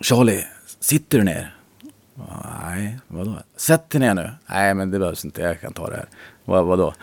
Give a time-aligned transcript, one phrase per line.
[0.00, 0.44] Charlie,
[0.80, 1.56] sitter du ner?
[2.62, 3.34] Nej, vadå?
[3.56, 4.30] Sätt dig ner nu.
[4.46, 5.42] Nej, men det behövs inte.
[5.42, 6.08] Jag kan ta det här.
[6.44, 6.94] Vad, vadå?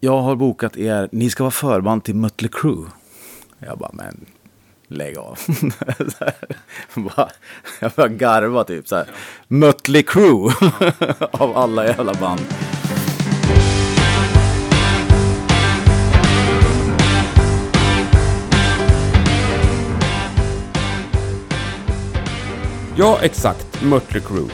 [0.00, 1.08] Jag har bokat er.
[1.12, 2.86] Ni ska vara förband till Mötley Crüe.
[3.58, 4.26] Jag bara, men
[4.88, 5.38] lägg av.
[6.94, 7.28] Bara,
[7.80, 9.06] jag bara garva typ så här.
[9.48, 10.52] Mötley Crüe
[11.32, 12.40] av alla jävla band.
[22.96, 23.82] Ja, exakt.
[23.82, 24.50] Mötley Crüe.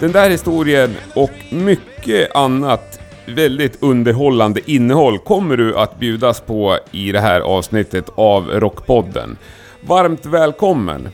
[0.00, 7.12] Den där historien och mycket annat väldigt underhållande innehåll kommer du att bjudas på i
[7.12, 9.36] det här avsnittet av Rockpodden.
[9.80, 11.08] Varmt välkommen!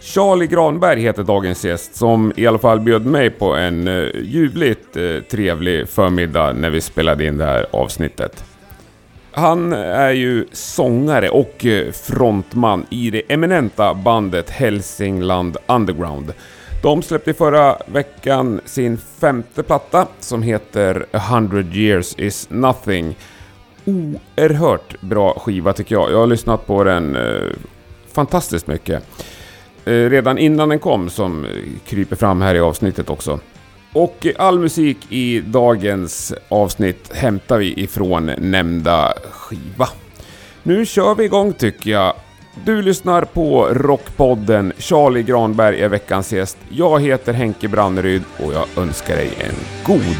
[0.00, 4.96] Charlie Granberg heter dagens gäst som i alla fall bjöd mig på en eh, ljuvligt
[4.96, 8.44] eh, trevlig förmiddag när vi spelade in det här avsnittet.
[9.36, 16.32] Han är ju sångare och eh, frontman i det eminenta bandet Hälsingland Underground.
[16.82, 23.16] De släppte förra veckan sin femte platta som heter A hundred years is nothing.
[23.84, 26.12] Oerhört bra skiva tycker jag.
[26.12, 27.52] Jag har lyssnat på den eh,
[28.12, 29.02] fantastiskt mycket.
[29.84, 31.50] Eh, redan innan den kom som eh,
[31.86, 33.40] kryper fram här i avsnittet också.
[33.96, 39.88] Och all musik i dagens avsnitt hämtar vi ifrån nämnda skiva.
[40.62, 42.14] Nu kör vi igång tycker jag.
[42.64, 44.72] Du lyssnar på Rockpodden.
[44.78, 46.58] Charlie Granberg är veckans gäst.
[46.68, 50.16] Jag heter Henke Branneryd och jag önskar dig en god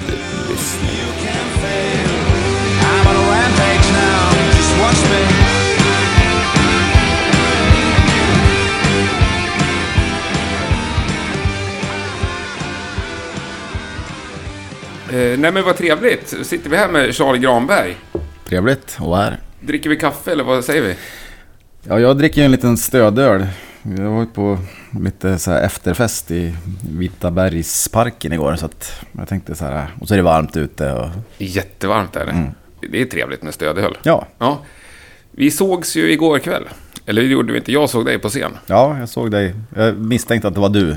[0.49, 0.97] lyssning.
[15.13, 16.35] Eh, nej men vad trevligt.
[16.47, 17.97] Sitter vi här med Charlie Granberg.
[18.49, 19.39] Trevligt att vara här.
[19.61, 20.95] Dricker vi kaffe eller vad säger vi?
[21.83, 23.47] Ja, jag dricker en liten stödöl.
[23.99, 24.59] Jag var ju på
[25.01, 26.55] lite så efterfest i
[26.99, 28.57] Vitabergsparken igår.
[28.57, 32.25] Så att jag tänkte så här, och så är det varmt ute och Jättevarmt är
[32.27, 32.33] det.
[32.33, 32.51] Mm.
[32.91, 33.99] Det är trevligt med stödöl.
[34.03, 34.27] ja.
[34.39, 34.59] Ja.
[35.31, 36.65] Vi sågs ju igår kväll.
[37.07, 37.73] Eller det gjorde vi inte.
[37.73, 38.53] Jag såg dig på scen.
[38.67, 39.55] Ja, jag såg dig.
[39.77, 40.97] Jag misstänkte att det var du.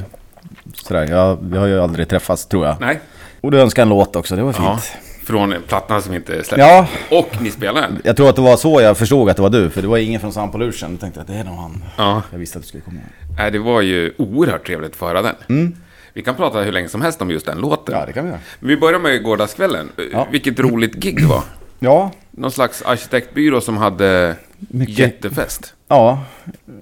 [0.74, 2.76] Sådär, jag, vi har ju aldrig träffats tror jag.
[2.80, 3.00] Nej.
[3.42, 4.66] Och du önskade en låt också, det var fint.
[4.66, 4.80] Ja.
[5.24, 6.58] Från plattan som inte släpptes.
[6.58, 8.02] Ja, Och ni spelar den.
[8.04, 9.70] jag tror att det var så jag förstod att det var du.
[9.70, 10.92] För det var ingen från Sound Pollution.
[10.92, 11.84] Jag tänkte att det är nog han.
[11.98, 12.22] Ja.
[12.32, 13.00] Jag visste att du skulle komma.
[13.38, 15.36] Nej, det var ju oerhört trevligt att få höra den.
[15.50, 15.76] Mm.
[16.14, 17.96] Vi kan prata hur länge som helst om just den låten.
[18.00, 18.40] Ja, det kan vi göra.
[18.60, 19.90] Men vi börjar med gårdagskvällen.
[20.12, 20.28] Ja.
[20.32, 21.44] Vilket roligt gig det var.
[21.80, 25.74] Ja, Någon slags arkitektbyrå som hade Mycket- jättefest.
[25.88, 26.24] ja.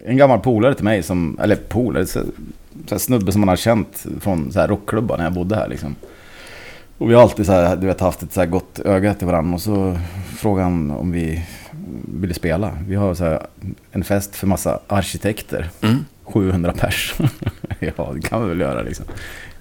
[0.06, 2.20] En gammal polare till mig som, eller polare, så,
[2.90, 5.96] så snubbe som man har känt från så här rockklubbar när jag bodde här liksom.
[6.98, 9.54] Och vi har alltid så här, du vet, haft ett så gott öga till varandra
[9.56, 9.98] och så
[10.38, 11.44] frågade han om vi
[12.20, 12.72] ville spela.
[12.88, 13.48] Vi har så här
[13.92, 15.70] en fest för massa arkitekter.
[15.82, 16.06] Mm.
[16.24, 17.14] 700 pers.
[17.80, 19.06] ja, det kan vi väl göra liksom.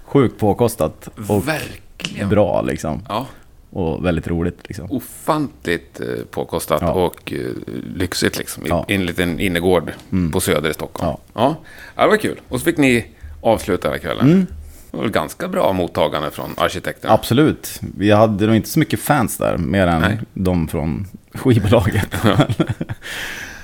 [0.05, 2.29] Sjukt påkostat och Verkligen.
[2.29, 3.03] bra liksom.
[3.09, 3.27] Ja,
[3.71, 4.91] Och väldigt roligt liksom.
[4.91, 6.93] ofantligt eh, påkostat Ja.
[6.93, 7.51] och eh,
[7.95, 8.67] lyxigt liksom.
[8.67, 8.85] I, Ja.
[8.89, 9.93] En liten innergård
[10.33, 11.17] på Söder i Stockholm.
[11.35, 11.57] Ja.
[11.97, 12.03] Ja.
[12.05, 12.41] det var kul.
[12.49, 13.07] Och så fick ni
[13.41, 14.27] avsluta här kvällen.
[14.33, 14.47] Mm.
[14.91, 17.15] Det var ganska bra mottagande från arkitekterna.
[17.15, 17.81] Absolut.
[17.99, 20.19] Vi hade nog inte så mycket fans där, mer än Nej.
[20.35, 22.09] de från skivbolaget.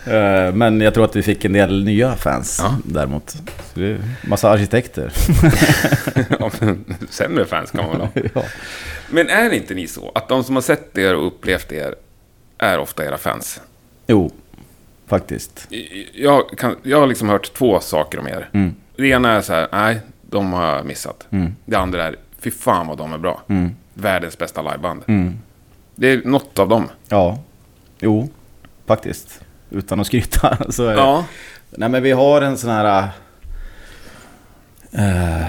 [0.07, 2.77] Eh, Men jag tror att vi fick en del nya fans Ja.
[2.85, 3.31] däremot.
[3.31, 5.13] Så det är massa arkitekter.
[6.41, 6.51] Ja,
[7.11, 8.09] Sämre fans kan man väl ha.
[8.35, 8.43] ja.
[9.11, 11.95] Men är inte ni så att de som har sett er och upplevt er
[12.59, 13.61] är ofta era fans?
[14.07, 14.31] Jo,
[15.07, 15.69] faktiskt.
[16.15, 18.49] Jag, kan, jag har liksom hört två saker om er.
[18.53, 18.75] Mm.
[18.97, 20.01] Det ena är så här, nej,
[20.33, 21.27] de har jag missat.
[21.31, 21.57] Mm.
[21.65, 23.43] Det andra är, fy fan vad de är bra.
[23.49, 23.71] Mm.
[23.95, 25.03] Världens bästa liveband.
[25.07, 25.39] Mm.
[25.95, 26.89] Det är något av dem.
[27.09, 27.39] Ja,
[28.01, 28.29] jo,
[28.87, 29.41] faktiskt.
[29.71, 31.01] Utan att skryta så är det.
[31.01, 31.25] Ja.
[31.71, 33.09] Nej men vi har en sån här...
[34.93, 35.47] eh,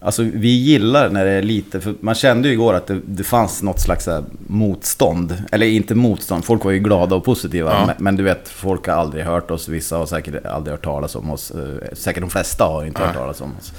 [0.00, 3.24] alltså vi gillar när det är lite, för man kände ju igår att det, det
[3.24, 5.42] fanns något slags här motstånd.
[5.52, 7.72] Eller inte motstånd, folk var ju glada och positiva.
[7.72, 7.86] Ja.
[7.86, 11.14] Men, men du vet, folk har aldrig hört oss, vissa har säkert aldrig hört talas
[11.16, 11.50] om oss.
[11.50, 13.20] eh, säkert de flesta har inte hört Ja.
[13.20, 13.72] talas om oss.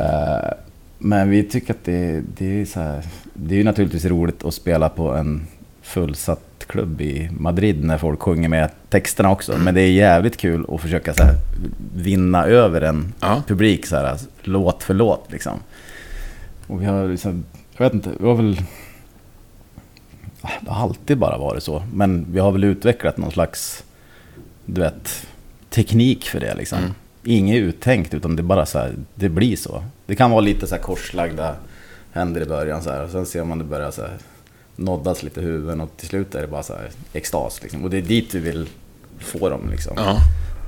[0.00, 0.52] Eh,
[0.98, 3.04] men vi tycker att det, det är så här,
[3.34, 5.46] det är ju naturligtvis roligt att spela på en
[5.82, 9.58] fullsatt klubb i Madrid när folk sjunger med texterna också.
[9.58, 11.34] Men det är jävligt kul att försöka så här,
[11.94, 13.42] vinna över en Ja.
[13.46, 15.58] publik så här, låt för låt liksom.
[16.66, 17.44] Och vi har liksom,
[17.76, 18.56] jag vet inte, vi har väl...
[20.60, 21.82] Det har alltid bara varit så.
[21.94, 23.84] Men vi har väl utvecklat någon slags,
[24.66, 25.26] du vet,
[25.70, 26.78] teknik för det liksom.
[26.78, 26.90] Mm.
[27.24, 29.84] Inget uttänkt utan det bara så här, det blir så.
[30.06, 31.54] Det kan vara lite så här korslagda
[32.12, 33.04] händer i början så här.
[33.04, 34.10] Och sen ser man det börja så här
[34.80, 37.84] noddas lite huvuden och till slut är det bara så här extas liksom.
[37.84, 38.68] Och det är dit vi vill
[39.18, 39.92] få dem liksom.
[39.96, 40.18] Ja.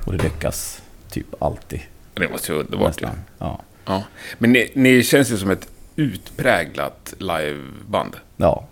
[0.05, 1.79] Och det lyckas typ alltid.
[2.13, 3.01] Det måste ju vara underbart.
[3.01, 3.07] ju.
[3.39, 3.61] Ja.
[3.85, 4.03] Ja.
[4.37, 8.15] Men ni, ni känns ju som ett utpräglat liveband.
[8.37, 8.67] Ja.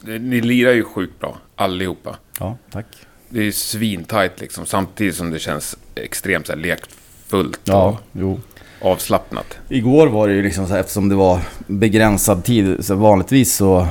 [0.00, 2.16] Ni lirar ju sjukt bra, allihopa.
[2.40, 2.86] ja, tack.
[3.28, 8.40] Det är ju svintajt liksom, samtidigt som det känns extremt så här, lekfullt Ja, jo.
[8.80, 9.58] avslappnat.
[9.68, 12.84] Igår var det ju liksom så här, eftersom det var begränsad tid.
[12.84, 13.88] Så vanligtvis så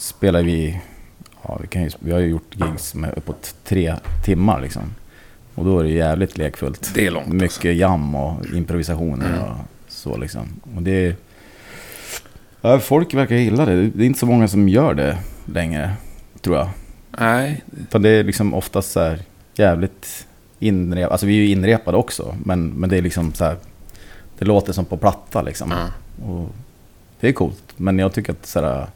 [0.00, 0.80] spelar vi,
[1.42, 3.94] ja vi, kan ju, vi har ju gjort gigs med uppåt tre
[4.24, 4.82] timmar liksom.
[5.54, 6.90] Och då är det jävligt lekfullt.
[6.94, 7.68] Det är långt Mycket alltså.
[7.68, 9.40] jam och improvisationer Mm.
[9.42, 9.56] och
[9.88, 10.48] så liksom.
[10.76, 11.16] Och det
[12.60, 13.86] ja, folk verkar gilla det.
[13.90, 15.92] Det är inte så många som gör det längre,
[16.40, 16.68] tror jag.
[17.18, 19.22] Nej, Utan det är liksom oftast så här
[19.54, 20.26] jävligt
[20.58, 21.12] inrepade.
[21.12, 22.36] Alltså vi är ju inrepade också.
[22.44, 23.56] Men, men det är liksom så här.
[24.38, 25.70] Det låter som på platta liksom.
[25.70, 25.88] Ja.
[26.26, 26.48] Och
[27.20, 27.62] det är coolt.
[27.76, 28.86] Men jag tycker att så här,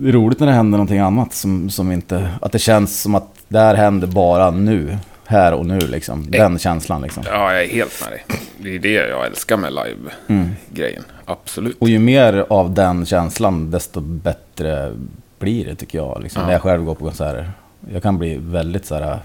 [0.00, 1.32] det är roligt när det händer någonting annat.
[1.34, 4.98] Som, som inte, att det känns som att det här händer bara nu.
[5.26, 6.30] Här och nu liksom.
[6.30, 7.22] Den känslan liksom.
[7.26, 8.24] ja, jag är helt med dig.
[8.58, 11.02] Det är det jag älskar med live-grejen.
[11.24, 11.76] Absolut.
[11.80, 14.92] Och ju mer av den känslan desto bättre
[15.38, 16.22] blir det tycker jag.
[16.22, 16.46] Liksom, Ja.
[16.46, 17.52] När jag själv går på konserter.
[17.92, 19.18] Jag kan bli väldigt så här,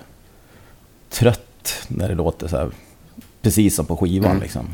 [1.10, 2.70] trött när det låter så här.
[3.42, 4.44] Precis som på skivan Mm.
[4.44, 4.68] liksom.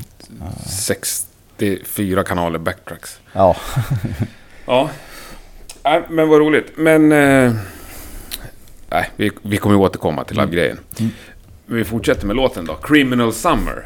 [0.65, 3.19] 64 kanaler backtracks.
[3.33, 3.55] Ja,
[4.65, 4.89] Ja.
[5.83, 6.71] Nej, men vad roligt.
[6.75, 7.11] Men...
[7.11, 7.53] Eh,
[8.89, 10.79] nej, vi, vi kommer ju återkomma till live-grejen.
[11.65, 12.73] Vi fortsätter med låten då.
[12.73, 13.85] Criminal Summer.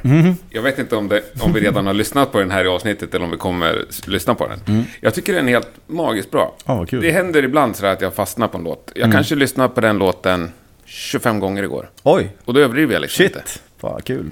[0.49, 3.13] Jag vet inte om, det, om vi redan har lyssnat på den här i avsnittet
[3.15, 4.83] eller om vi kommer lyssna på den.
[5.01, 6.55] Jag tycker den är helt magiskt bra.
[6.89, 7.01] Kul.
[7.01, 8.91] Det händer ibland så att jag fastnar på en låt.
[8.95, 10.51] Jag kanske lyssnade på den låten
[10.85, 11.89] 25 gånger igår.
[12.03, 13.41] oj, Och då överdriver jag liksom inte.
[13.45, 13.61] shit.
[13.79, 14.29] Vad kul.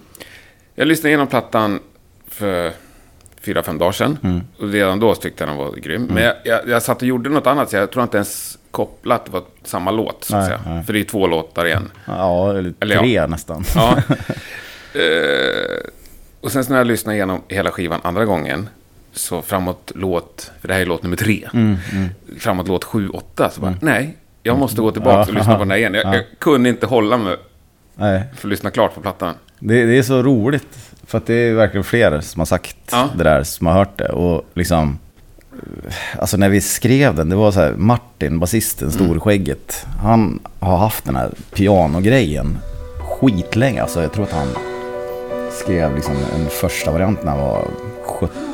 [0.75, 1.79] Jag lyssnade igenom plattan
[2.27, 2.71] för
[3.41, 4.43] fyra, fem dagar sedan.
[4.59, 6.07] Och redan då tyckte jag den var grym.
[6.09, 9.19] Men jag, jag, jag satt och gjorde något annat, så jag tror inte ens kopplat
[9.19, 10.23] att det var samma låt.
[10.23, 10.75] Så att Nej, säga.
[10.75, 10.83] nej.
[10.83, 11.91] För det är två låtar igen.
[12.05, 13.01] Ja, eller, Eller ja.
[13.01, 13.63] tre nästan.
[13.75, 13.97] Ja.
[14.99, 15.85] eh,
[16.41, 18.69] och sen när jag lyssnade igenom hela skivan andra gången.
[19.13, 21.47] Så framåt låt, för det här är låt nummer tre.
[21.53, 21.77] Mm,
[22.39, 23.49] Framåt låt sju, åtta.
[23.49, 24.17] Så bara, nej.
[24.43, 25.93] Jag måste gå tillbaka och lyssna på den här igen.
[25.93, 27.37] Jag, jag kunde inte hålla mig
[27.95, 29.35] Nej, för att lyssna klart på plattan.
[29.63, 30.77] Det, det är så roligt.
[31.05, 33.09] För att det är verkligen fler som har sagt Ja.
[33.17, 34.09] det där, som har hört det.
[34.09, 34.99] Och liksom...
[36.19, 39.85] Alltså när vi skrev den, det var så här, Martin, basisten, storskägget.
[40.01, 42.57] Han har haft den här pianogrejen
[42.99, 43.81] skitlänge.
[43.81, 44.47] Alltså jag tror att han
[45.51, 47.67] skrev liksom en första variant när han var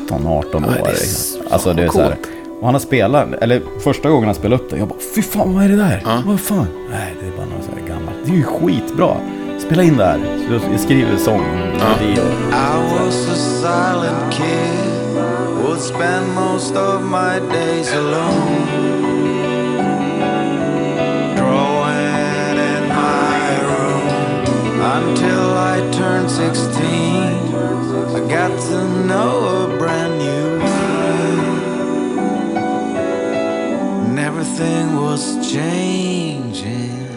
[0.09, 0.75] 17-18 år.
[0.77, 1.42] Ja, liksom.
[1.48, 2.15] så Alltså det är så här,
[2.59, 5.54] och han har spelat, eller första gången han spelade upp den, jag bara fy fan
[5.56, 6.01] vad är det där?
[6.06, 6.24] Ja.
[6.25, 6.68] Vad fan?
[6.92, 8.18] Nej, det är bara något så här gammalt.
[8.25, 9.18] Det är ju skitbra.
[9.68, 10.19] Spela in det här.
[10.52, 12.54] Jag- jag skriver sång, melodi och...
[12.54, 15.16] I was a silent kid,
[15.64, 18.68] would spend most of my days alone.
[21.36, 26.78] Drawing in my room until I turned 16.
[28.16, 31.62] I got to know a brand new world.
[34.08, 37.08] And everything was changing.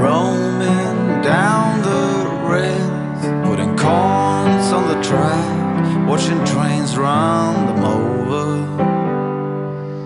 [0.00, 8.44] Roaming down the rails, putting corns on the track, watching trains run them over.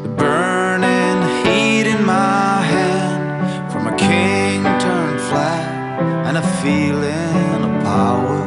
[0.03, 7.83] The burning heat in my hand, from a king turned flat, and a feeling of
[7.85, 8.41] power.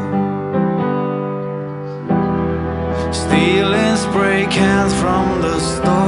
[3.13, 6.04] Stealing spray cans from the store.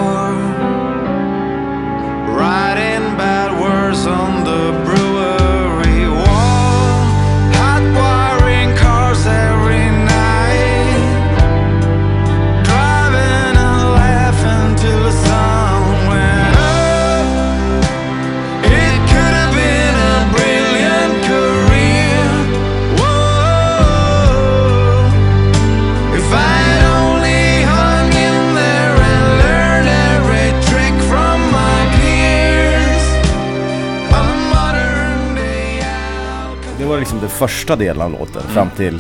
[37.38, 39.00] första delen av låten fram till,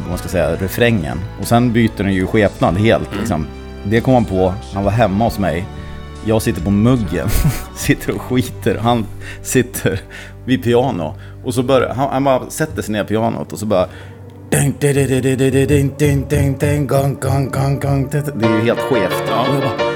[0.00, 1.18] vad man ska säga, refrängen.
[1.40, 3.46] Och sen byter den ju skepnad helt liksom.
[3.84, 5.64] Det kom han på, han var hemma hos mig.
[6.24, 7.28] Jag sitter på muggen,
[7.76, 8.78] sitter och skiter.
[8.78, 9.06] Han
[9.42, 10.00] sitter
[10.44, 11.14] vid piano.
[11.44, 13.88] Och så börjar, han, han bara sätter sig ner pianot och så bara
[18.34, 19.22] det är ju helt skevt.
[19.28, 19.91] Ja.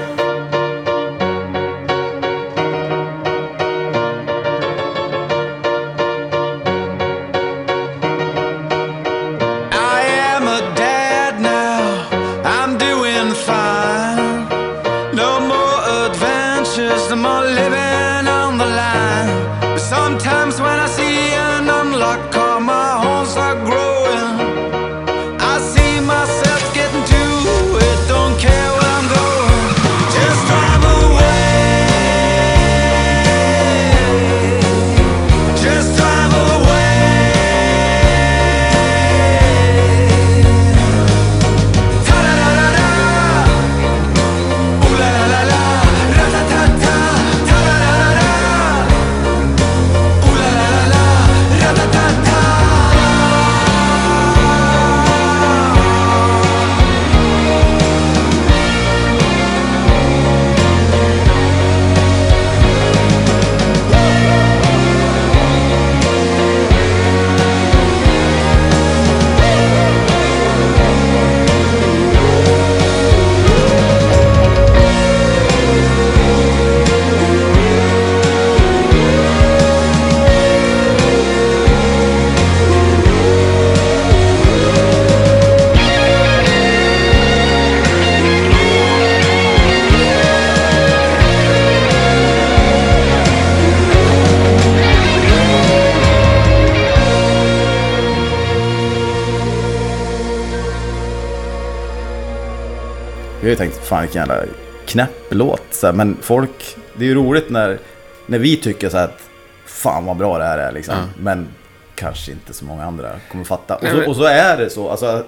[103.63, 104.43] Ju tänkt, fan vilken jävla
[104.85, 105.63] knäpp låt.
[105.71, 107.79] Så här, men folk, det är ju roligt när,
[108.25, 109.21] när vi tycker så här att
[109.65, 110.95] fan vad bra det här är liksom.
[111.17, 111.47] Men
[111.95, 113.75] kanske inte så många andra kommer fatta.
[113.75, 114.89] Och så, och så är det så.
[114.89, 115.25] Alltså,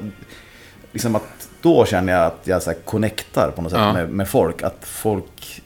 [0.91, 3.93] liksom att då känner jag att jag så här connectar på något sätt Ja.
[3.93, 4.61] med, med folk.
[4.63, 5.61] Att folk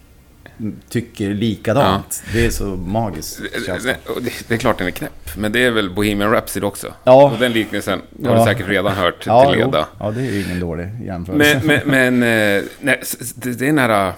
[0.90, 2.24] tycker likadant.
[2.34, 3.40] Det är så magiskt.
[3.66, 3.98] det.
[4.22, 6.94] Det, det är klart den är knäpp, men det är väl Bohemian Rhapsody också.
[7.04, 7.32] Ja.
[7.32, 8.40] Och den liknelsen har Ja.
[8.40, 9.66] du säkert redan hört Ja, till jo.
[9.66, 9.88] leda.
[10.00, 11.62] ja, det är ju ingen dålig jämförelse.
[11.66, 13.02] Men, men, men eh, nej,
[13.36, 14.14] det, det är nära...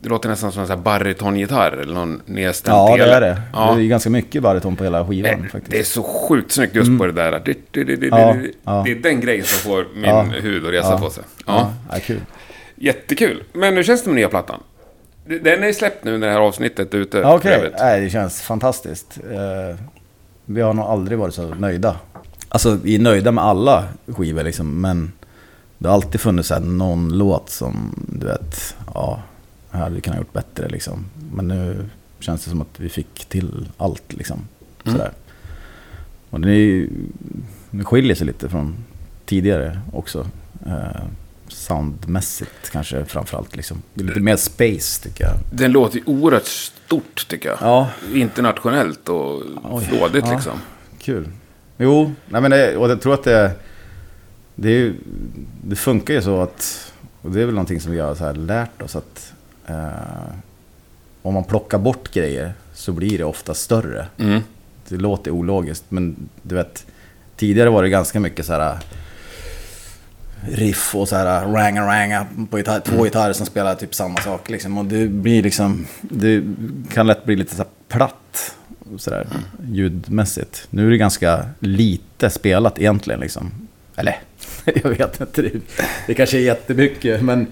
[0.00, 3.40] Det låter nästan som en barytongitarr eller någon nedstämd ja, det är det.
[3.52, 3.74] Ja.
[3.76, 5.70] Det är ganska mycket bariton på hela skivan Nej, faktiskt.
[5.72, 7.30] det är så sjukt snyggt just på det där.
[7.44, 8.82] Det, det, det, det, Ja, det, ja.
[8.86, 10.22] det är den grejen som får min Ja.
[10.22, 11.24] hud att resa på sig.
[11.46, 11.72] Ja.
[11.92, 12.20] Ja, kul.
[12.76, 13.42] Jättekul.
[13.52, 14.60] Men hur känns det med nya plattan?
[15.42, 17.18] Den är släppt nu när det här avsnittet är ute.
[17.18, 17.74] Ja, övrigt.
[17.78, 19.18] Nej, det känns fantastiskt.
[20.48, 21.96] Eh, vi har nog aldrig varit så nöjda.
[22.48, 25.12] Alltså, vi är nöjda med alla skivor liksom, men
[25.78, 29.22] det har alltid funnits så här, någon låt som, du vet, ja,
[29.70, 31.06] här hade vi kunnat gjort bättre liksom.
[31.32, 31.88] Men nu
[32.20, 34.48] känns det som att vi fick till allt liksom.
[34.84, 35.12] Sådär.
[36.30, 36.88] Och det, är,
[37.70, 38.76] det skiljer sig lite från
[39.24, 40.26] tidigare också.
[41.48, 43.82] Soundmässigt kanske framförallt liksom.
[43.94, 45.34] Det är lite mer space tycker jag.
[45.52, 47.58] Den låter ju oerhört stort tycker jag.
[47.60, 47.88] Ja.
[48.14, 50.32] Internationellt och Oj, flådigt ja.
[50.34, 50.60] liksom.
[50.98, 51.28] Kul.
[51.78, 53.50] Jo, nej men det, och jag tror att det,
[54.54, 54.94] det, är, ju-
[55.64, 58.34] det funkar ju så att, och det är väl någonting som vi har så här
[58.34, 59.32] lärt oss att
[59.66, 59.86] eh,
[61.22, 64.06] om man plockar bort grejer så blir det ofta större.
[64.18, 64.40] Mm.
[64.88, 66.86] Det låter ologiskt, men du vet,
[67.36, 68.78] tidigare var det ganska mycket så här
[70.52, 74.50] riff och så här ranga ranga på gitarr, två gitarrer som spelar typ samma sak
[74.50, 74.78] liksom.
[74.78, 76.42] Och det blir liksom, det
[76.94, 78.54] kan lätt bli lite så här platt
[78.96, 79.26] sådär
[79.72, 80.66] ljudmässigt.
[80.70, 83.50] Nu är det ganska lite spelat egentligen liksom.
[83.96, 84.16] Eller,
[84.64, 85.42] jag vet inte.
[85.42, 85.52] Det,
[86.06, 87.46] det kanske är jättemycket, men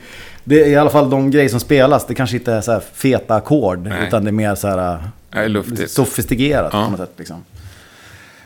[0.44, 2.06] det är i alla fall de grejer som spelas.
[2.06, 4.06] Det kanske inte är så här feta ackord, Nej.
[4.08, 5.00] utan det är mer så här
[5.30, 5.90] är luftigt.
[5.90, 6.84] sofistikerat Ja.
[6.84, 7.44] på något sätt liksom.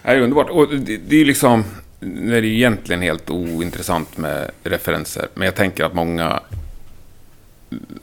[0.03, 0.51] Det är underbart.
[0.51, 1.65] Och det, det är ju liksom...
[2.01, 5.29] Nu är det ju egentligen helt ointressant med referenser.
[5.35, 6.41] Men jag tänker att många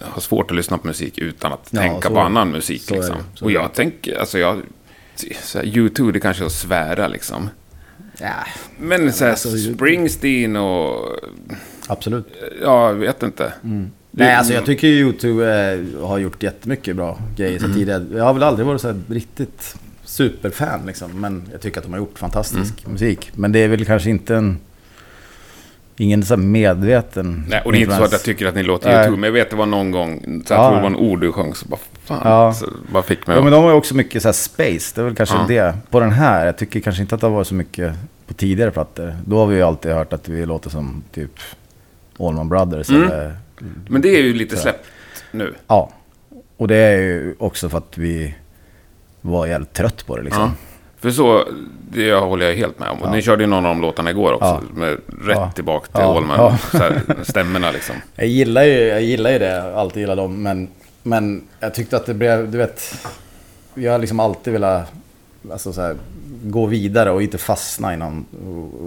[0.02, 2.22] har svårt att lyssna på musik utan att Ja, tänka på det.
[2.22, 2.84] annan musik.
[2.88, 3.16] Det, liksom.
[3.36, 3.62] så Och är det.
[3.62, 4.62] jag tänker, alltså jag...
[5.44, 7.50] Så här, U2, det kanske är att svära liksom.
[8.20, 8.34] Ja,
[8.80, 11.16] Men så här, alltså, Springsteen och...
[11.88, 12.28] absolut.
[12.64, 13.54] Ja, jag vet inte.
[14.12, 17.72] Nej, alltså jag tycker YouTube eh, har gjort jättemycket bra grejer Mm.
[17.72, 18.06] så tidigare.
[18.18, 19.76] Jag har väl aldrig varit så här riktigt
[20.18, 21.22] superfan liksom.
[21.22, 22.92] Men jag tycker att de har gjort fantastisk Mm.
[22.94, 23.32] musik.
[23.36, 24.58] Men det är väl kanske inte en...
[26.00, 28.90] Ingen så medveten Nej, och det är inte så att jag tycker att ni låter
[28.92, 29.08] Nej.
[29.08, 30.68] U2, men jag vet det var någon gång, så jag Ja.
[30.68, 32.54] tror det var en ord du sjöng, så bara fan, Ja.
[32.54, 34.92] så bara fick mig Ja, men de har ju också mycket så här space.
[34.96, 35.46] Det är väl kanske Ja.
[35.48, 35.78] det.
[35.90, 37.94] På den här, jag tycker kanske inte att det har varit så mycket
[38.28, 39.16] på tidigare plattor.
[39.26, 41.32] Då har vi ju alltid hört att vi låter som typ
[42.20, 43.04] Allman Brothers Mm.
[43.04, 43.36] eller...
[43.90, 44.86] Men det är ju lite släppt
[45.32, 45.54] nu.
[45.68, 45.92] Ja.
[46.58, 48.36] Och det är ju också för att vi
[49.22, 50.42] var jävligt trött på det liksom.
[50.44, 50.52] Ja.
[51.00, 51.44] För så,
[51.92, 52.98] det håller jag helt med om.
[53.04, 53.12] Ja.
[53.12, 54.46] ni körde ju någon av de låtarna igår också.
[54.46, 54.62] Ja.
[54.76, 54.90] Med
[55.22, 55.52] rätt Ja.
[55.56, 56.16] tillbaka till Ja.
[56.18, 56.38] Allman.
[56.40, 56.80] Ja.
[56.80, 57.96] Här, stämmorna liksom.
[58.16, 60.68] Jag gillar ju, jag gillar ju det, alltid gillar dem, men,
[61.04, 62.96] men jag tyckte att det blev, du vet,
[63.74, 64.92] jag har liksom alltid velat
[65.52, 65.96] alltså så här,
[66.44, 68.26] gå vidare och inte fastna i någon,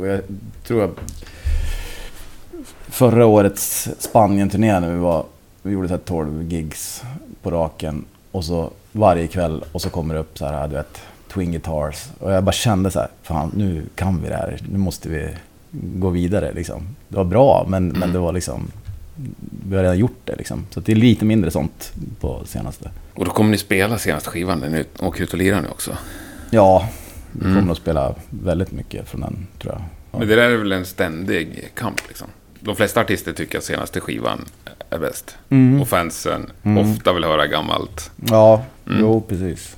[0.01, 0.21] och jag
[0.67, 0.97] tror att
[2.89, 5.25] förra årets Spanien-turné när vi var,
[5.63, 7.03] vi gjorde så här 12 gigs
[7.43, 11.01] på raken och så varje kväll och så kommer det upp så här, du vet,
[11.33, 12.09] Twin Guitars.
[12.19, 14.59] Och jag bara kände så här, fan nu kan vi det här.
[14.73, 15.29] Nu måste vi
[15.71, 16.97] gå vidare liksom.
[17.09, 18.71] Det var bra, men, men det var liksom...
[19.69, 20.67] Vi har redan gjort det liksom.
[20.71, 22.91] Så det är lite mindre sånt på senaste.
[23.15, 25.97] Och då kommer ni spela senaste skivan ni åker ut och lirar nu också.
[26.51, 26.89] Ja,
[27.33, 29.83] vi kommer att spela väldigt mycket från den tror jag.
[30.13, 30.19] Ja.
[30.19, 32.27] Men det där är väl en ständig kamp liksom.
[32.61, 34.45] De flesta artister tycker att senaste skivan
[34.91, 35.37] är bäst.
[35.81, 38.11] Och fansen ofta vill höra gammalt.
[38.29, 39.77] Ja, jo precis.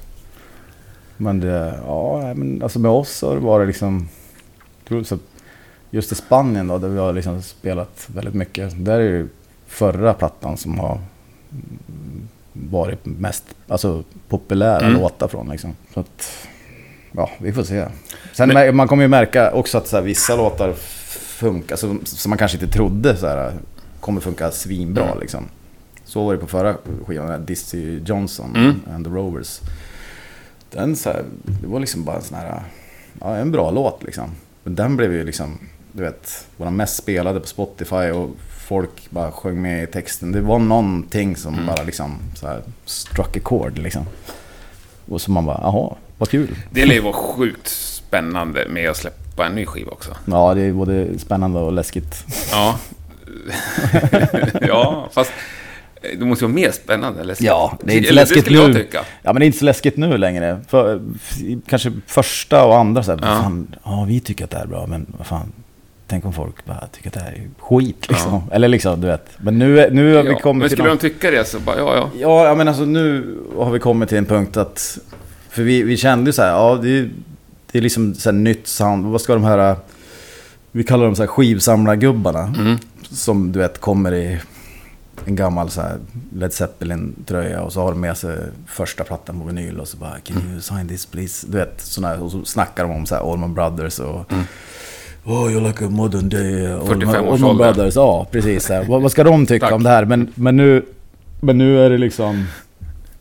[1.17, 4.09] Men det, ja, men alltså med oss så har det liksom...
[5.91, 8.85] just i Spanien då, där vi har liksom spelat väldigt mycket.
[8.85, 9.29] Där är ju
[9.67, 10.93] förra plattan som har
[11.51, 15.01] mm, varit mest alltså, populära Mm.
[15.01, 15.77] låtar från liksom.
[15.95, 16.47] Så att,
[17.13, 17.87] ja, vi får se.
[18.33, 20.73] Sen mär- man kommer ju märka också att så här, vissa låtar
[21.13, 23.53] funkar, alltså, som man kanske inte trodde så här,
[24.03, 25.19] kommer funka svinbra Mm.
[25.21, 25.45] liksom.
[26.05, 28.81] Så var det på förra skivan, Dizzy Johnson Mm.
[28.95, 29.61] and the Rovers.
[30.71, 32.63] Den så här, det var liksom bara en sån här,
[33.21, 34.31] ja, en bra låt liksom.
[34.65, 35.59] Men den blev ju liksom,
[35.93, 38.31] du vet, våra mest spelade på Spotify och
[38.69, 40.33] folk bara sjöng med i texten.
[40.33, 41.67] Det var någonting som Mm.
[41.67, 44.03] bara liksom så här struck a chord liksom.
[45.09, 46.57] Och så man bara, jaha, vad kul.
[46.71, 50.17] Det lär ju vara sjukt spännande med att släppa en ny skiva också.
[50.27, 52.25] Ja, det är både spännande och läskigt.
[52.51, 52.79] Ja.
[54.61, 55.33] ja, fast
[56.19, 57.21] det måste ju vara mer spännande.
[57.21, 57.37] Eller?
[57.41, 58.87] Ja, det är inte Eller läskigt jag nu.
[58.93, 60.61] Ja, men det är inte så läskigt nu längre.
[60.69, 61.01] För,
[61.67, 63.29] kanske första och andra så här, Ja.
[63.29, 63.43] ja.
[63.43, 65.53] Fan, ja, vi tycker att det här är bra, men vad fan.
[66.07, 68.43] Tänk om folk bara tycker att det här är skit liksom.
[68.53, 69.27] Eller liksom, du vet.
[69.39, 70.77] Men nu, nu har vi Ja, kommit men till...
[70.77, 72.11] skulle någon- de tycka det så bara, ja, ja.
[72.19, 74.99] Ja, ja, men alltså nu har vi kommit till en punkt att...
[75.51, 77.11] För vi, vi kände ju så här, ja det är,
[77.73, 79.07] det är liksom så här nytt sound.
[79.07, 79.77] Vad ska de här...
[80.73, 82.55] Vi kallar dem så här skivsamlargubbarna.
[82.59, 82.79] Mm.
[83.13, 84.41] Som du vet kommer i
[85.25, 85.99] en gammal så här
[86.33, 90.19] Led Zeppelin-tröja och så har de med sig första plattan på vinyl och så bara
[90.19, 91.47] Can you sign this please?
[91.51, 94.33] Du vet, såna här, och så snackar de om så här Allman Brothers och
[95.25, 97.57] Oh, you're like a modern day 45 Allman.
[97.57, 97.97] Brothers.
[97.97, 98.67] Ja, precis.
[98.67, 98.85] Så här.
[98.85, 100.05] Vad, vad ska de tycka om det här?
[100.05, 100.85] Men, men, nu,
[101.41, 102.47] men nu är det liksom...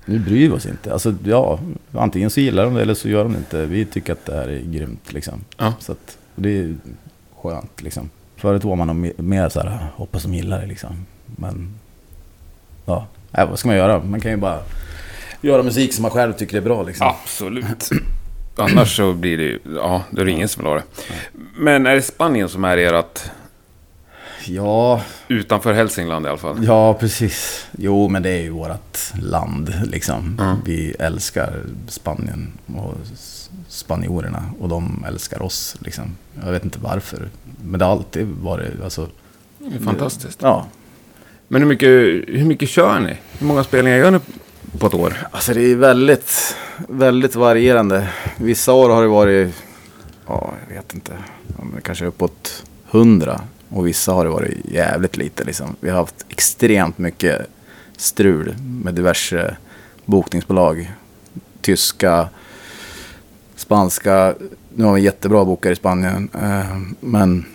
[0.06, 0.94] Nu bryr vi oss inte.
[0.94, 1.60] Alltså, ja,
[1.92, 3.66] antingen så gillar de det eller så gör de det inte.
[3.66, 5.44] Vi tycker att det här är grymt liksom.
[5.58, 5.74] Ja.
[5.80, 6.76] Så att, det är
[7.42, 8.10] skönt liksom.
[8.42, 11.06] Förut var man nog me- mer så här, hoppas de gillar det liksom.
[11.26, 11.74] Men,
[12.86, 14.04] ja, nej, vad ska man göra?
[14.04, 14.60] Man kan ju bara
[15.42, 17.08] göra musik som man själv tycker är bra liksom.
[17.08, 17.90] Absolut.
[18.58, 20.84] Annars så blir det ju, ja, då är det ingen som vill ha det.
[21.58, 23.20] Men är det Spanien som är ert,
[24.46, 26.66] Ja, utanför Hälsingland i alla fall?
[26.66, 27.68] Ja, precis.
[27.78, 30.38] Jo, men det är ju vårt land liksom.
[30.42, 30.56] Mm.
[30.66, 32.94] Vi älskar Spanien och
[33.72, 36.16] spanjorerna och de älskar oss liksom.
[36.46, 37.30] Jag vet inte varför,
[37.64, 39.08] men det har alltid varit alltså.
[39.58, 40.40] Det är fantastiskt.
[40.42, 40.68] Ja,
[41.48, 41.90] Men hur mycket,
[42.40, 43.18] hur mycket kör ni?
[43.40, 44.20] Hur många spelningar gör ni
[44.80, 45.28] på ett år?
[45.32, 46.56] alltså det är väldigt,
[46.88, 48.08] väldigt varierande.
[48.38, 49.56] Vissa år har det varit,
[50.28, 51.18] ja, jag vet inte,
[51.84, 53.42] kanske uppåt hundra.
[53.70, 55.76] Och vissa har det varit jävligt lite liksom.
[55.80, 57.48] Vi har haft extremt mycket
[57.98, 59.56] strul med diverse
[60.06, 60.92] bokningsbolag.
[61.62, 62.30] Tyska,
[63.72, 64.36] spanska,
[64.76, 66.30] nu har vi jättebra bokare i Spanien.
[66.42, 67.46] Eh, men,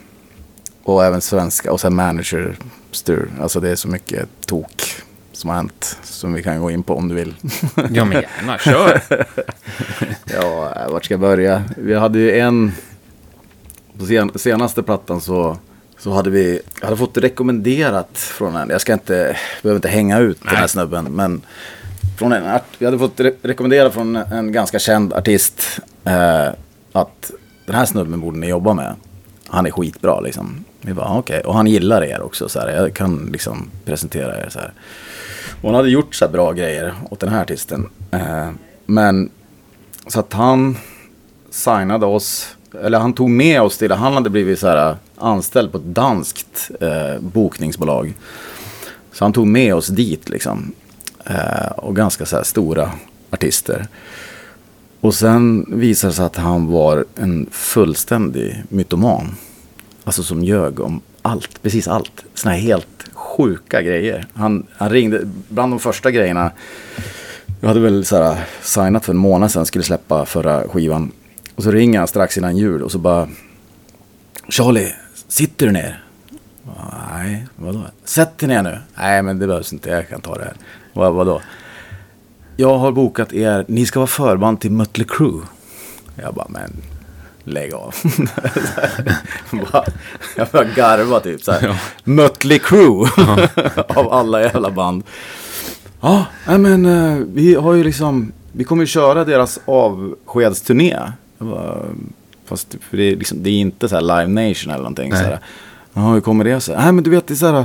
[0.82, 3.30] och även svenska och sen managerstrul.
[3.40, 5.02] Alltså det är så mycket tok
[5.32, 5.98] som har hänt.
[6.02, 7.34] Som vi kan gå in på om du vill.
[7.90, 9.02] Ja, men gärna, kör!
[10.24, 11.64] Ja, vart ska jag börja?
[11.76, 12.72] Vi hade ju en...
[13.98, 15.58] På sen, senaste plattan så,
[15.98, 16.60] så hade vi...
[16.80, 18.70] Jag hade fått rekommenderat från en...
[18.70, 19.36] Jag ska inte...
[19.62, 20.68] Behöver inte hänga ut den här Nej.
[20.68, 21.42] snubben, men...
[22.16, 26.48] Från en, art- vi hade fått re, rekommendera från en ganska känd artist eh,
[26.92, 27.30] att
[27.66, 28.94] den här snubben borde ni jobba med.
[29.48, 30.64] Han är skitbra liksom.
[30.80, 31.40] Vi bara ah, okej.
[31.40, 32.48] Och han gillar er också.
[32.48, 32.68] Så här.
[32.68, 34.72] Jag kan liksom presentera er så här.
[35.60, 37.88] Och hon hade gjort så här bra grejer åt den här artisten.
[38.10, 38.50] Eh,
[38.86, 39.30] men
[40.06, 40.76] så att han
[41.50, 45.72] signade oss, eller han tog med oss till, han hade blivit så här eh, anställd
[45.72, 48.14] på ett danskt eh, bokningsbolag.
[49.12, 50.72] Så han tog med oss dit liksom.
[51.26, 52.90] Eh, och ganska så här stora
[53.30, 53.86] artister.
[55.00, 59.34] Och sen visade det sig att han var en fullständig mytoman.
[60.04, 62.24] Alltså som ljög om allt, precis allt.
[62.34, 64.26] Såna här helt sjuka grejer.
[64.34, 66.50] Han, han ringde, bland de första grejerna,
[67.60, 71.12] jag hade väl så här, signat för en månad sedan, skulle släppa förra skivan.
[71.54, 73.28] Och så ringer han strax innan jul och så bara
[74.48, 74.94] Charlie,
[75.28, 76.04] sitter du ner?
[77.10, 77.82] Nej, vadå?
[78.04, 78.78] Sätt dig ner nu.
[78.94, 80.54] Nej, men det behövs inte, jag kan ta det här.
[80.96, 81.40] Vad, vadå?
[82.56, 85.40] Jag har bokat er, ni ska vara förband till Mötley Crüe.
[86.22, 86.72] Jag bara, men
[87.44, 87.94] lägg av.
[89.50, 89.84] Bara-
[90.36, 91.80] jag började garva typ så här.
[92.04, 93.08] Mötley Crüe
[93.98, 95.02] av alla jävla band.
[96.00, 100.98] Ja, nej, men eh, vi har ju liksom, vi kommer ju köra deras avskedsturné.
[101.38, 101.76] Bara,
[102.46, 105.10] Fast för det, är liksom, det är inte så här Live Nation eller någonting.
[105.10, 105.18] Nej.
[105.22, 105.38] Så här,
[105.92, 106.76] Ja, hur kommer det sig?
[106.76, 107.64] Nej, men du vet, det är så här,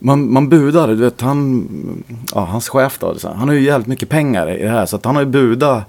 [0.00, 1.68] man, man budar, du vet, han,
[2.34, 4.86] ja, hans chef då, så här, han har ju jävligt mycket pengar i det här.
[4.86, 5.84] Så att han har ju budat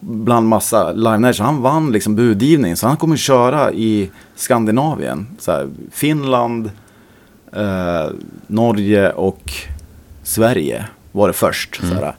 [0.00, 1.46] bland massa Live Nation.
[1.46, 2.76] Han vann liksom budgivning.
[2.76, 5.26] Så han kommer köra i Skandinavien.
[5.38, 6.70] Så här, Finland,
[7.52, 8.06] eh,
[8.46, 9.52] Norge och
[10.22, 11.80] Sverige var det först.
[11.80, 12.14] Så här.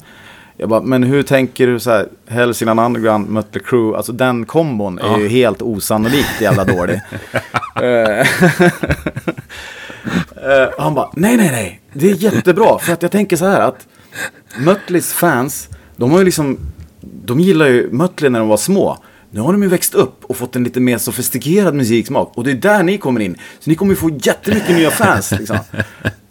[0.57, 4.99] Jag bara, men hur tänker du så här, Hälsingland Underground, Mötley Crüe, alltså den kombon
[4.99, 7.01] är ju helt osannolikt jävla dålig.
[10.35, 13.61] Eh, han bara, nej, nej, nej, det är jättebra, för att jag tänker så här
[13.61, 13.87] att
[14.57, 16.59] Mötleys fans, de har ju liksom,
[17.01, 18.97] de gillar ju Mötley när de var små.
[19.33, 22.31] Nu har de ju växt upp och fått en lite mer sofistikerad musiksmak.
[22.35, 23.35] Och det är där ni kommer in.
[23.59, 25.31] Så ni kommer ju få jättemycket nya fans.
[25.31, 25.57] Liksom.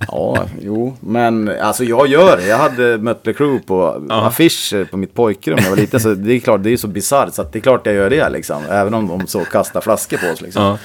[0.09, 2.47] Ja, jo, men alltså jag gör det.
[2.47, 6.01] Jag hade Mötley Crüe på affischer på mitt pojkrum när jag var liten.
[6.01, 7.35] Så det är klart, det är så bisarrt.
[7.35, 8.63] Så att det är klart jag gör det liksom.
[8.71, 10.63] Även om de så kastar flaskor på oss liksom.
[10.63, 10.79] Ja.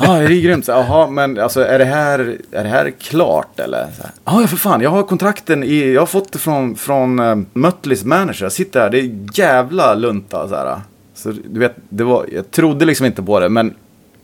[0.00, 0.68] Ja, det är grymt.
[0.68, 3.86] Jaha, men alltså är det här, är det här klart eller?
[4.24, 4.80] Ja, för fan.
[4.80, 8.44] Jag har kontrakten i, jag har fått det från, från uh, Mötleys manager.
[8.44, 10.80] Jag sitter här, det är jävla lunta så här.
[11.14, 13.74] Så du vet, det var, jag trodde liksom inte på det, men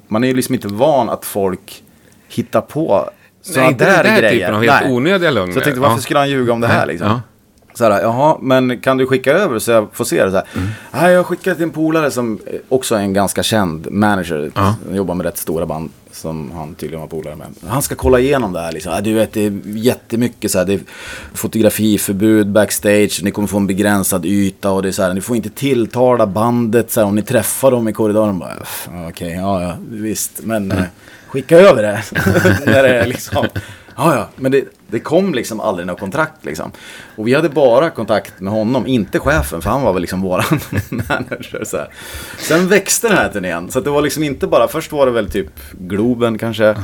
[0.09, 1.83] man är ju liksom inte van att folk
[2.29, 3.11] hittar på
[3.43, 4.31] sådana Nej, inte där, där grejer.
[4.31, 4.93] typen av helt Nej.
[4.93, 5.53] onödiga lögner.
[5.53, 6.01] Så jag tänkte, varför Ja.
[6.03, 7.09] skulle han ljuga om det här liksom?
[7.09, 7.21] Ja.
[7.79, 10.31] Så här, jaha, men kan du skicka över så jag får se det?
[10.31, 11.13] Så här, Mm.
[11.13, 14.51] Jag har skickat till en polare som också är en ganska känd manager.
[14.55, 14.75] Ja.
[14.93, 17.47] Jobbar med rätt stora band som han tydligen var polare med.
[17.69, 18.93] Han ska kolla igenom det här liksom.
[19.03, 20.65] Du vet, det är jättemycket så här.
[20.65, 20.81] Det är
[21.35, 23.21] fotografiförbud backstage.
[23.23, 25.15] Ni kommer få en begränsad yta och det är så här.
[25.15, 28.39] Ni får inte tilltala bandet så här, om ni träffar dem i korridoren.
[28.39, 30.41] Bara, "Pff, Okej, ja, ja, visst.
[30.43, 30.79] Men Mm.
[30.79, 30.85] eh,
[31.29, 32.03] skicka över det.
[32.67, 33.47] När det är liksom.
[33.97, 36.73] Ja, ja, men det, det kom liksom aldrig något kontrakt liksom.
[37.17, 40.61] Och vi hade bara kontakt med honom, inte chefen, för han var väl liksom våran
[40.91, 41.65] manager.
[41.65, 41.89] Så här.
[42.39, 45.31] Sen växte den här turnén, så det var liksom inte bara, först var det väl
[45.31, 46.77] typ Globen kanske.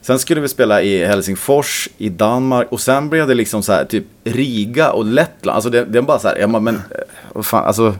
[0.00, 3.84] Sen skulle vi spela i Helsingfors, i Danmark och sen blev det liksom så här
[3.84, 5.54] typ Riga och Lettland.
[5.54, 6.80] Alltså det, det är bara så här, ja men, men eh,
[7.32, 7.94] vad fan, alltså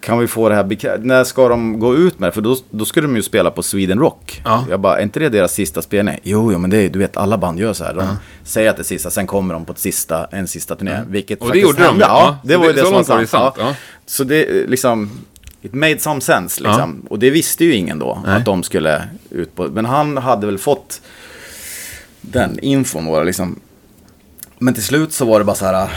[0.00, 1.04] kan vi få det här bekräftat?
[1.04, 2.32] När ska de gå ut med det?
[2.32, 4.40] För då, då skulle de ju spela på Sweden Rock.
[4.44, 4.64] Ja.
[4.70, 6.18] Jag bara, är inte det deras sista spelning?
[6.22, 7.94] Jo, jo, men det är, du vet, alla band gör så här.
[7.94, 8.06] De
[8.44, 10.98] säger att det är sista, sen kommer de på ett sista, en sista turné.
[11.08, 12.00] Vilket Och det gjorde de, hände.
[12.04, 12.38] ja.
[12.42, 13.28] Ja, det var ju det- det som var sant.
[13.28, 13.74] sant, ja.
[14.06, 15.10] Så det liksom,
[15.62, 17.06] it made some sense liksom.
[17.10, 18.36] Och det visste ju ingen då, Nej.
[18.36, 19.68] att de skulle ut på.
[19.68, 21.00] Men han hade väl fått
[22.20, 23.60] den infon det liksom.
[24.58, 25.88] Men till slut så var det bara så här.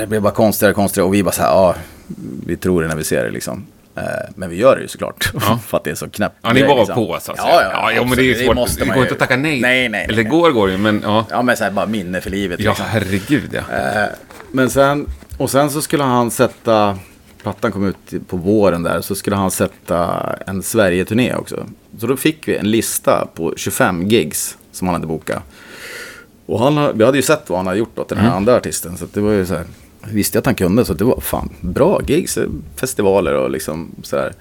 [0.00, 1.74] Det blev bara konstigare och konstigare och vi bara så här, ja,
[2.46, 3.66] vi tror det när vi ser det liksom.
[3.96, 4.02] Eh,
[4.34, 5.30] Men vi gör det ju såklart.
[5.34, 5.58] Ja.
[5.66, 6.36] För att det är så knäppt.
[6.42, 6.94] Ja, ni var liksom.
[6.94, 7.50] på så att säga.
[7.52, 8.54] Ja, ja, ja, ja men det är svårt.
[8.54, 9.60] måste Det man går inte att tacka nej.
[9.60, 10.04] Nej, nej.
[10.04, 10.24] Eller nej.
[10.24, 11.26] det går, går ju, men ja.
[11.30, 12.60] Ja, men så här bara minne för livet.
[12.60, 12.86] Ja, liksom.
[12.88, 13.76] herregud ja.
[13.76, 14.08] Eh,
[14.52, 15.06] Men sen,
[15.38, 16.98] och sen så skulle han sätta,
[17.42, 21.66] plattan kom ut på våren där, så skulle han sätta en Sverige-turné också.
[21.98, 25.42] Så då fick vi en lista på 25 gigs som han hade bokat.
[26.46, 28.36] Och han, vi hade ju sett vad han hade gjort till den här Mm.
[28.36, 28.96] andra artisten.
[28.96, 29.64] Så det var ju så här,
[30.12, 32.38] visste jag att han kunde, så det var fan bra gigs,
[32.76, 34.32] festivaler och liksom så här.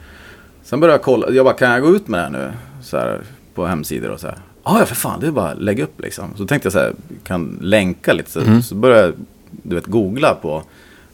[0.63, 2.51] Sen började jag kolla, jag bara kan jag gå ut med det här nu?
[2.83, 3.21] Så här,
[3.53, 4.37] på hemsidor och så här.
[4.63, 6.29] "Ja, Ja, för fan, det är bara att lägga upp liksom.
[6.37, 8.31] Så tänkte jag så här, kan länka lite.
[8.31, 9.13] Så, så började jag,
[9.51, 10.63] du vet, googla på.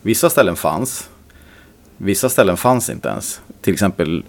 [0.01, 1.09] Vissa ställen fanns.
[1.97, 3.41] Vissa ställen fanns inte ens.
[3.61, 4.23] Till exempel,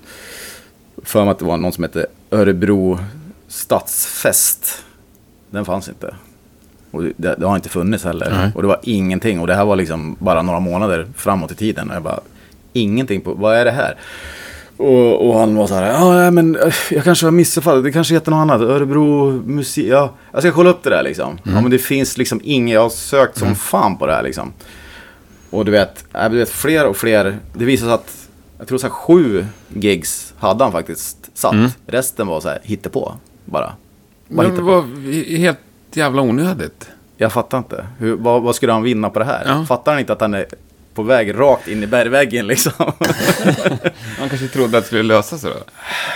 [1.02, 2.98] för mig att det var någon som hette Örebro
[3.48, 4.84] Stadsfest.
[5.50, 6.14] Den fanns inte.
[6.92, 8.30] Och det, det har inte funnits heller.
[8.30, 8.50] Nej.
[8.54, 9.40] Och det var ingenting.
[9.40, 11.90] Och det här var liksom bara några månader framåt i tiden.
[11.90, 12.20] Och jag bara,
[12.72, 13.96] ingenting på, vad är det här?
[14.76, 18.14] Och, och han var så här, ja men eh, jag kanske har missuppfattat, det kanske
[18.14, 21.38] heter något annat, Örebro musik, ja, jag ska kolla upp det där liksom.
[21.42, 24.52] Ja men det finns liksom inget, jag har sökt som fan på det här liksom.
[25.50, 28.28] Och du vet, äh, du vet, fler och fler, det visar sig att,
[28.58, 31.54] jag tror så här sju gigs hade han faktiskt satt.
[31.86, 33.64] Resten var så här hittepå, bara.
[33.64, 33.72] bara
[34.28, 34.66] Men hittepå.
[34.66, 35.58] var helt
[35.96, 36.90] jävla onödigt.
[37.16, 37.86] Jag fattar inte.
[37.98, 39.42] Hur, vad, vad skulle han vinna på det här?
[39.46, 39.64] Ja.
[39.64, 40.46] Fattar han inte att han är
[40.94, 42.72] på väg rakt in i bergväggen liksom?
[44.18, 45.56] Han kanske trodde att det skulle lösa sig då.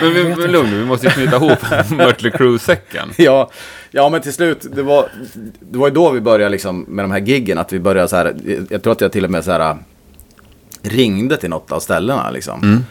[0.00, 1.58] Men, vi, men lugn vi måste ju knyta ihop
[1.90, 3.08] Mötley Crüe-säcken.
[3.16, 3.50] ja,
[3.90, 5.08] ja, men till slut, det var,
[5.60, 8.16] det var ju då vi började liksom med de här giggen, att vi började så
[8.16, 8.34] här,
[8.70, 9.76] jag tror att jag till och med så här
[10.82, 12.84] ringde till något av ställena liksom.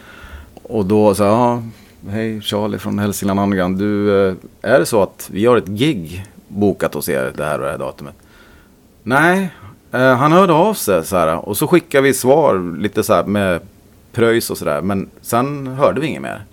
[0.62, 1.62] Och då sa jag, ja,
[2.10, 6.24] hej Charlie från Hälsingland Underground, du, eh, är det så att vi har ett gig
[6.48, 8.14] bokat hos er det här och det här datumet?
[9.02, 9.50] Nej,
[9.92, 13.24] eh, han hörde av sig så här, och så skickade vi svar lite så här
[13.24, 13.60] med
[14.12, 16.44] pröjs och sådär, men sen hörde vi inget mer.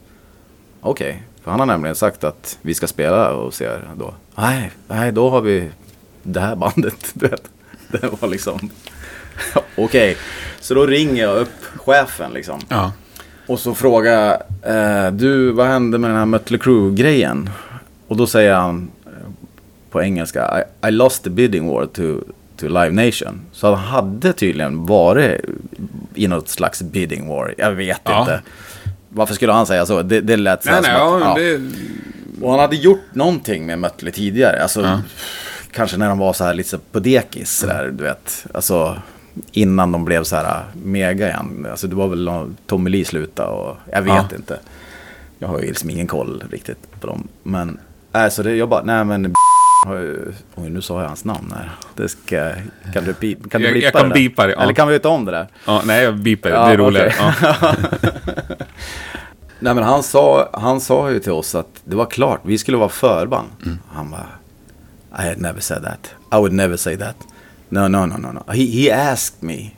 [0.82, 4.14] Okej, för han har nämligen sagt att vi ska spela och se då.
[4.36, 5.70] Nej, nej, då har vi
[6.24, 7.50] det här bandet, du vet.
[7.88, 8.70] Det var liksom,
[9.78, 10.18] Okej,
[10.60, 12.60] så då ringer jag upp chefen liksom.
[12.68, 12.92] Ja.
[13.48, 17.50] Och så frågar jag, eh, du vad hände med den här Mötley Crüe-grejen?
[18.08, 18.92] Och då säger han
[19.94, 22.02] på engelska, I, I lost the bidding war to,
[22.58, 23.42] to Live Nation.
[23.52, 25.42] Så han hade tydligen varit
[26.16, 28.20] i något slags bidding war, jag vet Ja.
[28.20, 28.42] inte.
[29.10, 30.02] Varför skulle han säga så?
[30.02, 31.62] Det, det lät så Nej, nej, som ja, att, det...
[32.42, 34.62] Och han hade gjort någonting med Mötley tidigare.
[34.62, 35.02] Alltså, Ja.
[35.72, 38.46] kanske när de var så här lite på dekis, så där, du vet.
[38.54, 38.98] Alltså,
[39.52, 41.68] innan de blev så här mega igen.
[41.72, 42.30] Alltså, det var väl
[42.68, 44.28] Tommy Lee sluta och jag vet Ja.
[44.36, 44.60] inte.
[45.40, 47.28] Jag har ju liksom ingen koll riktigt på dem.
[47.44, 47.80] Men,
[48.32, 49.34] så det, jag bara, nej men
[50.56, 51.72] oj, nu sa jag hans namn här.
[51.96, 52.52] Det ska,
[52.94, 54.62] kan du, pi- kan du Jag- jag blippa kan det bipa det, ja.
[54.62, 55.48] Eller kan vi ta om det där?
[55.66, 56.56] Ja, nej, jag beepar det.
[56.56, 57.14] Ja, det är roligare.
[57.20, 57.56] okej.
[57.62, 57.76] Ja.
[59.60, 62.78] Nej men han sa, han sa ju till oss att det var klart, vi skulle
[62.78, 63.48] vara förband.
[63.90, 64.28] Han bara,
[65.24, 66.12] I had never said that.
[66.32, 67.16] I would never say that.
[67.70, 68.52] No, no, no, no, no.
[68.54, 69.70] He, he asked me.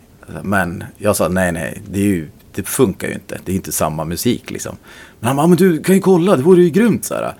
[0.44, 3.38] Men jag sa nej, nej, det, är ju, det funkar ju inte.
[3.46, 4.78] Det är inte samma musik liksom.
[5.20, 7.34] Men han bara, men du kan ju kolla, det vore ju grymt så här.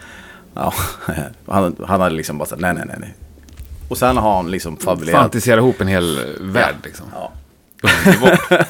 [0.56, 0.74] Ja,
[1.48, 3.14] han, han hade liksom bara sagt nej, nej, nej, nej.
[3.90, 5.22] Och sen har han liksom fabulerat.
[5.22, 7.06] Fantisera ihop en hel värld liksom.
[7.14, 7.32] Ja.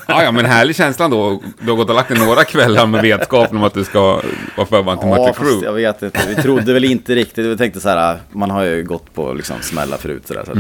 [0.08, 1.42] Ja, ja, men härlig känsla då.
[1.62, 4.22] Du har gått och lagt dig några kvällar med vetskapen om att du ska
[4.58, 5.64] vara förband till Mötley Ja, fast Crüe.
[5.64, 6.20] jag vet inte.
[6.28, 7.46] Vi trodde väl inte riktigt.
[7.46, 10.28] Vi tänkte så här, man har ju gått på liksom smälla förut.
[10.28, 10.58] Så där, så att,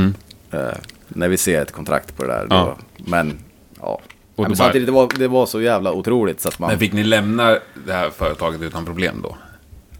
[0.54, 2.46] eh, när vi ser ett kontrakt på det där.
[2.48, 2.68] Då, Mm.
[2.68, 2.78] Ja.
[2.98, 3.38] Men,
[3.82, 4.00] ja.
[4.36, 6.42] då men bara- samtidigt, det var, det var så jävla otroligt.
[6.42, 9.36] Så att man, Men fick ni lämna det här företaget utan problem då?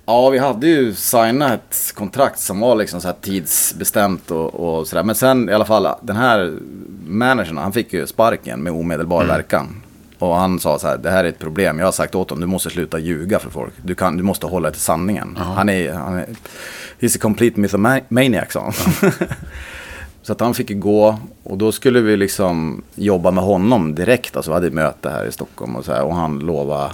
[0.06, 5.04] Ja, vi hade ju signat ett kontrakt som var liksom så tidsbestämt och, och sådär.
[5.04, 6.54] Men sen i alla fall, den här
[7.08, 9.36] managern, han fick ju sparken med omedelbar Mm.
[9.36, 9.82] verkan.
[10.20, 11.80] Och han sa så här, det här är ett problem.
[11.80, 13.74] Jag har sagt åt honom, du måste sluta ljuga för folk.
[13.84, 15.38] Du, kan, du måste hålla till sanningen.
[15.38, 16.26] Han är, han är,
[17.00, 18.74] he's a complete mythomaniac, sa han.
[20.22, 24.36] så att han fick ju gå och då skulle vi liksom jobba med honom direkt.
[24.36, 26.04] Alltså vi hade ett möte här i Stockholm och så här.
[26.04, 26.92] Och han lovade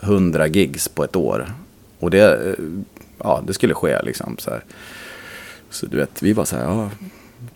[0.00, 1.52] 100 gigs på ett år.
[2.02, 2.64] Och det, eh,
[3.18, 4.36] ja, det skulle ske liksom.
[4.38, 4.64] Så, här.
[5.70, 6.90] så du vet, vi bara så här, ja,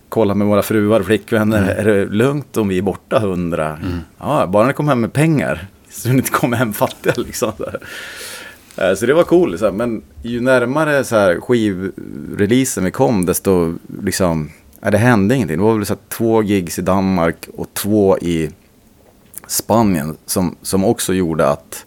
[0.08, 3.78] kolla med våra fruar och flickvänner, är det lugnt om vi är borta 100?
[4.18, 5.66] Ja, bara ni kommer hem med pengar.
[5.90, 7.52] Så ni inte kommer hem fattiga liksom.
[7.56, 7.80] Så, här.
[8.90, 9.72] Eh, så det var coolt, så här.
[9.72, 15.56] men ju närmare så här, skivreleasen vi kom, desto liksom, ja, det hände ingenting.
[15.56, 18.50] Det var väl så här, två gigs i Danmark och två i
[19.46, 21.85] Spanien som, som också gjorde att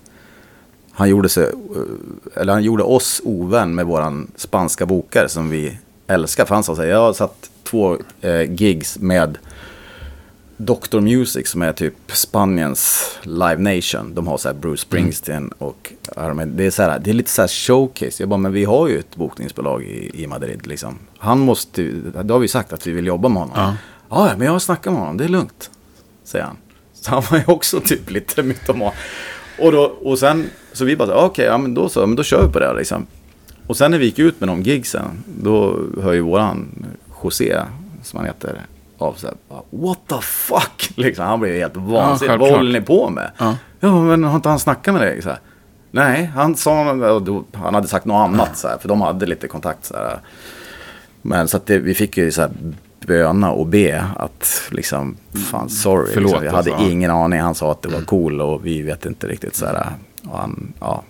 [0.99, 5.77] han gjorde, sig, eh, eller han gjorde oss ovän med våran spanska bokare som vi
[6.07, 6.45] älskar.
[6.45, 9.37] För han sa så här, jag har satt två eh, gigs med
[10.57, 14.15] Doctor Music som är typ Spaniens Live Nation.
[14.15, 15.93] De har så här Bruce Springsteen och
[16.45, 18.23] det är, så här, det är lite så här showcase.
[18.23, 20.97] Jag bara, men vi har ju ett bokningsbolag i, i Madrid liksom.
[21.17, 21.91] Han måste,
[22.23, 23.55] då har vi sagt att vi vill jobba med honom.
[23.57, 23.75] Ja.
[24.09, 25.71] Ja, ja, men jag har snackat med honom, det är lugnt.
[26.23, 26.57] Säger han.
[26.93, 28.91] Så han var ju också typ lite mytoman.
[29.59, 32.45] Och, då, och sen, så vi bara, okej, ja men då så, men då kör
[32.47, 33.05] vi på det liksom.
[33.67, 36.85] Och sen när vi gick ut med de gigsen, då hör ju våran
[37.23, 37.59] José,
[38.03, 38.61] som han heter,
[38.97, 39.35] av så här,
[39.69, 40.91] what the fuck?
[40.95, 41.99] Liksom, han blev helt vansinnig.
[41.99, 42.51] Vad självklart.
[42.51, 43.31] håller ni på med?
[43.37, 43.55] Ja.
[43.79, 45.21] Ja, men har inte han snackat med dig?
[45.21, 45.39] Så här,
[45.91, 46.83] Nej, han sa,
[47.53, 50.19] han hade sagt något annat så här, för de hade lite kontakt så här.
[51.21, 52.51] Men så att det, vi fick ju så här
[53.07, 55.17] böna och be att liksom,
[55.51, 56.11] fan sorry.
[56.13, 56.91] Förlåt, liksom, jag hade alltså, ja.
[56.91, 57.39] ingen aning.
[57.39, 59.93] Han sa att det var cool och vi vet inte riktigt så här.
[60.23, 61.03] Och han, ja.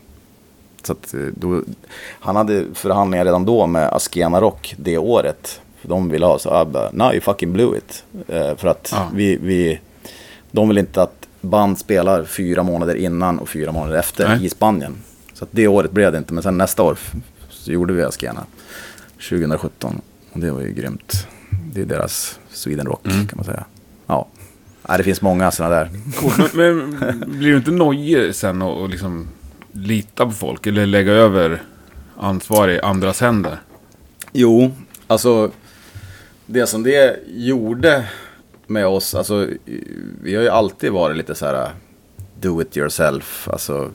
[0.83, 1.61] Så eh, då,
[2.19, 5.61] han hade förhandlingar redan då med Askena Rock det året.
[5.81, 8.03] De ville ha så, jag bara, no you fucking blew it.
[8.27, 9.09] Eh, för att Ja.
[9.13, 9.79] vi, vi,
[10.51, 14.45] de vill inte att band spelar fyra månader innan och fyra månader efter Nej.
[14.45, 14.95] i Spanien.
[15.33, 16.97] Så det året blev det inte, men sen nästa år
[17.49, 18.43] så gjorde vi Askena.
[19.29, 20.01] 2017.
[20.33, 21.27] Och det var ju grymt.
[21.73, 23.27] Det är deras Sweden Rock Mm.
[23.27, 23.63] kan man säga.
[24.89, 24.97] Ja.
[24.97, 25.89] Det finns många sådana där.
[26.19, 26.53] Coolt.
[26.53, 29.27] Men, men blir du inte nojig sen och, och liksom
[29.71, 30.67] lita på folk?
[30.67, 31.61] Eller lägga över
[32.17, 33.57] ansvar i andras händer?
[34.33, 34.71] Jo,
[35.07, 35.51] alltså
[36.45, 38.05] det som det gjorde
[38.67, 39.47] med oss, alltså
[40.23, 41.69] vi har ju alltid varit lite så här
[42.39, 43.47] do it yourself.
[43.51, 43.89] Alltså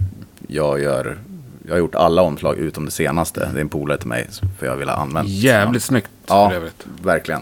[0.48, 1.18] jag gör,
[1.66, 3.40] jag har gjort alla omslag utom det senaste.
[3.52, 4.28] Det är en polare till mig,
[4.58, 5.30] för jag ville använda.
[5.30, 6.86] Jävligt snyggt Ja, för övrigt.
[7.02, 7.40] verkligen.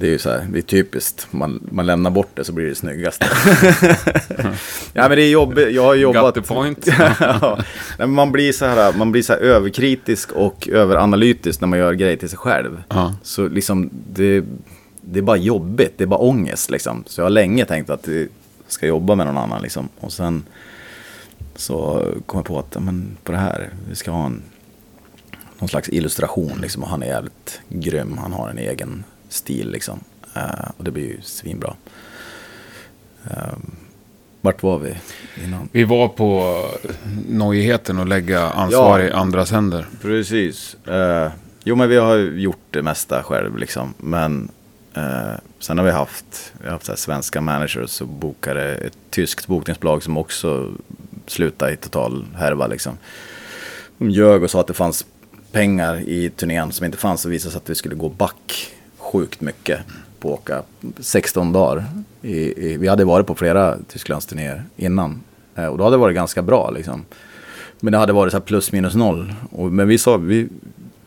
[0.00, 1.26] Det är ju så här, det är typiskt.
[1.30, 3.24] Man, man lämnar bort det så blir det snyggast.
[4.92, 5.74] ja, men det är jobbigt.
[5.74, 6.22] Jag har jobbat...
[6.22, 6.86] Got the point.
[7.20, 7.58] ja.
[7.98, 11.92] Men man blir så här, man blir så här överkritisk och överanalytisk när man gör
[11.92, 12.82] grejer till sig själv.
[12.88, 13.14] Ja.
[13.22, 14.44] Så liksom, det,
[15.00, 15.94] det är bara jobbigt.
[15.96, 17.04] Det är bara ångest liksom.
[17.06, 18.28] Så jag har länge tänkt att jag
[18.68, 19.88] ska jobba med någon annan liksom.
[20.00, 20.44] Och sen
[21.56, 24.42] så kom jag på att, men på det här, vi ska ha en
[25.58, 26.82] någon slags illustration liksom.
[26.82, 28.18] Och han är jävligt grym.
[28.18, 30.00] Han har en egen stil liksom.
[30.34, 31.74] Eh, och det blir ju svinbra.
[33.24, 33.76] Um,
[34.40, 34.94] vart var vi
[35.44, 35.68] innan?
[35.72, 36.64] Vi var på
[37.28, 39.86] nojigheten att lägga ansvar i andras händer.
[40.02, 40.76] Precis.
[40.86, 41.30] Eh,
[41.64, 43.94] jo, men vi har gjort det mesta själv liksom.
[43.98, 44.48] Men
[44.94, 48.74] eh, sen har vi haft, vi har haft så svenska managers och bokare.
[48.74, 50.72] Ett tyskt bokningsbolag som också
[51.26, 52.98] slutade i total härva liksom.
[53.98, 55.06] De ljög och sa att det fanns
[55.52, 58.74] pengar i turnén som inte fanns och visade sig att vi skulle gå back
[59.12, 59.80] sjukt mycket
[60.20, 60.62] på att åka
[61.00, 61.84] 16 dagar.
[62.22, 65.22] I, i, vi hade varit på flera Tysklandsturnéer innan
[65.54, 67.04] eh, och då hade det varit ganska bra liksom.
[67.80, 69.34] Men det hade varit så plus minus noll.
[69.50, 70.48] Och, men vi sa, vi,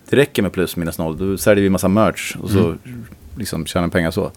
[0.09, 1.17] det räcker med plus minus noll.
[1.17, 2.75] Då säljer vi massa merch och så
[3.37, 4.31] liksom tjänar pengar så.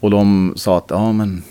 [0.00, 1.42] Och de sa att, ja men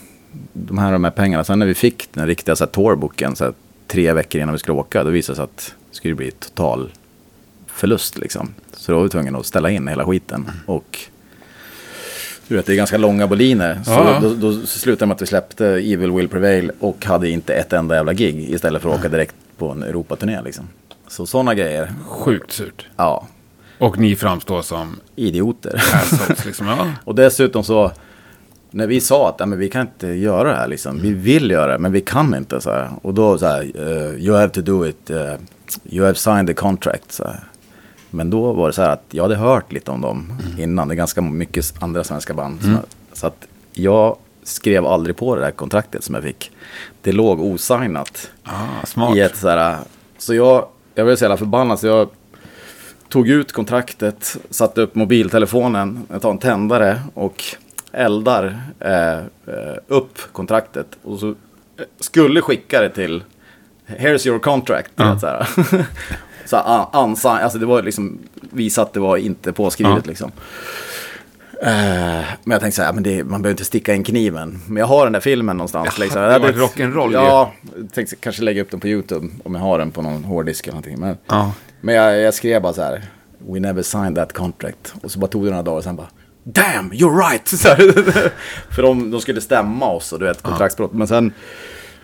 [0.53, 1.43] de här de här pengarna.
[1.43, 3.53] Sen när vi fick den riktiga så här, tourbooken, så här,
[3.87, 6.91] tre veckor innan vi skulle åka, då visade det sig att det skulle bli total
[7.67, 8.49] förlust liksom.
[8.79, 10.51] Så då var vi tvungna att ställa in hela skiten.
[10.65, 10.99] Och
[12.47, 13.79] du vet, det är ganska långa boliner.
[13.85, 14.19] Så Ja.
[14.21, 17.95] då, då slutade med att vi släppte Evil Will Prevail och hade inte ett enda
[17.95, 20.67] jävla gig istället för att åka direkt på en Europaturné liksom.
[21.07, 22.85] Så sådana grejer, Sjukt surt.
[22.97, 23.27] ja,
[23.77, 25.75] Och ni framstår som idioter.
[25.93, 26.67] assholes liksom.
[26.67, 26.91] Ja.
[27.03, 27.91] Och dessutom så,
[28.71, 30.99] när vi sa att men vi kan inte göra det här liksom.
[31.01, 32.61] Vi vill göra det, men vi kan inte.
[32.61, 32.89] Så här.
[33.01, 35.33] Och då så här, eh, you have to do it, eh,
[35.89, 37.11] you have signed the contract.
[37.11, 37.39] Så här.
[38.09, 40.87] Men då var det så här att jag hade hört lite om dem innan.
[40.87, 42.61] Det är ganska mycket andra svenska band.
[42.61, 42.77] Så,
[43.13, 46.51] så att jag skrev aldrig på det där kontraktet som jag fick.
[47.01, 48.31] Det låg osignat.
[48.43, 49.17] Ah, smart.
[49.17, 49.77] I ett så, här,
[50.17, 52.09] så jag, jag blev så jävla förbannad så jag
[53.09, 57.43] tog ut kontraktet, satte upp mobiltelefonen, jag tar en tändare och
[57.91, 60.87] eldar eh, eh, upp kontraktet.
[61.03, 61.35] Och så eh,
[61.99, 63.23] skulle skicka det till
[63.87, 64.91] Here's your contract.
[64.95, 65.45] vet, Så.
[66.49, 70.09] så här, unsigned, alltså det var liksom, visa att det var inte påskrivet Ja.
[70.09, 70.31] liksom.
[71.61, 71.71] Eh,
[72.43, 74.59] men jag tänkte så här, men det, man behöver inte sticka in kniven.
[74.67, 75.89] Men jag har den där filmen någonstans.
[75.97, 76.21] Ja, liksom.
[76.21, 77.13] det var rock'n'roll.
[77.13, 80.23] Ja, jag tänkte kanske lägga upp den på YouTube om jag har den på någon
[80.23, 80.99] hårddisk eller någonting.
[80.99, 81.53] Men, Ja.
[81.81, 83.03] men jag, jag skrev bara så här,
[83.49, 84.93] We never signed that contract.
[85.03, 86.07] Och så bara tog det några dagar och sen bara,
[86.43, 87.49] Damn, you're right!
[88.75, 90.93] För de, de skulle stämma oss och du vet, kontraktsbrott.
[90.93, 91.33] Men sen,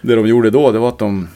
[0.01, 1.27] det de gjorde då, det var att de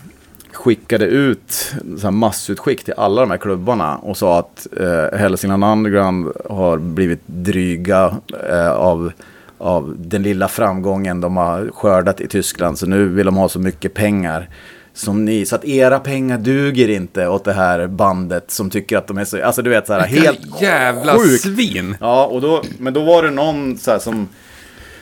[0.60, 6.32] skickade ut så massutskick till alla de här klubbarna och sa att eh, Hälsingland Underground
[6.50, 8.18] har blivit dryga
[8.50, 9.12] eh, av,
[9.58, 12.80] av den lilla framgången de har skördat i Tyskland.
[12.80, 14.50] Så nu vill de ha så mycket pengar
[14.94, 19.08] som ni, så att era pengar duger inte åt det här bandet som tycker att
[19.08, 21.42] de är så, alltså du vet så här helt Jävla sjukt.
[21.44, 21.96] svin.
[22.00, 24.28] Ja, och då, men då var det någon så här som...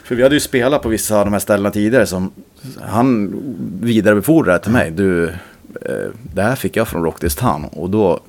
[0.07, 2.31] För vi hade ju spelat på vissa av de här ställena tidigare som...
[2.81, 3.33] Han
[3.81, 4.91] vidarebefordrade till mig.
[4.91, 5.27] Du,
[5.81, 7.65] eh, det här fick jag från Rock This Town.
[7.65, 8.19] Och då...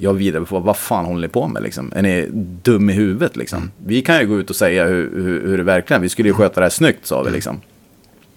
[0.00, 1.92] Jag vidarebefordrade, vad fan håller ni på med liksom?
[1.96, 2.28] Är ni
[2.62, 3.70] dum i huvudet liksom?
[3.86, 6.02] Vi kan ju gå ut och säga hur, hur, hur det verkligen är.
[6.02, 7.60] Vi skulle ju sköta det här snyggt sa vi liksom.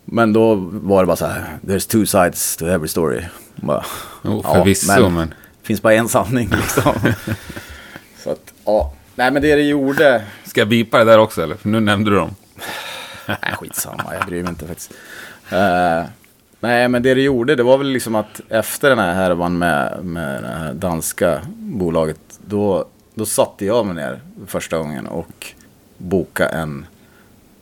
[0.06, 3.21] Men då var det bara så här, there's two sides to every story.
[3.56, 3.86] Bara,
[4.23, 5.34] Jo, ja, förvisso, men...
[5.63, 6.93] finns bara en sanning liksom.
[8.23, 8.93] så att, ja.
[9.15, 11.56] Nej men det det gjorde, Ska jag bipa det där också eller?
[11.56, 12.36] För nu nämnde du dem.
[13.28, 14.93] Nej, skitsamma, jag bryr mig inte faktiskt.
[15.52, 16.04] Eh,
[16.60, 20.00] nej, men det det gjorde, det var väl liksom att efter den här härvan med,
[20.04, 25.48] med det här danska bolaget, då, då satte jag mig ner första gången och
[25.98, 26.86] bokade en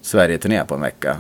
[0.02, 1.18] Sverige-turné på en vecka.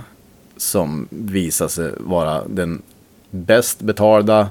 [0.58, 2.82] Som visade sig vara den
[3.30, 4.50] bäst betalda,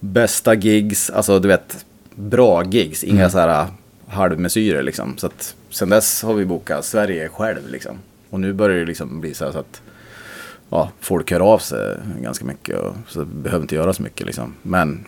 [0.00, 3.66] bästa gigs, alltså du vet, bra gigs, inga så här
[4.08, 5.18] halvmesyrer liksom.
[5.18, 7.98] Så att sen dess har vi bokat Sverige själv liksom.
[8.30, 9.82] Och nu börjar det liksom bli så så att
[10.70, 14.54] ja, folk hör av sig ganska mycket och så behöver inte göra så mycket liksom.
[14.62, 15.04] Men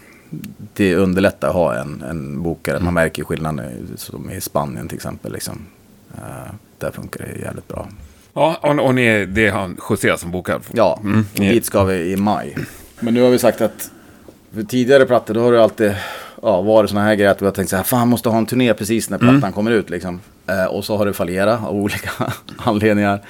[0.74, 2.80] det underlättar att ha en, en bokare.
[2.80, 5.58] Man märker skillnaden som i Spanien till exempel liksom.
[6.14, 7.88] Eh, där funkar det jävligt bra.
[8.34, 10.60] Ja, och, och ni, det är han José som bokar.
[10.72, 11.24] Ja, Mm.
[11.34, 12.56] dit ska vi i maj.
[13.00, 13.90] Men nu har vi sagt att
[14.54, 15.94] för tidigare plattor då har det alltid
[16.42, 18.46] ja, varit sådana här grejer att vi har tänkt så här, fan måste ha en
[18.46, 19.52] turné precis när plattan Mm.
[19.52, 20.20] kommer ut liksom.
[20.46, 22.10] Eh, och så har det fallerat av olika
[22.56, 23.20] anledningar.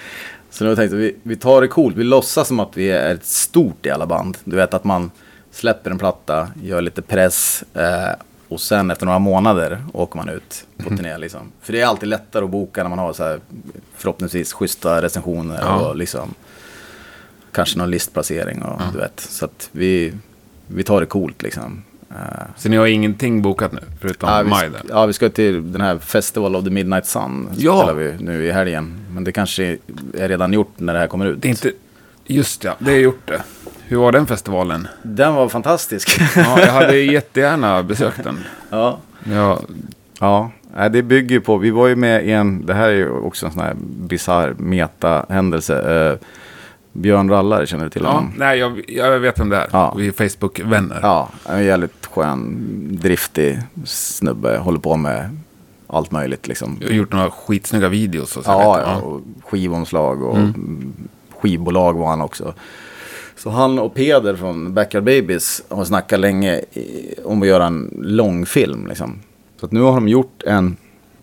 [0.50, 3.24] Så nu har vi vi, tar det coolt, vi låtsas som att vi är ett
[3.26, 4.38] stort i alla band.
[4.44, 5.11] Du vet att man
[5.50, 8.11] släpper en platta, gör lite press eh,
[8.48, 10.96] och sen efter några månader åker man ut på Mm.
[10.96, 11.40] turné liksom.
[11.61, 13.40] För det är alltid lättare att boka när man har så här
[13.96, 15.88] förhoppningsvis schyssta recensioner Ja.
[15.88, 16.34] och liksom
[17.53, 19.20] kanske någon listplacering och du vet.
[19.20, 20.12] Så att vi,
[20.66, 21.82] vi tar det coolt liksom.
[22.14, 24.80] Eh, Så ni har ingenting bokat nu, förutom ja, maj där?
[24.88, 27.48] ja, vi ska till den här Festival of the Midnight Sun.
[27.56, 27.78] Ja.
[27.78, 28.94] Spelar vi nu i helgen.
[29.14, 29.64] Men det kanske
[30.14, 31.42] är redan gjort när det här kommer ut.
[31.42, 31.72] Det är inte...
[32.26, 33.42] Just ja, det är gjort det.
[33.86, 34.88] Hur var den festivalen?
[35.02, 36.20] Den var fantastisk.
[36.36, 38.38] Ja, jag hade jättegärna besökt den.
[38.70, 38.98] ja.
[39.32, 39.60] Ja,
[40.20, 42.94] Ja, Nej, det bygger ju på, vi var ju med i en, det här är
[42.94, 46.10] ju också en sån här bisarr meta-händelse.
[46.10, 46.18] Eh,
[46.93, 48.32] Björn Rallare, känner du till Ja, honom?
[48.36, 49.68] nej, jag, jag vet vem det är.
[49.72, 49.95] Ja.
[49.99, 50.99] Vi är Facebook-vänner.
[51.03, 52.57] Ja, en jävligt skön,
[53.03, 54.59] driftig snubbe.
[54.59, 55.36] Håller på med
[55.86, 56.76] allt möjligt liksom.
[56.80, 58.51] Jag har gjort några skitsnygga videos och så.
[58.51, 60.38] Ja, ja, och skivomslag och
[61.40, 62.55] skivbolag var han också.
[63.36, 66.61] Så han och Peder från Backyard Babies har snackat länge
[67.24, 68.86] om att göra en långfilm.
[68.86, 69.18] Liksom.
[69.61, 70.76] Så nu har de gjort en,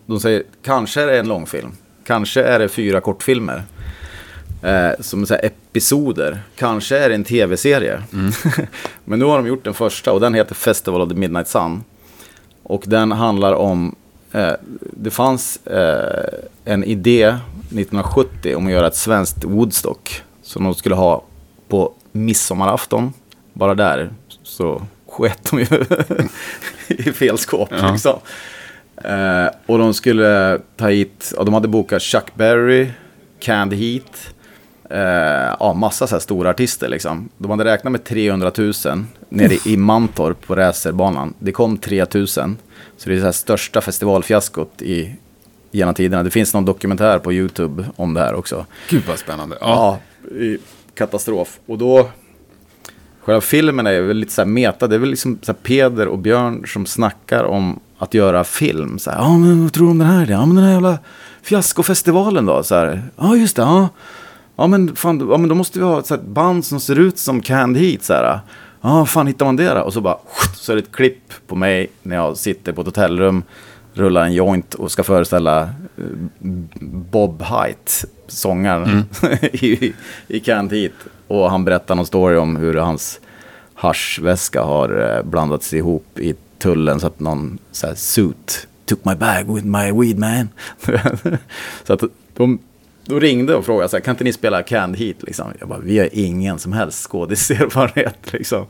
[0.06, 1.68] de säger kanske är det en långfilm,
[2.04, 3.62] kanske är det fyra kortfilmer.
[4.62, 8.02] Eh, som så här episoder, kanske är det en tv-serie.
[9.04, 11.84] Men nu har de gjort den första och den heter Festival of the Midnight Sun.
[12.62, 13.94] Och den handlar om,
[14.32, 17.36] eh, det fanns eh, en idé
[17.70, 20.22] 1970 om att göra ett svenskt Woodstock.
[20.42, 21.24] Som de skulle ha
[21.68, 23.12] på midsommarafton.
[23.52, 24.10] Bara där
[24.42, 25.66] så sket de ju
[26.88, 27.68] i fel skåp.
[27.80, 27.92] Ja.
[27.92, 28.18] Liksom.
[29.04, 32.90] Eh, och de skulle ta hit, ja, de hade bokat Chuck Berry,
[33.38, 34.34] Canned Heat.
[34.90, 37.28] Eh, ja, massa så här stora artister liksom.
[37.38, 38.72] De hade räknat med 300 000
[39.28, 41.34] nere i Mantorp på racerbanan.
[41.38, 42.26] Det kom 3 000.
[42.26, 42.48] Så
[43.04, 45.14] det är det här största festivalfiaskot i,
[45.70, 46.22] genom tiderna.
[46.22, 48.66] Det finns någon dokumentär på YouTube om det här också.
[48.88, 49.58] Gud vad spännande.
[49.60, 49.98] Ja.
[50.30, 50.56] Ja,
[50.94, 51.58] katastrof.
[51.66, 52.08] Och då,
[53.20, 54.86] själva filmen är väl lite så här meta.
[54.86, 58.98] Det är väl liksom så Peder och Björn som snackar om att göra film.
[58.98, 60.26] Så här, ja men vad tror du om den här?
[60.30, 60.98] Ja men den här jävla
[61.42, 62.62] fiaskofestivalen då?
[62.62, 63.88] Så här, ja just det, ja.
[64.60, 67.40] Ja men fan, ja, men då måste vi ha ett band som ser ut som
[67.40, 68.02] Canned Heat.
[68.02, 68.40] Så här.
[68.80, 69.80] Ja, fan hittar man det då?
[69.80, 70.18] Och så bara,
[70.54, 73.42] så är det ett klipp på mig när jag sitter på ett hotellrum,
[73.94, 75.68] rullar en joint och ska föreställa eh,
[77.10, 79.04] Bob Height, sångaren
[79.42, 79.92] i,
[80.28, 80.92] i Canned Heat.
[81.26, 83.20] Och han berättar någon story om hur hans
[83.74, 89.14] haschväska har eh, blandats ihop i tullen så att någon så här, suit took my
[89.14, 90.48] bag with my weed man.
[91.84, 92.02] så att
[92.34, 92.58] de,
[93.10, 95.16] de ringde och frågade så här, kan inte ni spela Canned Heat?
[95.22, 95.46] Liksom.
[95.60, 98.16] Jag bara, vi har ingen som helst skådiserfarenhet.
[98.32, 98.66] Liksom.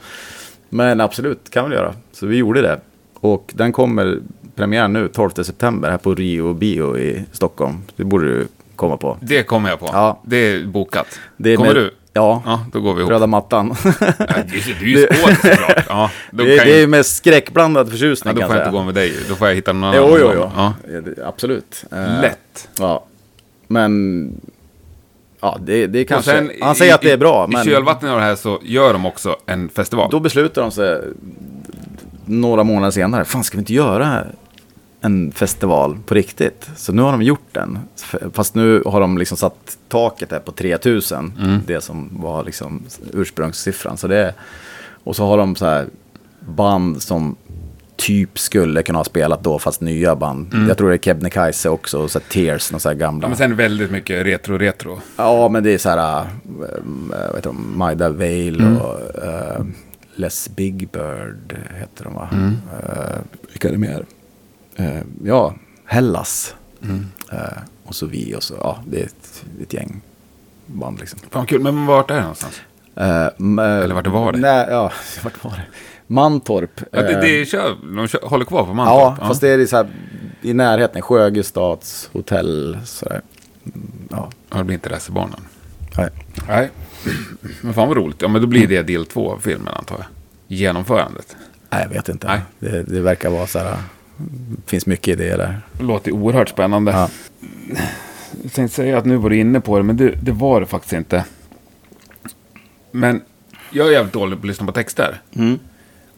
[0.69, 1.95] Men absolut, kan vi göra.
[2.13, 2.81] Så vi gjorde det.
[3.15, 4.19] Och den kommer
[4.55, 7.83] premiär nu 12 september här på Rio Bio i Stockholm.
[7.97, 9.17] Det borde du komma på.
[9.21, 9.87] Det kommer jag på.
[9.93, 10.21] Ja.
[10.27, 11.07] Det är bokat.
[11.37, 11.95] Det är kommer med- du?
[12.13, 13.13] Ja, Ja, då går vi ihop.
[13.13, 13.75] röda mattan.
[13.85, 14.29] Ja, Du
[14.59, 15.85] är ju skådis såklart.
[15.89, 18.77] Ja, då det, det är ju med skräckblandad ja, förtjusning då kan får jag inte
[18.77, 19.15] gå med dig.
[19.29, 19.97] Då får jag hitta någon annan.
[20.11, 20.51] Jo, jo, jo.
[20.57, 20.75] Ja.
[20.93, 21.85] Ja, det- Absolut.
[21.93, 22.69] Eh, Lätt.
[22.79, 23.05] Ja.
[23.73, 24.33] Men,
[25.41, 26.31] ja, det, det kanske...
[26.31, 28.59] sen han säger i- att det är bra, I men kölvattnet av det här så
[28.63, 30.09] gör de också en festival.
[30.11, 31.01] då beslutar de sig
[32.25, 33.25] några månader senare.
[33.25, 34.25] Fan, ska vi inte göra
[35.01, 36.71] en festival på riktigt?
[36.77, 37.79] Så nu har de gjort den.
[38.33, 41.33] Fast nu har de liksom satt taket där på 3000.
[41.41, 41.59] Mm.
[41.67, 43.97] Det som var liksom ursprungssiffran.
[43.97, 44.35] Så det
[45.05, 45.87] och så har de så här
[46.41, 47.37] band som
[48.01, 50.55] typ skulle kunna ha spelat då, fast nya band.
[50.69, 53.27] Jag tror det är Kebnekaise också, och så här Tears, några så här gamla.
[53.27, 53.31] Mm.
[53.31, 55.01] Men sen väldigt mycket retro-retro.
[55.17, 56.25] Ja, men det är så här, äh,
[57.35, 58.77] heter de, Maida Vale Mm.
[58.77, 59.65] och äh,
[60.15, 62.29] Les Big Bird heter de va?
[62.33, 62.57] Mm.
[62.83, 63.19] Äh,
[63.53, 64.05] vilka är det mer?
[64.77, 66.55] Äh, ja, Hellas.
[66.83, 67.07] Mm.
[67.33, 67.39] Äh,
[67.85, 70.01] och så vi och så, ja, det är ett, ett gäng
[70.67, 71.19] band liksom.
[71.31, 72.61] Fan kul, men vart är det någonstans?
[72.95, 74.39] Eller Eller vart det var det?
[74.39, 74.93] Nej, ja,
[75.25, 75.63] vart var det?
[76.11, 76.81] Mantorp.
[76.93, 79.19] Ja, det, det kör, de kör, håller kvar på Mantorp.
[79.21, 79.89] ja, fast det är så här
[80.43, 82.79] i närheten, Sjögestads hotell.
[82.85, 83.21] Så där.
[84.11, 85.41] Ja, Ja, det blir inte racerbanan.
[85.97, 86.09] nej.
[86.49, 86.71] Nej.
[87.61, 88.23] Men fan vad roligt.
[88.23, 90.07] Ja, men då blir det del två av filmen antar jag.
[90.59, 91.37] Genomförandet.
[91.71, 92.27] Nej, jag vet inte.
[92.27, 92.41] Nej.
[92.59, 93.77] Det, det verkar vara så här.
[94.17, 95.61] Det finns mycket idéer där.
[95.79, 96.93] Det låter oerhört spännande.
[96.93, 97.09] Ja.
[98.43, 100.67] Jag tänkte säga att nu var du inne på det, men det, det var det
[100.67, 101.25] faktiskt inte.
[102.91, 103.23] Men
[103.71, 105.21] jag är jävligt dålig på att lyssna på texter.
[105.33, 105.59] Mm.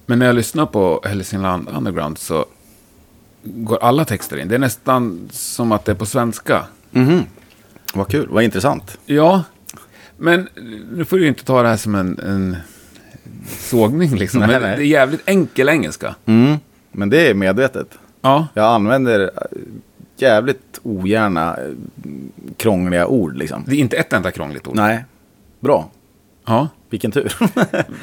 [0.07, 2.45] Men när jag lyssnar på Hälsingland Underground så
[3.43, 4.49] går alla texter in.
[4.49, 6.65] Det är nästan som att det är på svenska.
[6.91, 7.23] Mhm.
[7.95, 8.99] Vad kul, vad intressant.
[9.07, 9.43] Ja,
[10.17, 10.49] men
[10.93, 12.57] nu får du ju inte ta det här som en, en
[13.49, 14.41] sågning liksom.
[14.41, 14.61] Nej, nej.
[14.61, 16.15] det är jävligt enkel engelska.
[16.27, 16.57] Mm.
[16.93, 17.99] Men det är medvetet.
[18.21, 19.59] Ja, Jag använder äh,
[20.17, 21.63] jävligt ogärna äh,
[22.57, 23.65] krångliga ord liksom.
[23.67, 24.77] det är inte ett enda krångligt ord.
[24.77, 25.05] Nej,
[25.61, 25.91] bra.
[26.45, 26.69] Ja.
[26.93, 27.33] Vilken tur.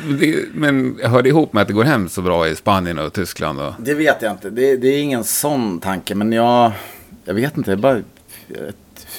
[0.19, 3.13] Det, men jag hörde ihop med att det går hem så bra i Spanien och
[3.13, 3.59] Tyskland.
[3.61, 4.49] Och, det vet jag inte.
[4.49, 6.15] Det, det är ingen sån tanke.
[6.15, 6.71] Men jag,
[7.25, 7.71] jag vet inte.
[7.71, 8.01] Jag, bara,
[8.47, 8.73] jag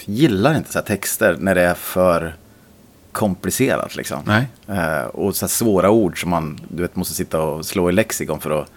[0.04, 2.34] gillar inte så här texter när det är för
[3.12, 4.18] komplicerat liksom.
[4.24, 4.46] nej.
[4.68, 7.92] Eh, och så här svåra ord som man du vet, måste sitta och slå i
[7.92, 8.70] lexikon för att...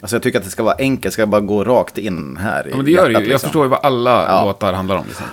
[0.00, 2.66] Alltså jag tycker att det ska vara enkelt, det ska bara gå rakt in här
[2.66, 3.26] i Ja, men det gör det hjärtat, ju.
[3.26, 3.46] Jag liksom.
[3.48, 4.44] förstår ju vad alla Ja.
[4.44, 5.04] låtar handlar om.
[5.06, 5.26] Liksom.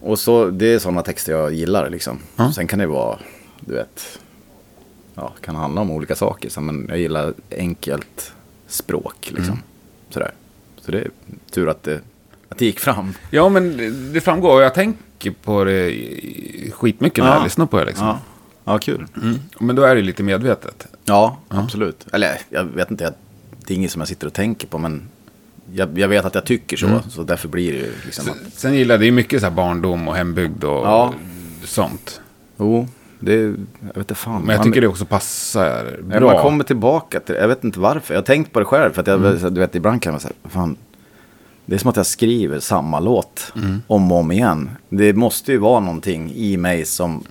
[0.00, 2.18] Och så, det är sådana texter jag gillar liksom.
[2.36, 2.52] Ja.
[2.52, 3.18] Sen kan det vara,
[3.60, 4.18] du vet,
[5.20, 6.48] ja, kan handla om olika saker.
[6.48, 8.32] Så, men jag gillar enkelt
[8.66, 9.44] språk liksom.
[9.54, 9.58] Mm.
[10.10, 10.30] Sådär.
[10.80, 11.10] Så det är
[11.50, 12.00] tur att det
[12.48, 13.14] Att det gick fram.
[13.30, 13.76] Ja, men
[14.12, 14.54] det- framgår.
[14.54, 15.90] Och jag tänker på det
[16.72, 17.36] skitmycket när Ja.
[17.36, 17.84] jag lyssnar på det.
[17.84, 18.06] Liksom.
[18.06, 18.18] Ja,
[18.64, 19.06] ja kul.
[19.22, 19.38] Mm.
[19.60, 20.86] Men då är det lite medvetet.
[21.04, 22.06] Ja, absolut.
[22.12, 23.14] Eller jag vet inte,
[23.66, 25.08] det är inget som jag sitter och tänker på, men
[25.72, 27.00] jag, jag vet att jag tycker så.
[27.08, 30.14] Så därför blir det ju liksom att, Sen gillar jag, mycket så här barndom och
[30.16, 31.14] hembygd och Ja.
[31.64, 32.20] sånt.
[32.58, 32.88] jo,
[33.20, 34.42] det, jag vet inte fan.
[34.42, 36.20] Men jag Man- tycker det också passar bra.
[36.32, 37.40] Man kommer tillbaka till det.
[37.40, 38.14] Jag vet inte varför.
[38.14, 38.92] Jag har tänkt på det själv.
[38.92, 39.20] För att jag,
[39.54, 40.76] du vet, ibland kan man säga, fan.
[41.66, 43.52] Det är som att jag skriver samma låt
[43.86, 44.70] om och om igen.
[44.88, 47.24] Det måste ju vara någonting i mig som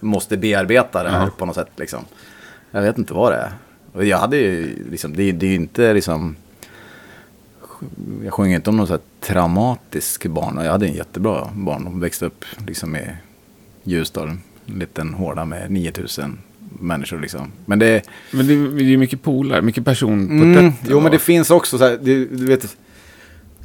[0.00, 1.70] måste bearbeta det här på något sätt.
[1.76, 2.04] Liksom.
[2.70, 3.52] Jag vet inte vad det är.
[3.92, 6.36] Och jag hade ju, liksom, det, det är ju inte liksom...
[8.24, 10.60] Jag sjunger inte om någon så här traumatisk barn.
[10.64, 11.84] Jag hade en jättebra barn.
[11.84, 13.06] De växte upp liksom i
[13.82, 14.30] Ljusdal.
[14.66, 16.38] En liten hårda med 9000
[16.80, 17.52] människor liksom.
[17.64, 18.02] Men det...
[18.30, 21.78] Men det, är ju mycket polare, mycket person på Mm, jo men det finns också
[21.78, 22.76] så här, det, du vet.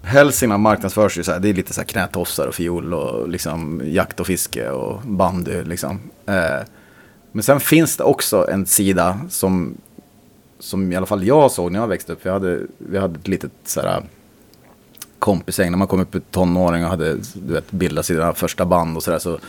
[0.04, 3.82] Hälsingland marknadsförs ju så här, det är lite så här knätofsar och fiol och liksom
[3.86, 6.00] jakt och fiske och bandy liksom.
[6.26, 6.66] Eh,
[7.32, 9.78] men sen finns det också en sida som,
[10.60, 12.26] som i alla fall jag såg när jag växte upp.
[12.26, 14.04] Vi hade, vi hade ett litet så här
[15.20, 18.98] kompisgäng när man kom upp i tonåring och hade du vet, bildat sina första band
[18.98, 19.20] och sådär.
[19.20, 19.40] Så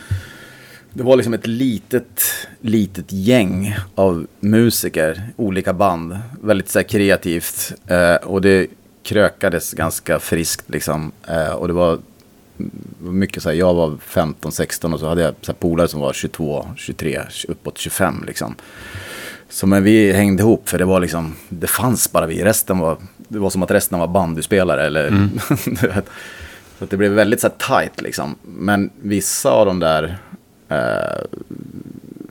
[0.92, 2.22] det var liksom ett litet,
[2.60, 6.18] litet gäng av musiker, olika band.
[6.42, 7.72] Väldigt så här, kreativt.
[7.86, 8.66] Eh, och det
[9.02, 11.12] krökades ganska friskt liksom.
[11.28, 11.98] Eh, och det var
[12.98, 16.66] mycket så här, jag var 15-16 och så hade jag så polare som var 22,
[16.76, 18.54] 23, uppåt 25 liksom.
[19.48, 22.44] Så men vi hängde ihop för det var liksom, det fanns bara vi.
[22.44, 25.10] Resten var, det var som att resten var bandyspelare eller
[25.86, 26.06] vet.
[26.78, 28.36] Så det blev väldigt så här tight liksom.
[28.42, 30.18] Men vissa av de där
[30.70, 31.24] eh,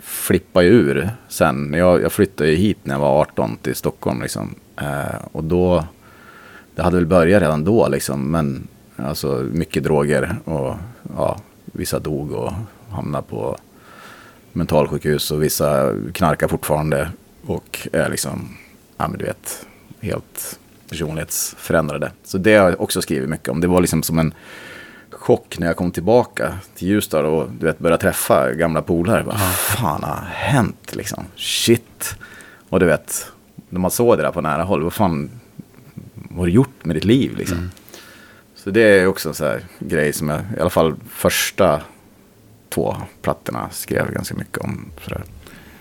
[0.01, 1.73] flippade ju ur sen.
[1.73, 4.55] Jag, jag flyttade ju hit när jag var 18 till Stockholm liksom.
[4.81, 5.85] Eh, och då,
[6.75, 8.31] det hade väl börjat redan då liksom.
[8.31, 10.75] Men alltså mycket droger och
[11.17, 12.53] ja, vissa dog och
[12.89, 13.57] hamnade på
[14.53, 17.09] mentalsjukhus och vissa knarkar fortfarande
[17.45, 18.57] och är liksom,
[18.97, 19.65] ja men du vet,
[19.99, 20.59] helt
[20.89, 22.11] personlighetsförändrade.
[22.23, 23.61] Så det har jag också skrivit mycket om.
[23.61, 24.33] Det var liksom som en
[25.29, 29.23] chock när jag kom tillbaka till Ljusdal och du vet, började träffa gamla polare.
[29.23, 31.23] Vad fan har hänt liksom?
[31.35, 32.15] Shit.
[32.69, 33.31] Och du vet,
[33.69, 35.29] när man såg det där på nära håll, vad fan
[36.13, 37.71] vad har du gjort med ditt liv liksom?
[38.55, 41.81] Så det är också en sån här grej som jag, i alla fall första
[42.69, 44.85] två plattorna skrev ganska mycket om.
[45.03, 45.23] Sådär.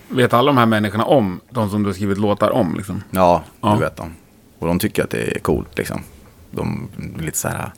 [0.08, 2.74] Vet alla de här människorna om de som du har skrivit låtar om?
[2.76, 3.02] Liksom?
[3.10, 3.72] Ja, Ja.
[3.74, 4.14] du vet de.
[4.58, 6.02] Och de tycker att det är coolt liksom.
[6.50, 6.88] De
[7.18, 7.72] är lite så här,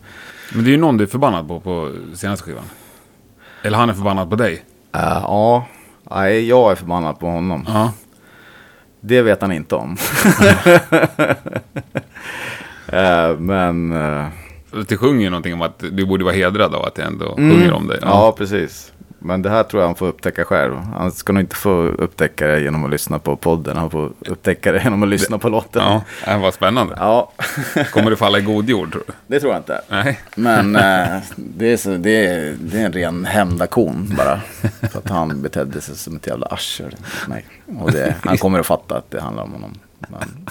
[0.54, 2.64] Men det är ju någon du är förbannad på på senaste skivan.
[3.62, 4.52] Eller han är förbannad på dig.
[4.94, 5.66] äh, ja,
[6.10, 7.64] nej, jag är förbannad på honom.
[7.68, 7.92] Ja.
[9.00, 9.96] Det vet han inte om.
[12.92, 13.92] Eh, men...
[13.92, 14.26] eh,
[14.88, 17.72] Det sjunger ju någonting om att du borde vara hedrad av att jag ändå sjunger
[17.72, 17.98] om dig.
[18.02, 18.34] Ja.
[18.38, 18.92] precis.
[19.22, 20.74] Men det här tror jag han får upptäcka själv.
[20.76, 23.76] Han ska nog inte få upptäcka det genom att lyssna på podden.
[23.76, 25.82] Han får upptäcka det genom att lyssna på låten.
[25.84, 26.94] Ja, det var spännande.
[26.98, 27.32] Ja,
[27.90, 29.12] Kommer du falla i god jord tror du?
[29.26, 29.80] det tror jag inte.
[29.88, 30.20] Nej.
[30.34, 34.40] Men eh, det, är så, det, är, det är en ren hämndakon bara.
[34.90, 36.96] För att han betedde sig som ett jävla arsel.
[37.80, 39.74] Och det, han kommer att fatta att det handlar om honom.
[40.08, 40.46] Men,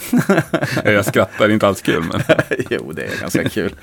[0.94, 2.04] Jag skrattar, det är inte alls kul.
[2.12, 2.20] Men...
[2.70, 3.74] jo, det är ganska kul.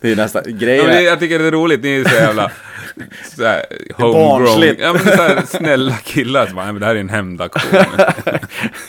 [0.00, 0.86] Det är nästan Ja, grejen.
[0.86, 2.50] det, är- jag tycker det är roligt, ni är så jävla
[3.36, 3.64] så här,
[3.96, 4.44] homegrown.
[4.44, 4.80] Barnsligt.
[4.80, 7.80] Ja, men så här, snälla killar som bara, "Nej, men det här är en hämndaktion.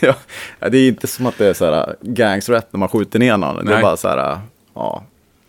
[0.00, 0.14] ja,
[0.68, 3.56] det är inte som att det är så här gangsrätt när man skjuter ner någon.
[3.64, 3.82] Det är Nej.
[3.82, 4.38] bara så här,
[4.74, 5.04] ja.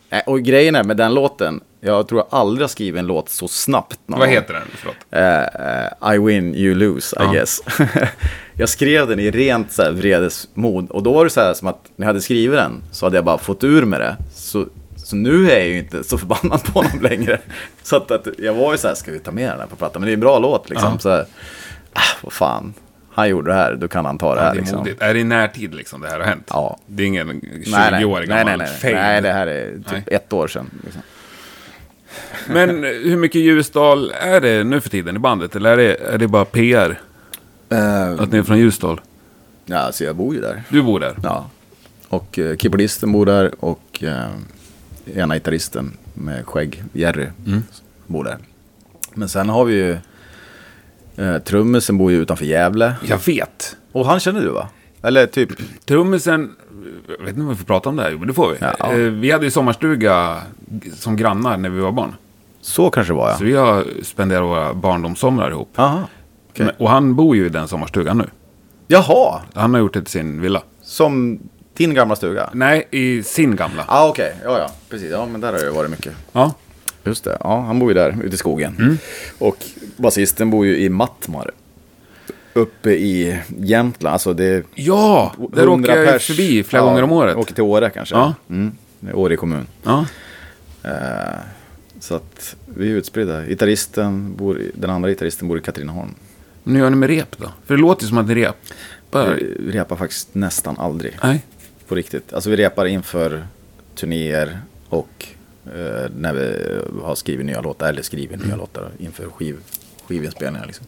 [0.10, 3.30] Eh, Och grejen är med den låten, jag tror jag aldrig har skrivit en låt
[3.30, 4.00] så snabbt.
[4.06, 4.64] någon Vad heter den?
[4.76, 4.96] Förlåt.
[5.12, 7.32] Eh, I win, you lose, I Ja.
[7.32, 7.60] guess.
[8.54, 10.90] jag skrev den i rent så här vredesmod.
[10.92, 13.18] Och då var det så här som att när jag hade skrivit den så hade
[13.18, 14.16] jag bara fått ur med det.
[14.34, 14.66] Så,
[15.06, 17.40] så nu är jag ju inte så förbannad på honom längre.
[17.84, 19.76] Så att, att jag var ju så här, ska vi ta med den här på
[19.76, 20.02] plattan?
[20.02, 20.92] Men det är en bra låt liksom.
[20.94, 21.00] Ja.
[21.00, 21.26] Så här,
[21.94, 22.74] ah, vad fan,
[23.14, 24.52] han gjorde det här, då kan han ta det Ja, här.
[24.54, 24.78] det är liksom.
[24.80, 25.02] modigt.
[25.02, 26.48] Är det i närtid liksom det här har hänt?
[26.50, 26.78] Ja.
[26.88, 28.94] Det är ingen Nej, nej, 20-årig nej, gammal nej, nej, fame.
[29.04, 30.04] nej, det här är typ Nej.
[30.08, 30.70] ett år sedan.
[30.84, 31.02] Liksom.
[32.48, 35.56] Men hur mycket Ljusdal är det nu för tiden i bandet?
[35.56, 37.00] Eller är det, är det bara PR?
[38.20, 39.02] Att ni är från Ljusdal?
[39.66, 40.64] ja, alltså jag bor ju där.
[40.70, 41.16] Du bor där?
[41.24, 41.50] Ja.
[42.08, 44.30] Och eh, keyboardisten bor där och eh,
[45.14, 47.28] ena gitarristen med skägg, Jerry,
[48.08, 48.38] bor där.
[49.14, 49.98] Men sen har vi ju
[51.26, 52.96] eh, trummisen bor ju utanför Gävle.
[53.06, 53.78] Jag vet.
[53.92, 54.70] Och han känner du va?
[55.02, 55.50] Eller typ,
[55.86, 56.56] Trummisen,
[57.08, 58.58] jag vet inte om vi får prata om det här, Jo, men det får vi.
[58.80, 58.92] Ja.
[58.94, 60.42] Eh, Vi hade ju sommarstuga
[60.94, 62.16] som grannar när vi var barn.
[62.62, 63.38] så kanske det var ja.
[63.38, 65.70] Så vi har spenderat våra barndomssomrar ihop.
[65.76, 66.04] Jaha.
[66.52, 66.66] okej.
[66.66, 68.26] Men- Och han bor ju i den sommarstugan nu.
[68.88, 70.62] Jaha, Han har gjort det till sin villa.
[70.82, 71.40] som
[71.78, 72.50] Din gamla stuga?
[72.54, 73.86] Nej, i sin gamla.
[73.88, 74.36] Ja, ah, okej.
[74.44, 74.72] Ja, ja.
[74.90, 75.12] Precis.
[75.12, 76.14] Ja, men där har det varit mycket.
[76.32, 76.54] Ja.
[77.04, 77.38] Just det.
[77.40, 78.76] Ja, han bor ju där ute i skogen.
[78.80, 78.98] Mm.
[79.38, 79.66] Och
[79.98, 81.52] basisten bor ju i Mattmar.
[82.54, 84.14] Uppe i Jämtland.
[84.14, 86.28] Alltså det Ja, där 100 åker jag pers.
[86.28, 87.36] förbi flera Ja, gånger om året.
[87.36, 88.16] Åker till Åre kanske.
[88.16, 88.34] Ja.
[88.50, 88.72] Mm.
[89.14, 89.68] Åre kommun.
[89.84, 90.06] Ja.
[90.84, 90.92] Eh,
[92.00, 93.46] så att vi är utspridda.
[93.46, 96.16] Gitarristen bor, den andra gitarristen bor i Katrineholm.
[96.64, 97.52] Men hur gör ni med rep då?
[97.66, 99.40] För det låter ju som att ni repar.
[99.60, 101.18] Vi repar faktiskt nästan aldrig.
[101.24, 101.44] Nej.
[101.88, 102.34] På riktigt.
[102.34, 103.48] Alltså vi repar inför
[103.96, 104.60] turnéer
[104.90, 105.26] och
[105.66, 107.90] eh, när vi har skrivit nya låtar.
[107.90, 108.48] Eller skrivit Mm.
[108.48, 109.58] nya låtar inför skiv,
[110.08, 110.66] skivinspelningar.
[110.66, 110.86] Liksom.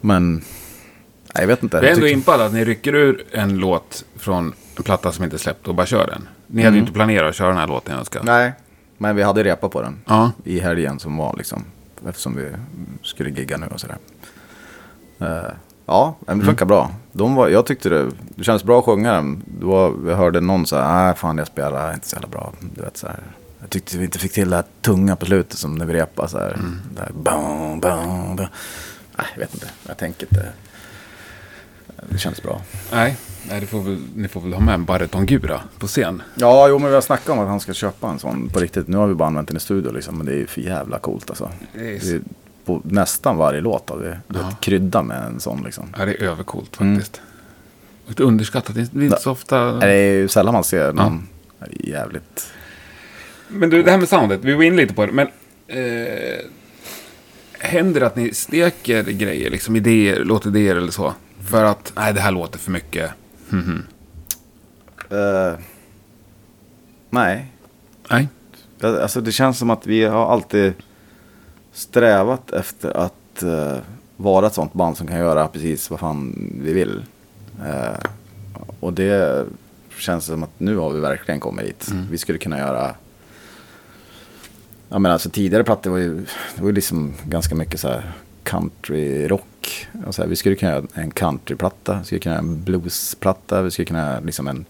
[0.00, 0.42] Men, nej,
[1.34, 1.76] jag vet inte.
[1.76, 5.38] Jag är ändå impad att ni rycker ur en låt från en platta som inte
[5.38, 6.28] släppt och bara kör den.
[6.46, 8.20] Ni hade ju inte planerat att köra den här låten jag önskar.
[8.20, 8.34] Mm.
[8.34, 8.52] Nej,
[8.98, 9.98] men vi hade repat på den.
[10.06, 10.32] Ja.
[10.44, 11.64] I helgen som var liksom.
[12.08, 12.48] Eftersom vi
[13.02, 13.96] skulle gigga nu och sådär.
[15.18, 15.50] Eh,
[15.86, 16.90] ja, men det funkar bra.
[17.12, 19.42] De var, jag tyckte det, det kändes bra att sjunga den.
[19.60, 22.52] Var, jag hörde någon säga, nej fan jag spelar inte så jävla bra.
[22.76, 23.20] Du vet, så här.
[23.60, 26.28] Jag tyckte vi inte fick till det här tunga på slutet som när vi repade.
[26.28, 26.58] Så här.
[26.96, 28.46] Där, bam, bam, bam.
[29.16, 29.66] Nej, jag vet inte.
[29.86, 30.48] Jag tänker inte.
[32.10, 32.60] Det kändes bra.
[32.92, 33.16] Nej,
[33.48, 36.22] nej får väl, ni får väl ha med en barytongura på scen.
[36.34, 38.88] Ja, jo men vi har snackat om att han ska köpa en sån på riktigt.
[38.88, 40.16] Nu har vi bara använt den i studio liksom.
[40.16, 41.50] Men det är för jävla coolt alltså.
[41.74, 42.20] Det är- Det är
[42.66, 45.84] på nästan varje låt vi vet, krydda med en sån liksom.
[45.98, 47.20] Ja, det är övercoolt faktiskt.
[48.04, 48.74] Och Lite underskattat.
[48.74, 49.72] Det är inte så ofta...
[49.72, 52.52] Nej, Det är ju sällan man ser någon det är jävligt...
[53.48, 54.40] Men du, det här med soundet.
[54.44, 55.12] Vi var inne lite på det.
[55.12, 55.26] Men
[55.66, 56.38] eh,
[57.58, 61.14] händer det att ni steker grejer, liksom idéer, låtidéer eller så?
[61.50, 63.10] För att, nej det här låter för mycket.
[65.10, 65.58] Eh,
[67.10, 67.52] nej,
[68.10, 68.28] Nej.
[68.78, 70.72] Ja, alltså det känns som att vi har alltid
[71.76, 73.76] strävat efter att eh,
[74.16, 77.04] vara ett sånt band som kan göra precis vad fan vi vill.
[77.66, 77.98] Eh,
[78.80, 79.46] och det
[79.98, 81.88] känns som att nu har vi verkligen kommit dit.
[82.10, 82.94] Vi skulle kunna göra...
[84.88, 86.14] Jag menar, alltså tidigare plattor var ju,
[86.54, 88.12] det var ju liksom ganska mycket så här
[88.42, 89.86] country rock.
[90.06, 93.62] Och så här, vi skulle kunna göra en countryplatta, vi skulle kunna göra en bluesplatta,
[93.62, 94.64] vi skulle kunna göra liksom en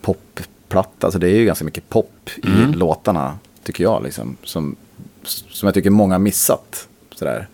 [0.00, 1.06] popplatta.
[1.06, 4.02] Alltså det är ju ganska mycket pop i låtarna, tycker jag.
[4.02, 4.76] Liksom, som,
[5.24, 6.88] som jag tycker många missat.
[7.14, 7.48] Sådär.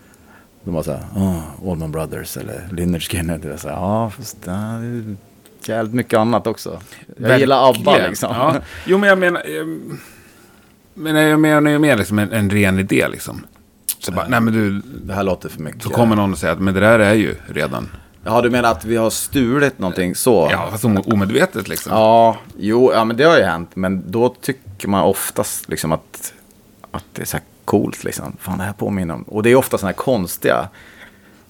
[0.63, 3.41] De var såhär, oh, Allman Brothers eller Lynyrd Skynyrd.
[3.41, 5.15] Det Ja, fast det är
[5.65, 6.79] jävligt mycket annat också.
[7.17, 8.09] Jag gillar ABBA Verkligen.
[8.09, 8.29] liksom.
[8.35, 8.55] Ja.
[8.85, 9.43] Jo, men jag menar...
[9.47, 9.67] Jag,
[10.93, 13.45] men jag menar ju mer liksom en, en ren idé liksom.
[13.99, 15.83] Så bara, nej men du, Det här låter för mycket.
[15.83, 17.89] så kommer någon och säger att men det där är ju redan...
[18.23, 20.47] Ja, du menar att vi har stulit någonting så?
[20.51, 21.91] Ja, fast om- omedvetet liksom.
[21.91, 23.69] Ja, jo, ja, men det har ju hänt.
[23.75, 26.33] Men då tycker man oftast liksom att,
[26.91, 28.37] att det är så här coolt liksom.
[28.39, 29.23] Fan, det här påminner om.
[29.23, 30.69] Och det är ofta sådana här konstiga.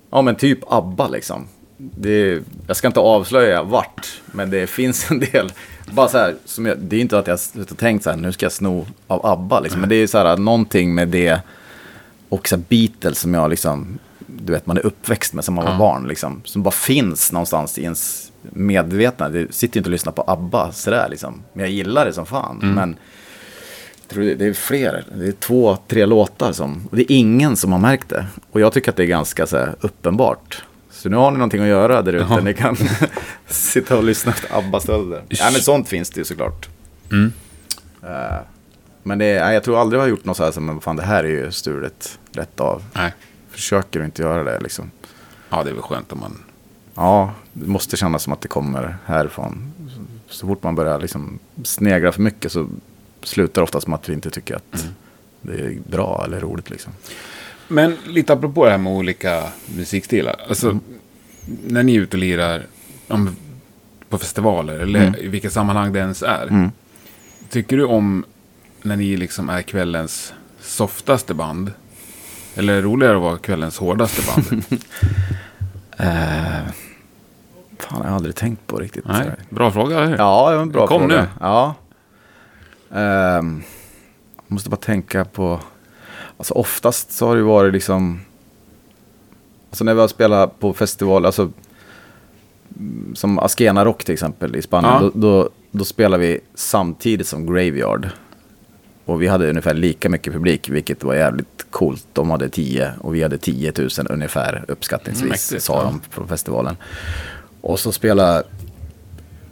[0.09, 1.47] Ja, men typ ABBA liksom.
[1.77, 5.51] Det är, jag ska inte avslöja vart, men det finns en del.
[5.91, 8.31] Bara så här, som jag, det är inte att jag har tänkt så här, nu
[8.31, 9.81] ska jag sno av ABBA liksom.
[9.81, 11.41] Men det är så här, någonting med det.
[12.29, 15.77] Och så Beatles som jag liksom, du vet man är uppväxt med som man var
[15.77, 16.41] barn liksom.
[16.45, 19.29] Som bara finns någonstans i ens medvetna.
[19.29, 21.43] Det sitter ju inte och lyssnar på ABBA sådär liksom.
[21.53, 22.57] Men jag gillar det som fan.
[22.75, 22.95] Men jag
[24.09, 27.55] tror det, det är fler, det är två, tre låtar som, och det är ingen
[27.55, 28.25] som har märkt det.
[28.51, 30.63] Och jag tycker att det är ganska så här, uppenbart.
[30.91, 32.41] Så nu har ni någonting att göra där ute.
[32.41, 32.77] Ni kan
[33.47, 35.23] sitta och lyssna efter ABBA-stölder.
[35.29, 36.69] Ja, men sånt finns det ju såklart.
[38.03, 38.39] Eh,
[39.03, 40.95] men det är, jag tror aldrig jag har gjort något så här som, men fan
[40.95, 42.83] det här är ju stulet rätt av.
[42.93, 43.13] Nej.
[43.49, 44.91] Försöker inte göra det liksom.
[45.49, 46.43] Ja, det är väl skönt om man...
[46.95, 49.73] Ja, det måste kännas som att det kommer härifrån.
[49.89, 52.67] Så, så fort man börjar liksom snegla för mycket så
[53.27, 54.87] slutar det ofta som att vi inte tycker att
[55.41, 56.93] det är bra eller roligt liksom.
[57.67, 59.43] Men lite apropå det här med olika
[59.75, 60.35] musikstilar.
[60.49, 60.79] Alltså,
[61.67, 62.65] när ni är ute och lirar
[63.07, 63.35] om,
[64.09, 66.69] på festivaler eller i vilka sammanhang det ens är.
[67.49, 68.25] Tycker du om
[68.81, 71.71] när ni liksom är kvällens softaste band?
[72.55, 74.65] Eller är det roligare att vara kvällens hårdaste band?
[75.99, 76.67] Eh,
[77.79, 79.05] fan, jag har aldrig tänkt på riktigt.
[79.07, 79.97] Nej, bra fråga.
[79.97, 80.07] Eller?
[80.07, 80.17] hur?
[80.17, 81.21] Ja, en bra Kom fråga.
[81.21, 81.27] nu.
[81.39, 81.75] Ja.
[82.93, 83.63] Ehm,
[84.37, 85.59] jag måste bara tänka på...
[86.37, 88.19] Alltså oftast så har det varit liksom...
[89.69, 91.51] Alltså när vi har spelat på festival, alltså...
[92.77, 94.93] mm, Som Askena Rock till exempel i Spanien.
[94.93, 94.99] Ja.
[94.99, 98.09] Då, då, då spelar vi samtidigt som Graveyard.
[99.05, 102.05] Och vi hade ungefär lika mycket publik, vilket var jävligt coolt.
[102.13, 106.75] De hade 10 och vi hade 10 000 ungefär uppskattningsvis, Mäktigt, sa de på festivalen.
[107.61, 108.43] Och så spelade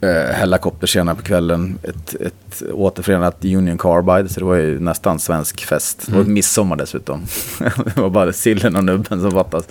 [0.00, 4.28] eh, Hellacopter senare på kvällen ett, ett återförenat Union Carbide.
[4.28, 6.02] Så det var ju nästan svensk fest.
[6.06, 7.26] Det var ett midsommar dessutom.
[7.94, 9.64] det var bara sillen och nubben som fattas.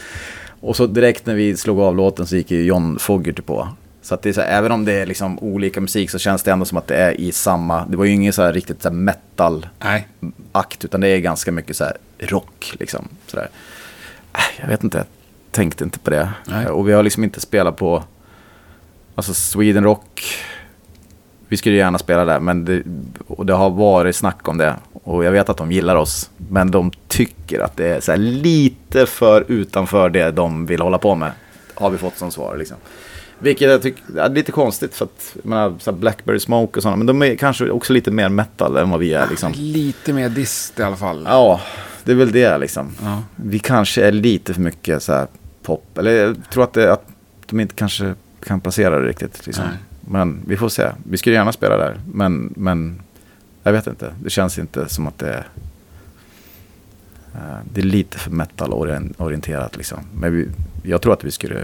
[0.60, 3.68] Och så direkt när vi slog av låten så gick ju John Fogerty på.
[4.02, 6.44] Så att det är så här, även om det är liksom olika musik så känns
[6.44, 8.82] det ändå som att det är i samma, det var ju ingen så här riktigt
[8.82, 10.08] så här metal Nej.
[10.52, 13.08] akt, utan det är ganska mycket så här rock liksom.
[13.28, 13.50] Så där.
[14.34, 15.06] Äh, Jag vet inte, jag
[15.52, 16.30] tänkte inte på det.
[16.46, 16.68] Nej.
[16.68, 18.04] Och vi har liksom inte spelat på,
[19.16, 20.24] alltså Sweden Rock,
[21.48, 22.84] vi skulle gärna spela där, men det,
[23.28, 24.76] och det har varit snack om det.
[25.04, 29.06] Och jag vet att de gillar oss, men de tycker att det är så lite
[29.06, 31.32] för utanför det de vill hålla på med.
[31.74, 32.78] Har vi fått som svar liksom.
[33.40, 36.98] Vilket jag tycker är lite konstigt för att, jag menar, så Blackberry Smoke och sådana,
[36.98, 39.52] men de är kanske också lite mer metal än vad vi är liksom.
[39.56, 41.24] Lite mer dist i alla fall.
[41.30, 41.62] Ja,
[42.04, 42.92] det är väl det liksom.
[43.02, 43.24] Ja.
[43.36, 45.28] Vi kanske är lite för mycket så här
[45.64, 45.98] pop.
[45.98, 47.08] Eller jag tror att, det, att
[47.46, 48.14] de inte kanske
[48.48, 49.46] kan placera det riktigt.
[49.46, 49.64] Liksom.
[50.02, 50.92] Men vi får se.
[51.10, 52.00] Vi skulle gärna spela där.
[52.14, 53.02] Men, men
[53.64, 54.14] jag vet inte.
[54.24, 55.48] Det känns inte som att det är...
[57.36, 60.00] eh, det är lite för metal-orienterat liksom.
[60.14, 60.48] Men vi,
[60.84, 61.60] jag tror att vi skulle...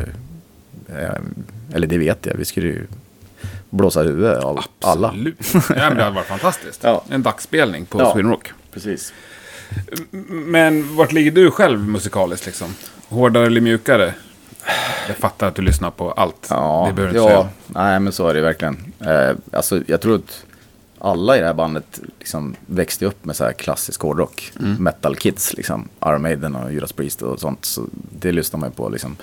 [0.88, 1.10] eh,
[1.74, 2.36] eller det vet jag.
[2.36, 2.88] Vi skulle ju
[3.70, 5.08] blåsa huvudet av alla.
[5.08, 5.54] Absolut.
[5.54, 6.84] ja, det hade varit fantastiskt.
[6.84, 7.04] Ja.
[7.10, 8.14] En dagsspelning på Ja.
[8.14, 8.52] Sweden Rock.
[8.74, 9.14] Precis.
[10.30, 12.68] Men vart ligger du själv musikaliskt liksom?
[13.08, 14.14] Hårdare eller mjukare?
[15.12, 16.48] Jag fattar att du lyssnar på allt.
[16.50, 17.50] Ja, det behöver du ja inte säga.
[17.68, 18.94] nej men så är det verkligen.
[19.00, 20.46] Eh, alltså, jag tror att
[21.00, 24.52] alla i det här bandet liksom växte upp med så här klassisk hårdrock.
[24.60, 24.84] Mm.
[24.84, 25.90] Metal kids, liksom.
[26.06, 27.66] Iron Maiden och Judas Priest och sånt.
[27.66, 27.82] Så
[28.20, 29.16] det lyssnar man ju på liksom.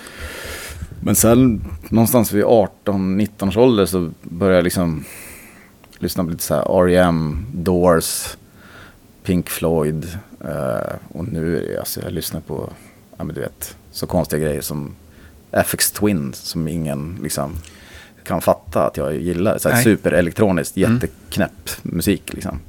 [1.00, 5.04] Men sen någonstans vid 18-19 års ålder så började jag liksom
[5.98, 8.36] lyssna på lite så här R.E.M., Doors,
[9.22, 10.18] Pink Floyd.
[10.44, 12.70] eh, och nu är det, alltså jag lyssnar på,
[13.16, 14.94] ja men du vet, så konstiga grejer som
[15.52, 17.56] FX Twin som ingen liksom
[18.24, 19.58] kan fatta att jag gillar.
[19.58, 22.60] Så här superelektroniskt, jätteknäpp musik liksom.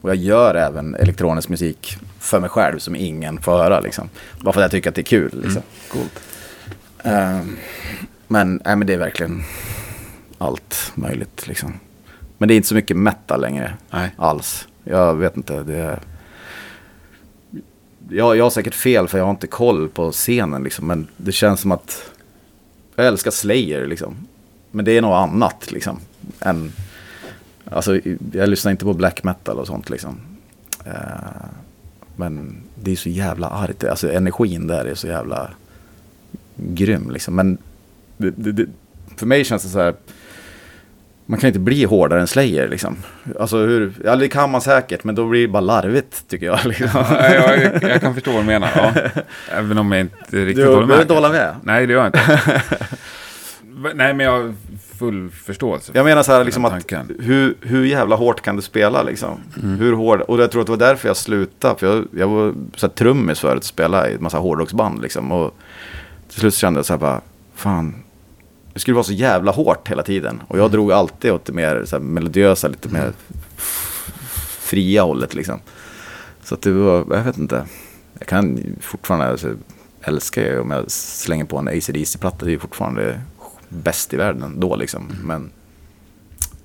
[0.00, 4.08] Och jag gör även elektronisk musik för mig själv som ingen får höra liksom.
[4.40, 5.62] Bara för att jag tycker att det är kul liksom.
[5.88, 6.20] Coolt.
[7.02, 7.56] Ehm,
[8.26, 9.42] men, nej, men det är verkligen
[10.38, 11.72] allt möjligt liksom.
[12.38, 14.14] Men det är inte så mycket metal längre Nej.
[14.16, 14.68] alls.
[14.84, 16.00] Jag vet inte, det är...
[18.10, 20.86] Jag, jag har säkert fel för jag har inte koll på scenen liksom.
[20.86, 22.10] Men det känns som att
[22.98, 24.16] jag älskar Slayer liksom.
[24.70, 26.00] Men det är något annat liksom.
[26.40, 26.72] Än,
[27.64, 28.00] alltså,
[28.32, 30.20] jag lyssnar inte på black metal och sånt liksom.
[30.84, 30.92] Eh,
[32.16, 33.84] men det är så jävla argt.
[33.84, 35.50] Alltså energin där är så jävla
[36.56, 37.34] grym liksom.
[37.34, 37.58] Men
[38.16, 38.66] det, det, det,
[39.16, 39.94] för mig känns det så här.
[41.30, 42.96] Man kan inte bli hårdare än Slayer liksom.
[43.40, 46.58] Alltså hur, ja det kan man säkert, men då blir det bara larvigt tycker jag.
[46.64, 46.88] Liksom.
[47.10, 48.70] Ja, jag, jag kan förstå vad du menar.
[48.74, 49.10] Ja.
[49.52, 51.00] Även om jag inte riktigt Du håller behöver med.
[51.00, 51.54] inte hålla med.
[51.62, 52.62] Nej, det gör jag inte.
[53.94, 54.54] Nej, men jag har
[54.98, 55.92] full förståelse.
[55.94, 59.40] Jag menar så här för liksom att hur, hur jävla hårt kan du spela liksom?
[59.78, 60.20] Hur hård?
[60.20, 61.78] Och jag tror att det var därför jag slutade.
[61.78, 65.32] För jag, jag var så här trummis förut och spelade i en massa hårdrocksband liksom.
[65.32, 65.54] Och
[66.30, 67.20] till slut kände jag så här bara,
[67.54, 67.94] fan.
[68.78, 70.42] Det skulle vara så jävla hårt hela tiden.
[70.48, 73.12] Och jag drog alltid åt det mer så här, melodiösa, lite mer
[74.60, 75.60] fria hållet liksom.
[76.42, 77.66] Så att det var, jag vet inte.
[78.18, 79.54] Jag kan fortfarande, alltså,
[80.02, 82.44] älskar ju om jag slänger på en ACDC-platta.
[82.44, 83.20] Det är ju fortfarande
[83.68, 85.12] bäst i världen då liksom.
[85.24, 85.50] Men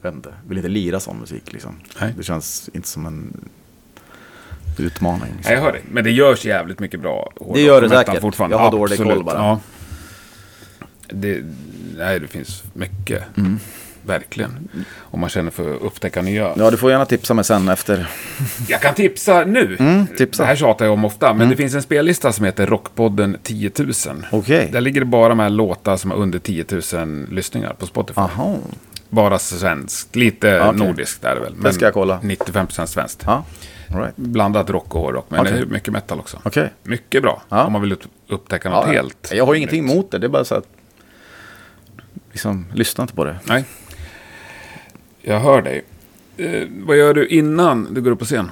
[0.01, 1.76] jag vet inte, vill inte lira sån musik liksom.
[2.01, 2.14] Nej.
[2.18, 3.49] Det känns inte som en
[4.78, 5.34] utmaning.
[5.38, 5.41] Liksom.
[5.43, 5.82] Nej, jag hör dig.
[5.91, 8.22] Men det görs jävligt mycket bra hårdrock Det gör det säkert.
[8.22, 8.55] Fortfarande.
[8.55, 9.38] Jag har dålig koll bara.
[9.38, 9.59] Ja.
[11.14, 11.43] Det,
[11.97, 13.23] nej, det finns mycket.
[14.05, 14.69] Verkligen.
[14.99, 16.53] Om man känner för att upptäcka nya.
[16.57, 18.07] Ja, du får gärna tipsa mig sen efter.
[18.67, 19.75] Jag kan tipsa nu.
[19.79, 20.43] Mm, tipsa.
[20.43, 21.33] Det här tjatar jag om ofta.
[21.33, 23.91] Men det finns en spellista som heter Rockpodden 10 000.
[24.31, 24.69] Okej.
[24.71, 28.21] Där ligger det bara med låtar som har under 10 000 lyssningar på Spotify.
[28.21, 28.57] Aha.
[29.09, 30.15] Bara svenskt.
[30.15, 30.79] Lite okej.
[30.87, 31.53] nordiskt är det väl.
[31.63, 32.19] Det ska jag kolla.
[32.23, 33.23] 95% svenskt.
[33.25, 33.43] Ja,
[33.87, 34.15] right.
[34.15, 35.25] Blandat rock och hårdrock.
[35.29, 35.53] Men Okej.
[35.53, 36.39] det är mycket metal också.
[36.43, 36.69] Okej.
[36.83, 37.41] Mycket bra.
[37.49, 37.63] Ja.
[37.65, 39.31] Om man vill upp- upptäcka något Ja, helt.
[39.33, 40.17] Jag har ingenting emot det.
[40.17, 40.65] Det är bara så att...
[42.34, 43.39] Liksom, lyssna inte på det.
[43.43, 43.65] Nej.
[45.21, 45.86] Jag hör dig.
[46.38, 48.51] Eh, vad gör du innan du går upp på scen?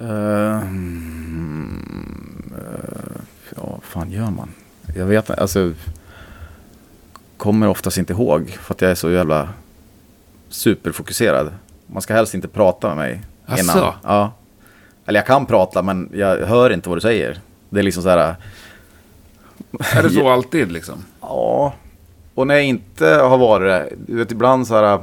[0.00, 1.82] Uh, mm,
[2.58, 3.20] eh,
[3.56, 4.48] ja, vad fan gör man?
[4.96, 5.72] Jag vet inte, alltså.
[7.36, 9.48] Kommer oftast inte ihåg för att jag är så jävla
[10.48, 11.52] superfokuserad.
[11.86, 13.62] Man ska helst inte prata med mig Asså?
[13.62, 13.92] innan.
[14.02, 14.32] Ja.
[15.06, 17.40] Eller jag kan prata men jag hör inte vad du säger.
[17.70, 18.36] Det är liksom så här.
[19.80, 21.04] Är det så alltid liksom?
[21.20, 21.74] Ja.
[22.36, 23.96] Och när jag inte har varit det.
[24.06, 24.94] Du vet ibland så här.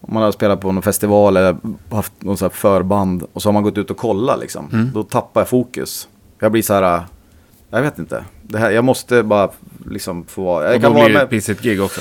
[0.00, 1.56] Om man har spelat på någon festival eller
[1.90, 3.26] haft någon så här förband.
[3.32, 4.68] Och så har man gått ut och kollat liksom.
[4.72, 4.90] Mm.
[4.94, 6.08] Då tappar jag fokus.
[6.38, 7.02] Jag blir så här.
[7.70, 8.24] Jag vet inte.
[8.42, 9.50] Det här, jag måste bara
[9.90, 10.64] liksom få vara.
[10.64, 12.00] Jag Och kan då vara blir det ett pissigt gig också?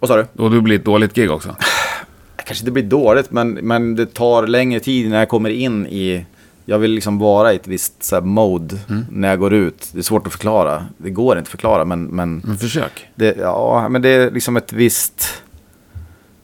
[0.00, 0.42] Vad sa du?
[0.42, 1.56] Och då blir det ett dåligt gig också?
[2.44, 6.26] kanske inte blir dåligt men, men det tar längre tid när jag kommer in i
[6.64, 9.04] jag vill liksom vara i ett visst så här, mode Mm.
[9.10, 9.88] när jag går ut.
[9.92, 10.86] Det är svårt att förklara.
[10.96, 13.08] Det går inte att förklara, men, men, Men försök.
[13.14, 15.42] det, ja, men det är liksom ett visst,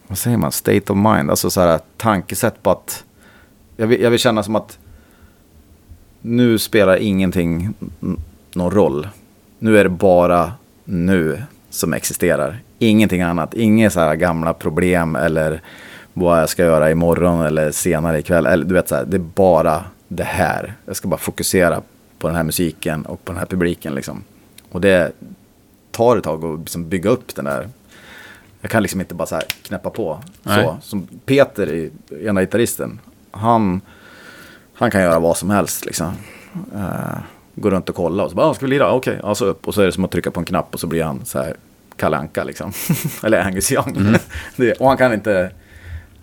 [0.06, 1.30] vad säger man, state of mind.
[1.30, 3.04] Alltså så här tankesätt på att,
[3.76, 4.78] jag vill, jag vill känna som att
[6.22, 7.74] nu spelar ingenting
[8.54, 9.08] någon roll.
[9.58, 10.52] Nu är det bara
[10.84, 12.58] nu som existerar.
[12.78, 13.54] Ingenting annat.
[13.54, 15.62] Inga så här gamla problem eller
[16.12, 18.46] vad jag ska göra imorgon eller senare ikväll.
[18.46, 20.74] Eller, du vet, så här, det är bara det här.
[20.86, 21.82] Jag ska bara fokusera
[22.18, 23.94] på den här musiken och på den här publiken.
[23.94, 24.24] Liksom.
[24.70, 25.12] Och det
[25.90, 27.68] tar ett tag att liksom bygga upp den där.
[28.60, 30.22] Jag kan liksom inte bara så här knäppa på.
[30.42, 30.64] Nej.
[30.64, 31.90] Så, som Peter,
[32.24, 33.00] ena gitarristen,
[33.30, 33.80] han,
[34.74, 35.86] han kan göra vad som helst.
[35.86, 36.12] Liksom.
[36.74, 37.18] Uh,
[37.54, 38.92] gå runt och kolla och så bara, ah, ska vi lira?
[38.92, 39.68] Okej, ja, så upp.
[39.68, 41.38] Och så är det som att trycka på en knapp och så blir han så
[41.38, 41.56] här
[41.96, 42.72] Kalle Anka liksom.
[43.22, 44.16] Eller Angus Young.
[44.56, 45.50] det, och han kan inte...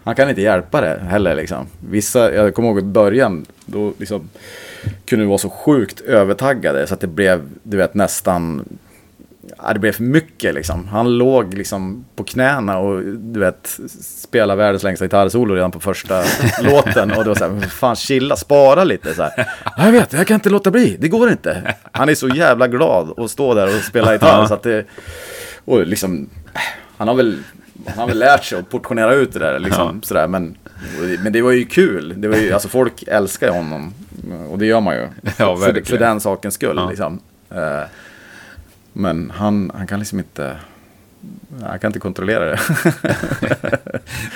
[0.07, 1.67] Han kan inte hjälpa det heller liksom.
[1.89, 4.29] Vissa, jag kommer ihåg i början, då liksom
[5.05, 8.65] kunde vi vara så sjukt övertaggade så att det blev, du vet, nästan
[9.63, 10.87] Ja, det blev för mycket liksom.
[10.87, 16.23] Han låg liksom på knäna och du vet, spelade världens längsta gitarrsolo redan på första
[16.61, 17.11] låten.
[17.11, 19.31] Och det var så här, fan chilla, spara lite så här.
[19.65, 21.75] "Ja, Jag vet, jag kan inte låta bli, det går inte.
[21.91, 24.85] Han är så jävla glad att stå där och spela gitarr så att det,
[25.65, 26.29] och liksom,
[26.97, 27.37] han har väl,
[27.85, 30.27] han har väl lärt sig att portionera ut det där liksom sådär.
[30.27, 30.57] Men,
[31.23, 33.93] men det var ju kul, det var ju, alltså folk älskar honom.
[34.49, 35.07] Och det gör man ju.
[35.37, 36.89] Ja, för, för den sakens skull Ja.
[36.89, 37.19] liksom.
[37.49, 37.83] Eh,
[38.93, 40.55] men han, han kan liksom inte...
[41.63, 42.59] Han kan inte kontrollera det.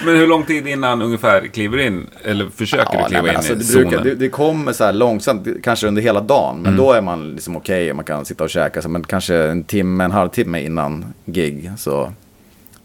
[0.06, 2.08] Men hur lång tid innan ungefär kliver in?
[2.24, 3.90] Eller försöker du nej, kliva men in alltså, i det, zonen?
[3.90, 6.62] brukar, det, det kommer så här långsamt, kanske under hela dagen.
[6.62, 8.88] Men då är man liksom okej och man kan sitta och käka.
[8.88, 12.14] Men kanske en timme, en halvtimme innan gig så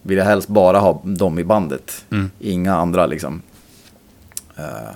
[0.06, 2.04] vill jag helst bara ha dem i bandet.
[2.38, 3.42] Inga andra liksom.
[4.56, 4.94] Eh,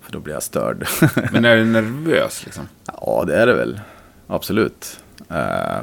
[0.00, 0.86] för då blir jag störd.
[1.32, 2.68] Men är du nervös liksom?
[2.86, 3.80] Ja, det är det väl.
[4.26, 5.00] Absolut.
[5.28, 5.78] Eh,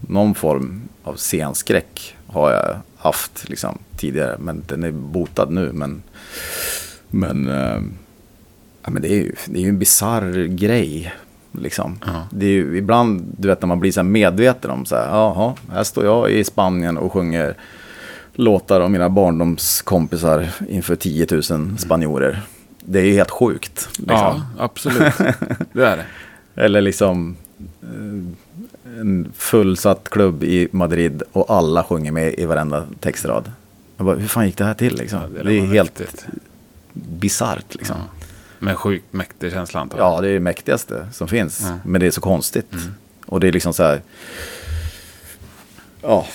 [0.00, 4.36] någon form av scenskräck har jag haft liksom, tidigare.
[4.38, 5.72] Men den är botad nu.
[5.72, 6.02] Men,
[7.08, 7.82] men, eh,
[8.82, 11.14] ja, men det är ju det är ju en bizarr grej.
[11.52, 11.98] Liksom.
[12.06, 12.28] Ja.
[12.30, 15.08] Det är ju ibland, du vet när man blir så här medveten om så här,
[15.08, 17.56] jaha, här står jag i Spanien och sjunger
[18.38, 21.42] låtar av mina barndomskompisar inför 10 000
[21.78, 22.42] spanjorer.
[22.80, 23.88] Det är ju helt sjukt.
[23.98, 24.06] Liksom.
[24.08, 25.12] Ja, absolut.
[25.72, 26.04] Det är det.
[26.54, 27.36] Eller liksom
[27.82, 33.52] eh, en fullsatt klubb i Madrid och alla sjunger med i varenda textrad.
[33.96, 35.20] Jag bara, hur fan gick det här till liksom?
[35.36, 36.02] Ja, det, är var helt
[36.92, 37.96] bisarrt liksom.
[37.98, 38.26] Ja.
[38.58, 40.20] Men sjukt mäktig känsla antar Ja.
[40.20, 41.60] det är det mäktigaste som finns.
[41.64, 41.78] Ja.
[41.84, 42.72] Men det är så konstigt.
[43.26, 44.02] Och det är liksom så här.
[46.02, 46.26] Ja,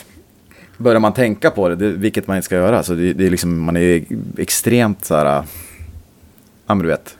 [0.78, 3.30] börjar man tänka på det, det vilket man inte ska göra, så det, det är
[3.30, 4.04] liksom, man är
[4.38, 5.26] extremt så här.
[5.26, 7.18] Ja, men du vet.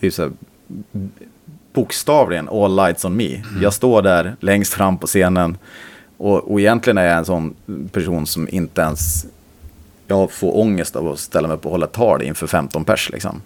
[0.00, 0.32] Det är så här,
[1.72, 3.42] bokstavligen all lights on me.
[3.62, 5.56] Jag står där längst fram på scenen.
[6.16, 7.54] Och, och egentligen är jag en sån
[7.92, 9.26] person som inte ens...
[10.06, 13.42] Jag får ångest av att ställa mig upp och hålla tal inför 15 pers liksom.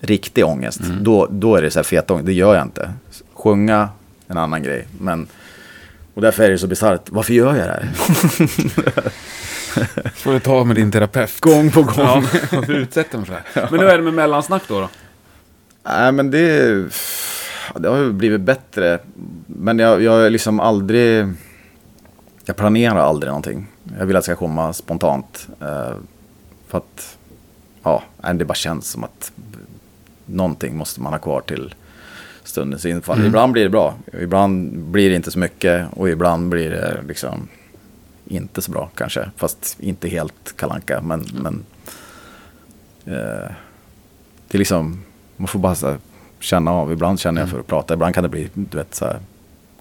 [0.00, 0.80] Riktig ångest.
[1.00, 2.26] Då, då är det så här fet ångest.
[2.26, 2.92] Det gör jag inte.
[3.34, 3.88] Sjunga,
[4.28, 4.86] en annan grej.
[5.00, 5.26] Men,
[6.14, 7.10] och därför är det så bisarrt.
[7.10, 7.90] Varför gör jag det här?
[10.14, 11.40] Får du ta med din terapeut.
[11.40, 11.94] Gång på gång.
[11.96, 13.68] Ja, varför utsätter man för det här?
[13.70, 14.80] Men hur är det med mellansnack då?
[14.80, 14.88] då?
[15.82, 16.84] Nej, men det,
[17.76, 18.98] det har ju blivit bättre.
[19.46, 21.26] Men jag, jag är liksom aldrig...
[22.44, 23.66] Jag planerar aldrig någonting.
[23.98, 25.48] Jag vill att det ska komma spontant.
[25.60, 25.92] eh,
[26.68, 27.16] för att,
[27.82, 28.02] ja,
[28.34, 29.32] det bara känns som att
[30.26, 31.74] någonting måste man ha kvar till
[32.52, 33.26] stundens infall.
[33.26, 37.48] Ibland blir det bra, ibland blir det inte så mycket och ibland blir det liksom
[38.26, 39.30] inte så bra kanske.
[39.36, 41.64] Fast inte helt kalanka men, men
[43.04, 43.50] eh,
[44.48, 45.02] det är liksom,
[45.36, 45.98] man får bara här,
[46.40, 46.92] känna av.
[46.92, 49.18] Ibland känner jag för att prata, ibland kan det bli, du vet, så här,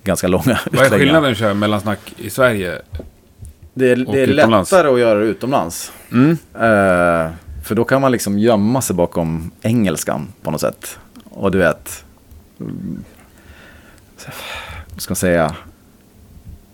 [0.03, 2.81] ganska långa Vad är skillnaden att köra mellansnack i Sverige?
[3.73, 4.71] Det är, det är utomlands?
[4.71, 5.91] lättare att göra det utomlands.
[6.11, 6.37] Mm.
[6.53, 7.31] Eh,
[7.63, 10.99] för då kan man liksom gömma sig bakom engelskan på något sätt.
[11.29, 12.10] Och du vet, mm,
[14.93, 15.55] vad ska man säga?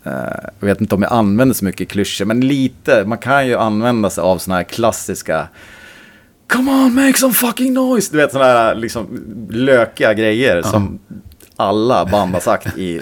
[0.04, 0.12] Eh,
[0.60, 3.04] jag vet inte om jag använder så mycket klyschor, men lite.
[3.06, 5.48] Man kan ju använda sig av sådana här klassiska
[6.48, 8.12] Come on, make some fucking noise!
[8.12, 9.08] Du vet sådana här liksom
[9.50, 11.00] lökiga grejer som
[11.56, 13.02] alla band har sagt i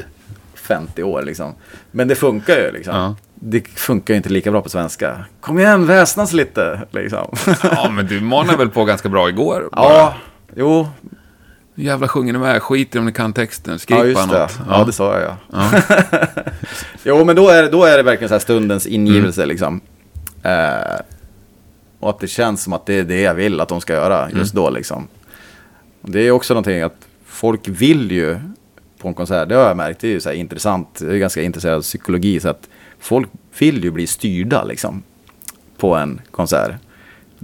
[0.55, 1.53] 50 år liksom.
[1.91, 2.95] Men det funkar ju liksom.
[2.95, 3.15] Ja.
[3.35, 5.25] Det funkar ju inte lika bra på svenska.
[5.39, 7.35] Kom igen, väsnas lite liksom.
[7.63, 9.69] Ja, men du manade väl på ganska bra igår?
[9.71, 9.93] bara.
[9.93, 10.15] ja,
[10.55, 10.87] jo.
[11.75, 12.61] Jävla sjunger ni med?
[12.63, 13.79] Skit i om ni kan texten.
[13.79, 14.39] Skrik Ja, just det.
[14.39, 14.59] något.
[14.69, 15.71] Ja, det sa jag ja.
[17.03, 19.81] jo, men då är, det- då är det verkligen så här stundens ingivelse liksom.
[20.43, 20.99] Eh,
[21.99, 24.29] och att det känns som att det är det jag vill att de ska göra
[24.31, 25.07] just då liksom.
[26.01, 26.95] Det är också någonting att
[27.25, 28.39] folk vill ju
[29.01, 31.17] på en konsert, det har jag märkt, det är ju så här intressant, jag är
[31.17, 32.69] ganska intresserad av psykologi, så att
[32.99, 35.03] folk vill ju bli styrda liksom
[35.77, 36.71] på en konsert.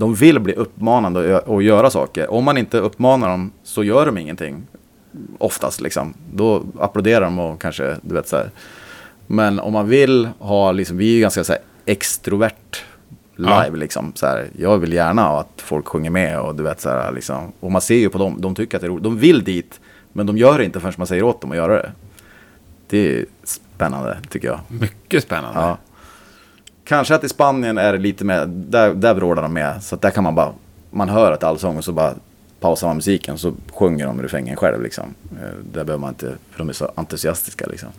[0.02, 2.32] De vill bli uppmanade att gö- att göra saker.
[2.32, 4.64] Om man inte uppmanar dem så gör de ingenting.
[5.38, 6.14] Oftast liksom.
[6.34, 8.50] Då applåderar de och kanske, du vet så här.
[9.28, 12.84] Men om man vill ha, liksom, vi är ju ganska så här extrovert
[13.36, 13.76] live Ja.
[13.76, 14.12] liksom.
[14.16, 17.52] Så här, jag vill gärna att folk sjunger med och du vet så här liksom.
[17.60, 19.04] Och man ser ju på dem, de tycker att det är roligt.
[19.04, 19.80] De vill dit,
[20.14, 21.92] men de gör det inte förrän man säger åt dem att göra det.
[22.88, 24.60] Det är spännande tycker jag.
[24.68, 25.60] Mycket spännande.
[25.60, 25.78] Ja.
[26.92, 29.84] Kanske att i Spanien är det lite mer, där, där vrålar de med.
[29.84, 30.54] Så att där kan man bara,
[30.90, 32.14] man hör ett allsång och så bara
[32.60, 35.16] pausar man musiken så sjunger de refrängen själv liksom.
[35.32, 37.90] Eh, Där behöver man inte, för de är så entusiastiska liksom.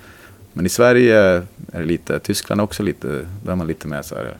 [0.53, 3.09] Men i Sverige är det lite, Tyskland är också lite,
[3.45, 4.35] där är man lite mer så här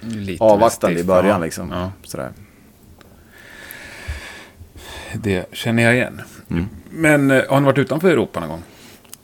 [0.00, 1.44] Lite avvaktande i början ja.
[1.44, 1.70] liksom.
[1.72, 2.30] Ja, Sådär.
[5.14, 6.20] det känner jag igen.
[6.50, 6.66] Mm.
[6.90, 8.62] Men eh, har ni varit utanför Europa någon gång?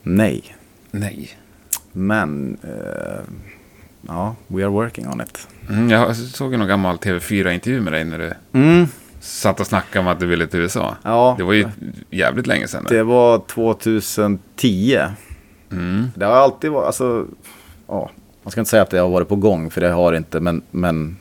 [0.03, 0.57] Nej,
[0.91, 1.31] Nej.
[1.93, 3.21] men eh,
[4.07, 5.49] ja, we are working on it.
[5.69, 8.87] Mm, jag såg någon gammal TV4-intervju med dig när du Mm,
[9.21, 10.97] satt och snackade om att du ville till USA.
[11.03, 11.35] Ja.
[11.39, 11.69] Det var ju
[12.11, 12.87] jävligt länge sedan.
[12.89, 14.99] det var 2010.
[15.73, 16.11] Mm.
[16.15, 17.27] Det har alltid varit, alltså,
[17.89, 18.11] ja,
[18.43, 20.41] man ska inte säga att det har varit på gång, för det har det inte,
[20.41, 21.17] men, men,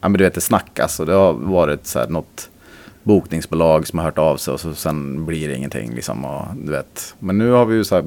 [0.00, 2.50] ja, men du vet, det snackas och det har varit så här något
[3.02, 6.72] bokningsbolag som har hört av sig och så sen blir det ingenting liksom, och, du
[6.72, 7.14] vet.
[7.18, 8.04] Men nu har vi ju så här,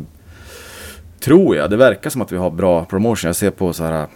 [1.20, 3.28] tror jag, det verkar som att vi har bra promotion.
[3.28, 4.08] Jag ser på så här,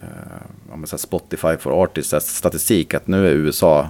[0.00, 3.88] eh, så här Spotify for Artists statistik att nu är USA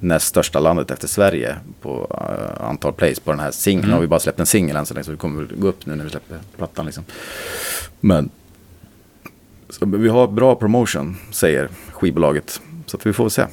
[0.00, 3.88] näst största landet efter Sverige på eh, antal plays på den här singeln.
[3.88, 5.68] Nu har vi bara släppt en singel än så länge så det kommer väl gå
[5.68, 7.04] upp nu när vi släpper plattan liksom.
[8.00, 8.30] Men
[9.70, 12.60] så vi har bra promotion säger skivbolaget.
[12.86, 13.50] Så att vi får se vad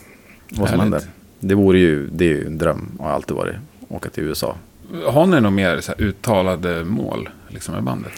[0.50, 0.82] som Härligt.
[0.82, 1.02] händer.
[1.40, 3.56] Det vore ju, det är ju en dröm och har alltid varit.
[3.90, 4.56] Åka till USA.
[5.06, 8.14] Har ni något mer så uttalade mål liksom, med bandet?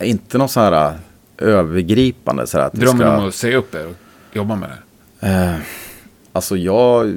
[0.00, 0.94] Inte något så här äh,
[1.38, 3.18] övergripande så här att Drömmen ska...
[3.18, 3.96] om att säga upp er och
[4.36, 5.28] jobba med det?
[5.28, 5.54] Eh,
[6.32, 7.14] alltså jag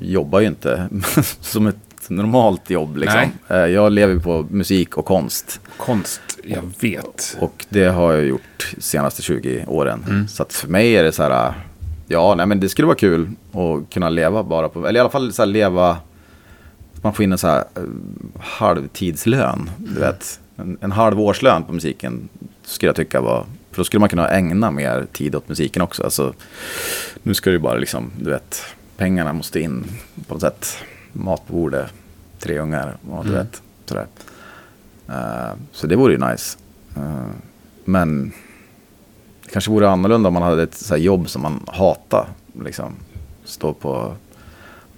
[0.00, 0.88] jobbar ju inte
[1.40, 1.76] som ett
[2.08, 3.20] normalt jobb liksom.
[3.48, 5.60] Eh, jag lever på musik och konst.
[5.76, 7.36] Konst, jag vet.
[7.40, 10.28] Och det har jag gjort de senaste 20 åren.
[10.28, 11.54] Så att för mig är det så här,
[12.10, 15.10] ja, nej men det skulle vara kul att kunna leva bara på, eller i alla
[15.10, 15.98] fall så leva,
[17.02, 17.82] man får in en så här eh,
[18.40, 20.40] halvtidslön, du vet.
[20.56, 22.28] En, en halv årslön på musiken
[22.62, 26.04] skulle jag tycka var, för då skulle man kunna ägna mer tid åt musiken också.
[26.04, 26.32] Alltså,
[27.22, 28.62] nu ska det ju bara liksom, du vet,
[28.96, 29.84] pengarna måste in
[30.28, 30.76] på något sätt.
[31.12, 31.92] Mat på bordet,
[32.38, 34.06] tre ungar och du vet, sådär.
[35.08, 36.58] Eh, så det vore ju nice.
[36.96, 37.30] Eh,
[37.84, 38.32] men
[39.50, 42.28] det kanske vore annorlunda om man hade ett så jobb som man hatar.
[42.64, 42.92] Liksom.
[43.44, 44.14] Stå på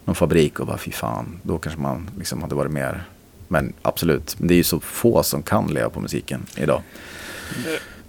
[0.05, 1.41] någon fabrik och bara fy fan.
[1.43, 3.05] Då kanske man liksom hade varit mer.
[3.49, 6.83] Men absolut, det är ju så få som kan leva på musiken idag.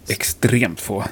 [0.08, 1.04] Extremt få.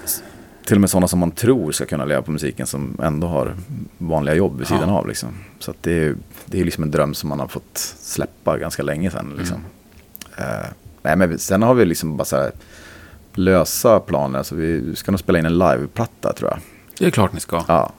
[0.66, 3.56] Till och med sådana som man tror ska kunna leva på musiken som ändå har
[3.98, 4.96] vanliga jobb vid sidan Ja.
[4.96, 5.08] av.
[5.08, 5.30] Liksom.
[5.60, 6.16] Så att det är
[6.46, 9.36] det är liksom en dröm som man har fått släppa ganska länge sedan.
[9.38, 9.58] Liksom.
[10.38, 10.66] Eh,
[11.02, 12.52] nej, men sen har vi liksom bara så här
[13.34, 14.44] lösa planer.
[14.44, 16.60] Så vi ska nog spela in en liveplatta tror jag.
[16.98, 17.64] Det är klart ni ska.
[17.68, 17.92] Ja.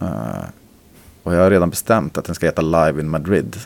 [0.00, 0.44] Eh,
[1.22, 3.56] och jag har redan bestämt att den ska heta Live in Madrid.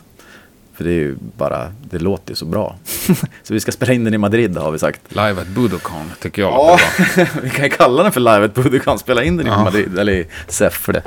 [0.73, 2.75] För det är ju bara, det låter ju så bra.
[3.43, 5.01] så vi ska spela in den i Madrid har vi sagt.
[5.09, 6.51] Live at Budokan tycker jag.
[6.51, 6.79] Ja,
[7.43, 8.99] vi kan ju kalla den för Live at Budokan.
[8.99, 9.63] Spela in den i Ja.
[9.63, 11.03] Madrid, eller i SEF för det.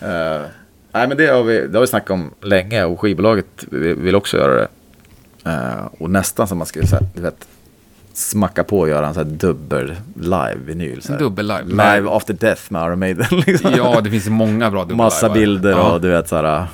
[0.00, 0.42] Eh,
[0.92, 4.36] nej men det har, vi, det har vi snackat om länge och skivbolaget vill också
[4.36, 4.68] göra det.
[5.50, 7.48] Eh, och nästan som man skulle säga, du vet,
[8.12, 11.00] smacka på och göra en sån här dubbel live-vinyl.
[11.02, 11.16] så.
[11.16, 11.64] Dubbel live.
[11.64, 13.26] Live after death med Iron Maiden.
[13.46, 13.70] Liksom.
[13.76, 15.40] Ja, det finns många bra dubbel Massa live.
[15.40, 15.92] bilder ja.
[15.92, 16.66] och du vet så här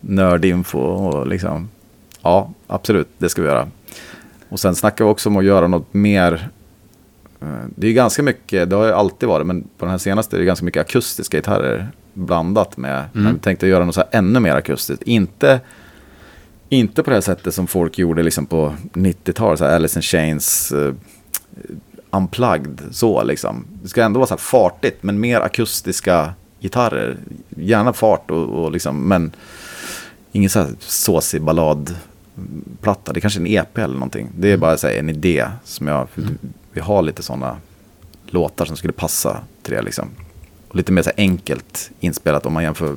[0.00, 1.68] nördinfo och liksom.
[2.22, 3.68] Ja, absolut, det ska vi göra.
[4.48, 6.48] Och sen snackar vi också om att göra något mer.
[7.40, 9.98] eh, Det är ju ganska mycket, det har ju alltid varit, men på den här
[9.98, 13.04] senaste är det ganska mycket akustiska gitarrer blandat med.
[13.12, 15.02] Men vi tänkte göra något så här ännu mer akustiskt.
[15.02, 15.60] Inte,
[16.70, 20.02] inte på det här sättet som folk gjorde liksom på 90-talet, så här Alice in
[20.02, 20.94] Chains uh,
[22.10, 23.64] unplugged så liksom.
[23.82, 27.16] Det ska ändå vara så här fartigt, men mer akustiska gitarrer.
[27.48, 29.32] Gärna fart och, och liksom, men
[30.32, 33.12] ingen så här såsig balladplatta.
[33.12, 34.30] Det är kanske en EP eller någonting.
[34.38, 36.08] Det är bara så här, en idé som jag,
[36.72, 37.56] vi har lite sådana
[38.26, 40.08] låtar som skulle passa till det liksom.
[40.68, 42.96] Och lite mer så enkelt inspelat om man jämför.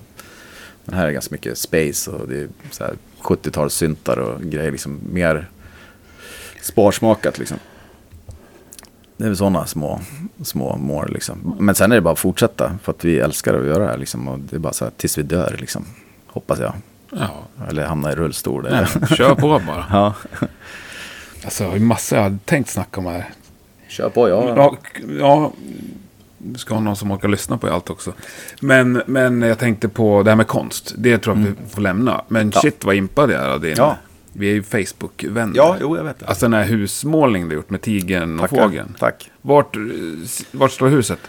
[0.85, 2.93] Den här är ganska mycket space och det är så här
[3.23, 5.49] 70-talssyntar och grejer liksom mer
[6.61, 7.57] sparsmakat liksom.
[9.17, 9.99] det är väl sådana små,
[10.43, 11.55] små mål liksom.
[11.59, 12.77] Men sen är det bara att fortsätta.
[12.83, 14.27] För att vi älskar att göra det här liksom.
[14.27, 15.85] Och det är bara så här tills vi dör liksom.
[16.27, 16.73] Hoppas jag.
[17.11, 18.67] Ja, Eller hamna i rullstol.
[18.71, 18.85] nej,
[19.17, 19.85] kör på bara.
[19.91, 20.13] Ja.
[21.43, 23.29] Alltså, det är massor jag hade tänkt snacka om här.
[23.87, 24.75] Kör på, ja.
[25.19, 25.51] Ja,
[26.57, 28.13] ska ha någon som orkar lyssna på allt också.
[28.59, 30.93] Men, men jag tänkte på det här med konst.
[30.97, 32.21] Det tror jag vi får lämna.
[32.27, 32.51] Men Mm.
[32.55, 32.61] Ja.
[32.61, 33.73] shit vad impad jag är av din.
[33.77, 33.97] Ja.
[34.33, 35.53] Vi är ju Facebook-vänner.
[35.55, 36.25] Ja, jo, jag vet det.
[36.25, 38.63] Alltså den här husmålningen du gjort med tigern och Tackar.
[38.63, 38.95] fågeln.
[38.99, 39.31] Tack.
[39.41, 39.81] Vart, eh,
[40.51, 41.19] vart står huset?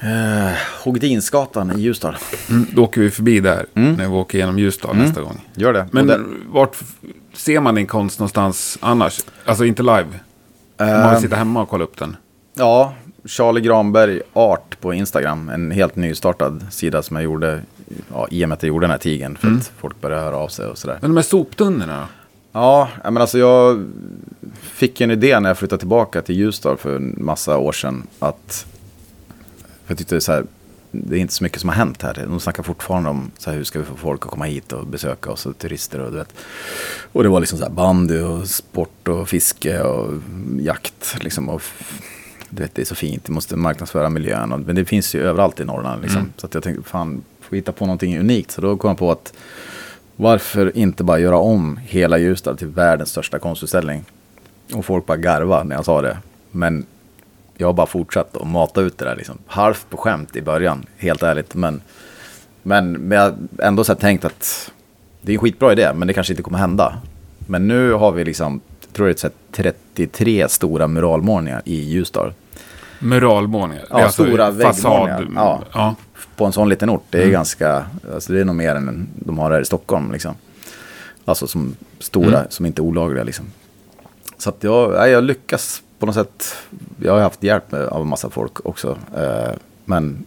[0.00, 0.52] Eh,
[0.84, 2.16] Hogdinsgatan i Ljusdal.
[2.50, 5.46] Mm, då åker vi förbi där när vi åker igenom Ljusdal nästa gång.
[5.54, 5.88] Gör det.
[5.92, 6.22] Men Mm.
[6.22, 6.76] Det- vart
[7.34, 9.20] ser man din konst någonstans annars?
[9.44, 10.06] Alltså inte live?
[10.76, 12.16] Om man vill sitta hemma och kolla upp den.
[12.54, 12.94] Ja,
[13.28, 15.48] Charlie Granberg Art på Instagram.
[15.48, 17.62] En helt nystartad sida som jag gjorde
[18.12, 19.36] ja, i och med att jag gjorde den här tigern.
[19.36, 20.98] För att folk började höra av sig och sådär.
[21.00, 22.08] Men de här soptunnorna?
[22.52, 23.86] Ja, men alltså jag
[24.60, 28.06] fick en idé när jag flyttade tillbaka till Ljusdal för en massa år sedan.
[28.18, 28.66] Att
[29.84, 30.44] för jag tyckte så här,
[30.90, 32.24] det är inte så mycket som har hänt här.
[32.28, 34.86] De snackar fortfarande om så här, hur ska vi få folk att komma hit och
[34.86, 36.34] besöka oss och turister och du vet.
[37.12, 40.14] Och det var liksom så här bandy och sport och fiske och
[40.58, 41.48] jakt liksom.
[41.48, 41.62] Och
[42.50, 44.52] du vet, det är så fint, vi måste marknadsföra miljön.
[44.52, 46.32] Och, men det finns ju överallt i Norrland liksom.
[46.36, 48.50] Så att jag tänkte, fan, får hitta på någonting unikt?
[48.50, 49.32] Så då kom jag på att
[50.16, 54.04] varför inte bara göra om hela Ljusdal till världens största konstutställning?
[54.74, 56.18] Och folk bara garva när jag sa det.
[56.50, 56.86] Men
[57.56, 59.38] jag har bara fortsatt att mata ut det där liksom.
[59.46, 61.54] Halvt på skämt i början, helt ärligt.
[61.54, 61.80] Men,
[62.62, 64.72] men, men jag har ändå så tänkt att
[65.22, 67.00] det är en skitbra idé, men det kanske inte kommer hända.
[67.46, 68.60] Men nu har vi liksom,
[68.92, 72.32] tror det är så här 33 stora muralmålningar i Ljusdal.
[72.98, 73.84] Muralmålningar.
[73.90, 75.28] Ja, alltså stora väggmålningar.
[75.34, 75.62] Ja.
[75.72, 75.94] Ja.
[76.36, 77.04] på en sån liten ort.
[77.10, 77.84] Det är ganska,
[78.14, 80.34] alltså det är nog mer än de har här i Stockholm liksom.
[81.24, 83.46] Alltså som stora, som inte är olagliga liksom.
[84.38, 86.56] Så att jag, jag lyckas på något sätt.
[87.02, 88.98] Jag har haft hjälp med, av en massa folk också.
[89.16, 89.52] Eh,
[89.84, 90.26] men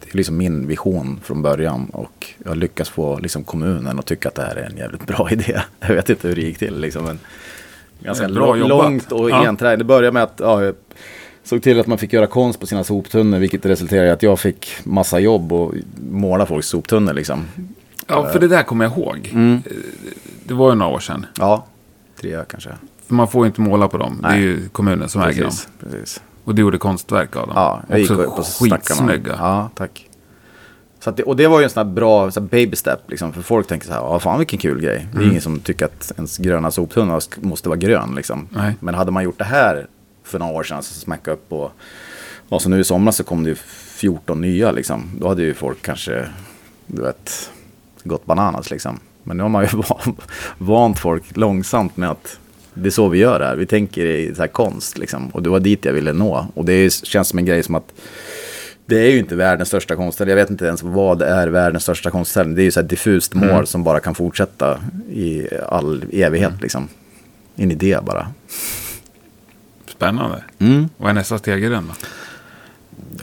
[0.00, 1.90] det är liksom min vision från början.
[1.92, 5.28] Och jag lyckas få liksom kommunen att tycka att det här är en jävligt bra
[5.32, 5.60] idé.
[5.80, 7.04] Jag vet inte hur det gick till liksom.
[7.04, 7.18] Men
[8.00, 8.68] ganska Bra jobbat.
[8.84, 9.46] långt och Ja.
[9.46, 9.78] enträget.
[9.78, 10.74] Det började med att ja, jag
[11.44, 13.38] såg till att man fick göra konst på sina soptunnor.
[13.38, 15.74] Vilket resulterade i att jag fick massa jobb och
[16.10, 17.44] måla folks soptunnor liksom.
[18.06, 19.30] ja, för det där kommer jag ihåg.
[19.32, 19.62] Mm.
[20.44, 21.26] Det var ju några år sedan.
[21.38, 21.66] Ja,
[22.20, 22.70] tre kanske.
[23.06, 24.18] För man får ju inte måla på dem.
[24.22, 24.40] Det är Nej.
[24.40, 25.50] ju kommunen som äger dem.
[25.50, 26.22] Precis, precis.
[26.44, 27.52] Och du gjorde konstverk av dem.
[27.56, 29.34] Ja, jag gick Också med skitsnygga.
[29.38, 30.06] Ja, tack.
[31.00, 33.32] Så det, och det var ju en sån här bra så här baby step, liksom,
[33.32, 35.06] för folk tänker så här, ja fan vilken kul grej.
[35.14, 38.14] Det är ingen som tycker att ens gröna soptunna måste vara grön.
[38.16, 38.48] Liksom.
[38.50, 38.74] Nej.
[38.80, 39.86] Men hade man gjort det här
[40.24, 41.72] för några år sedan, så smacka upp och,
[42.48, 45.10] och så nu i somras så kom det ju 14 nya liksom.
[45.20, 46.26] Då hade ju folk kanske,
[46.86, 47.50] du vet,
[48.04, 48.98] gått bananas liksom.
[49.22, 50.16] Men nu har man ju van-
[50.58, 52.38] vant folk långsamt med att
[52.74, 53.56] det är så vi gör här.
[53.56, 55.28] Vi tänker i så här konst liksom.
[55.28, 56.46] Och det var dit jag ville nå.
[56.54, 57.92] Och det känns som en grej som att
[58.90, 60.36] det är ju inte världens största konstställning.
[60.36, 62.54] Jag vet inte ens vad är världens största konstställning.
[62.54, 64.80] Det är ju så här diffust mål som bara kan fortsätta
[65.10, 66.88] i all evighet liksom.
[67.56, 68.26] En idé bara.
[69.86, 70.44] Spännande.
[70.58, 70.88] Mm.
[70.96, 71.94] Vad är nästa steg i den då?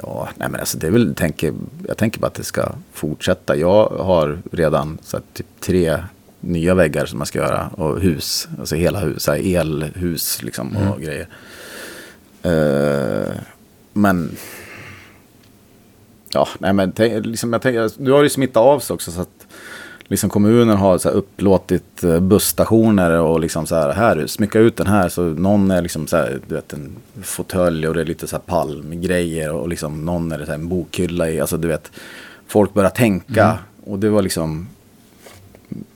[0.04, 1.54] Ja, nej men alltså det är väl, tänker,
[1.88, 3.56] jag tänker bara att det ska fortsätta.
[3.56, 5.98] Jag har redan så här, typ tre
[6.40, 10.78] nya väggar som jag ska göra och hus, alltså hela hus, så här, elhus liksom
[10.78, 11.28] och grejer.
[12.44, 13.36] Eh,
[13.94, 14.32] men,
[16.38, 19.22] ja, nej men liksom, jag tänker, nu har det ju smittat av sig också så
[19.22, 19.48] att
[20.08, 24.78] liksom kommunen har så här upplåtit eh, busstationer och liksom så här, här, smycka ut
[24.78, 28.06] den här så någon är liksom så här, du vet en fåtölj och det är
[28.06, 31.58] lite så här palmgrejer och liksom någon är det så här en bokhylla i, alltså
[31.58, 31.92] du vet,
[32.48, 33.58] folk börjar tänka.
[33.86, 34.68] Och det var liksom,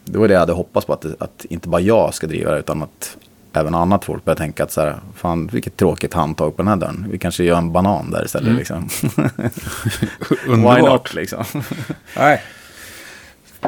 [0.05, 2.59] det var det jag hade hoppats på att, att inte bara jag ska driva det
[2.59, 3.17] utan att
[3.53, 6.75] även annat folk börjar tänka att så här, fan vilket tråkigt handtag på den här
[6.75, 8.89] dörren, vi kanske gör en banan där istället liksom.
[10.47, 11.43] Why not liksom.
[12.17, 12.41] Nej.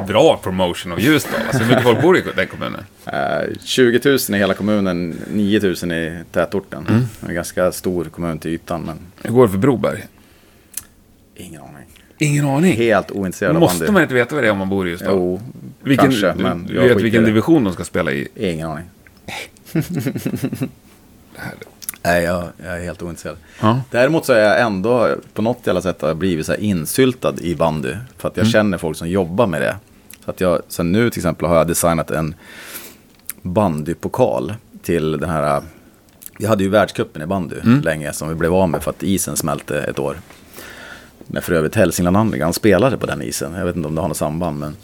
[0.06, 1.40] Bra promotion av Ljusdal.
[1.46, 2.80] Alltså, hur mycket folk bor i den kommunen?
[3.06, 6.86] Eh, 20 000 i hela kommunen, 9 000 i tätorten.
[6.88, 7.02] Mm.
[7.28, 10.04] En ganska stor kommun till ytan, men Hur går det för Broberg?
[11.36, 11.86] ingen aning.
[12.18, 12.76] Ingen aning.
[12.76, 13.92] Helt ointresserad av Måste bandy.
[13.92, 15.10] man inte veta vad det är om man bor i Ljusdal?
[15.16, 15.40] Jo,
[15.82, 17.26] vilken, kanske, men du jag vet vilken det.
[17.26, 18.28] division de ska spela i?
[18.36, 18.84] Ingen aning.
[22.02, 23.36] Nej, jag, jag är helt ointresserad.
[23.60, 23.80] Ja.
[23.90, 27.94] Däremot så är jag ändå på något jävla sätt blivit så här insyltad i bandy.
[28.16, 29.76] För att jag känner folk som jobbar med det.
[30.24, 32.34] Så att jag, sen nu till exempel har jag designat en
[33.42, 35.62] bandypokal till den här.
[36.38, 39.36] Vi hade ju världscupen i bandy länge som vi blev av med för att isen
[39.36, 40.16] smälte ett år.
[41.26, 43.54] När för övrigt Hälsingland Andligan spelade på den isen.
[43.54, 44.76] Jag vet inte om det har något samband men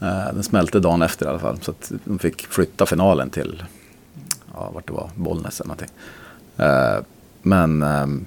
[0.00, 1.58] eh, den smälte dagen efter i alla fall.
[1.62, 3.62] Så att de fick flytta finalen till,
[4.56, 5.88] ja vart det var, Bollnäs eller någonting.
[6.56, 7.04] Eh,
[7.42, 8.24] Men, ehm,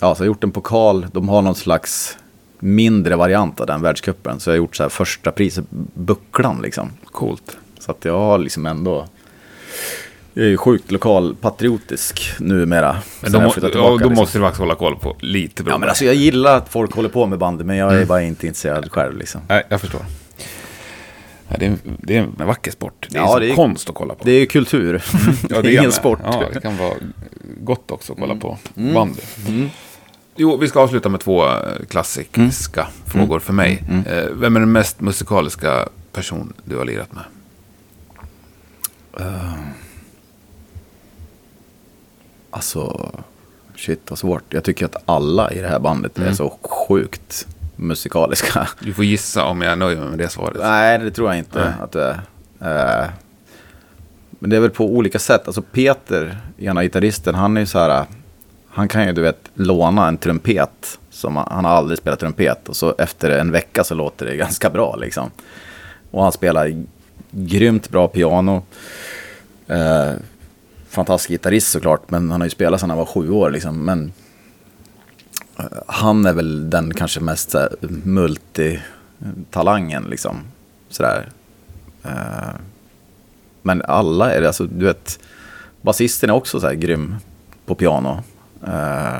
[0.00, 1.06] ja, så jag har gjort en pokal.
[1.12, 2.18] De har någon slags
[2.58, 4.40] mindre variant av den världscupen.
[4.40, 6.90] Så jag har gjort så här första priset, bucklan liksom.
[7.04, 7.56] Coolt.
[7.78, 9.06] Så att jag har liksom ändå...
[10.36, 12.96] Jag är ju sjukt lokalpatriotisk numera.
[13.22, 14.14] Men då, må, ja, då liksom.
[14.14, 15.54] måste du faktiskt hålla koll på lite.
[15.56, 15.80] Ja beroende.
[15.80, 18.02] men alltså jag gillar att folk håller på med bandy men jag Mm.
[18.02, 19.40] är bara inte intresserad själv liksom.
[19.48, 20.00] Nej, jag förstår.
[21.48, 23.06] Ja, det, är, en- det är en vacker sport.
[23.10, 24.24] Det är Ja, det är- konst att kolla på.
[24.24, 25.04] Det är kultur.
[25.50, 26.18] Ja, det är ingen sport.
[26.24, 26.94] Ja, det kan vara
[27.60, 29.20] gott också att kolla på bandy.
[30.36, 31.52] Jo, vi ska avsluta med två eh,
[31.88, 33.84] klassiska frågor för mig.
[34.06, 37.22] Eh, Vem är den mest musikaliska person du har lirat med?
[42.50, 43.10] Alltså,
[43.76, 44.42] shit vad svårt.
[44.48, 46.28] Jag tycker att alla i det här bandet Mm.
[46.30, 47.46] är så sjukt
[47.76, 48.68] musikaliska.
[48.80, 50.56] Du får gissa om jag nöjer mig med det svaret.
[50.60, 51.72] Nej, det tror jag inte Nej.
[51.82, 52.20] att det
[52.58, 53.02] är.
[53.02, 53.08] Eh,
[54.38, 55.42] men det är väl på olika sätt.
[55.46, 58.04] Alltså Peter, ena gitarristen, han är ju så här.
[58.68, 60.98] Han kan ju du vet låna en trumpet.
[61.10, 62.68] Som han, han har aldrig spelat trumpet.
[62.68, 65.30] Och så efter en vecka så låter det ganska bra liksom.
[66.10, 66.84] Och han spelar
[67.30, 68.62] grymt bra piano.
[69.66, 70.12] Eh,
[70.88, 72.10] fantastisk gitarrist såklart.
[72.10, 73.84] Men han har ju spelat sedan han var sju år liksom.
[73.84, 74.12] Men
[75.86, 77.54] han är väl den kanske mest
[78.04, 80.40] multitalangen liksom.
[80.88, 81.28] Sådär.
[82.02, 82.54] Eh,
[83.62, 85.18] men alla är det, alltså du vet.
[85.80, 87.14] Basisten är också så här grym
[87.66, 88.22] på piano.
[88.66, 89.16] Eh,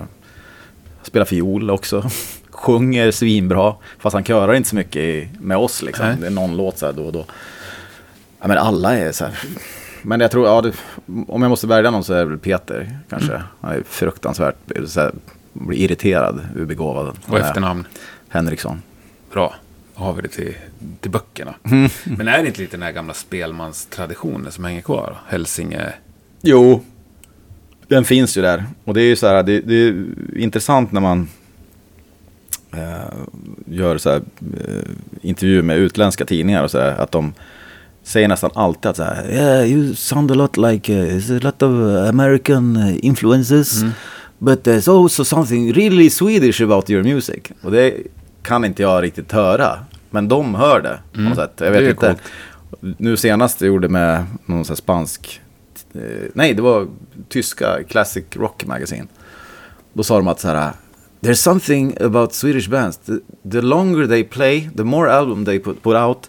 [1.02, 2.10] spelar fiol också.
[2.50, 3.74] Sjunger svinbra.
[3.98, 6.06] Fast han körar inte så mycket med oss liksom.
[6.06, 6.16] Nej.
[6.20, 7.24] Det är någon låt så här då och då.
[8.40, 9.38] Ja, men alla är så här.
[10.02, 10.72] Men jag tror, ja, det,
[11.28, 13.42] om jag måste välja någon så är det väl Peter kanske.
[13.60, 14.56] Han är fruktansvärt,
[14.86, 15.12] så här,
[15.54, 17.18] blir irriterad, ur begåvad.
[17.26, 17.86] Och efternamn.
[18.28, 18.82] Henriksson.
[19.32, 19.54] Bra.
[19.96, 20.54] Då har vi det till,
[21.00, 21.54] till böckerna.
[22.04, 25.16] Men är det inte lite den här gamla spelmanstraditionen som hänger kvar?
[25.26, 25.92] Hälsinge...
[26.42, 26.84] Jo,
[27.88, 28.64] den finns ju där.
[28.84, 30.04] Och det är ju så här, det, det är
[30.36, 31.28] intressant när man
[32.72, 33.14] eh,
[33.66, 34.90] gör så här, eh,
[35.22, 37.32] intervjuer med utländska tidningar och så här, att de
[38.02, 41.62] säger nästan alltid att så här, yeah, you sound a lot like, uh, a lot
[41.62, 41.70] of
[42.08, 43.82] American uh, influences,
[44.44, 47.50] but there's also something really Swedish about your music.
[47.62, 47.94] Och det
[48.42, 49.78] kan inte jag riktigt höra,
[50.10, 51.52] men de hör det på något sätt.
[51.56, 52.06] Jag vet Det är inte.
[52.80, 52.96] coolt.
[52.98, 55.40] Nu senast jag gjorde med någon så här spansk
[55.94, 56.00] eh,
[56.34, 56.86] nej, det var
[57.28, 59.06] tyska Classic Rock Magazine.
[59.92, 60.72] Då sa de att så här,
[61.20, 62.96] there's something about Swedish bands.
[62.96, 63.12] The,
[63.50, 66.28] the longer they play, the more album they put, put out,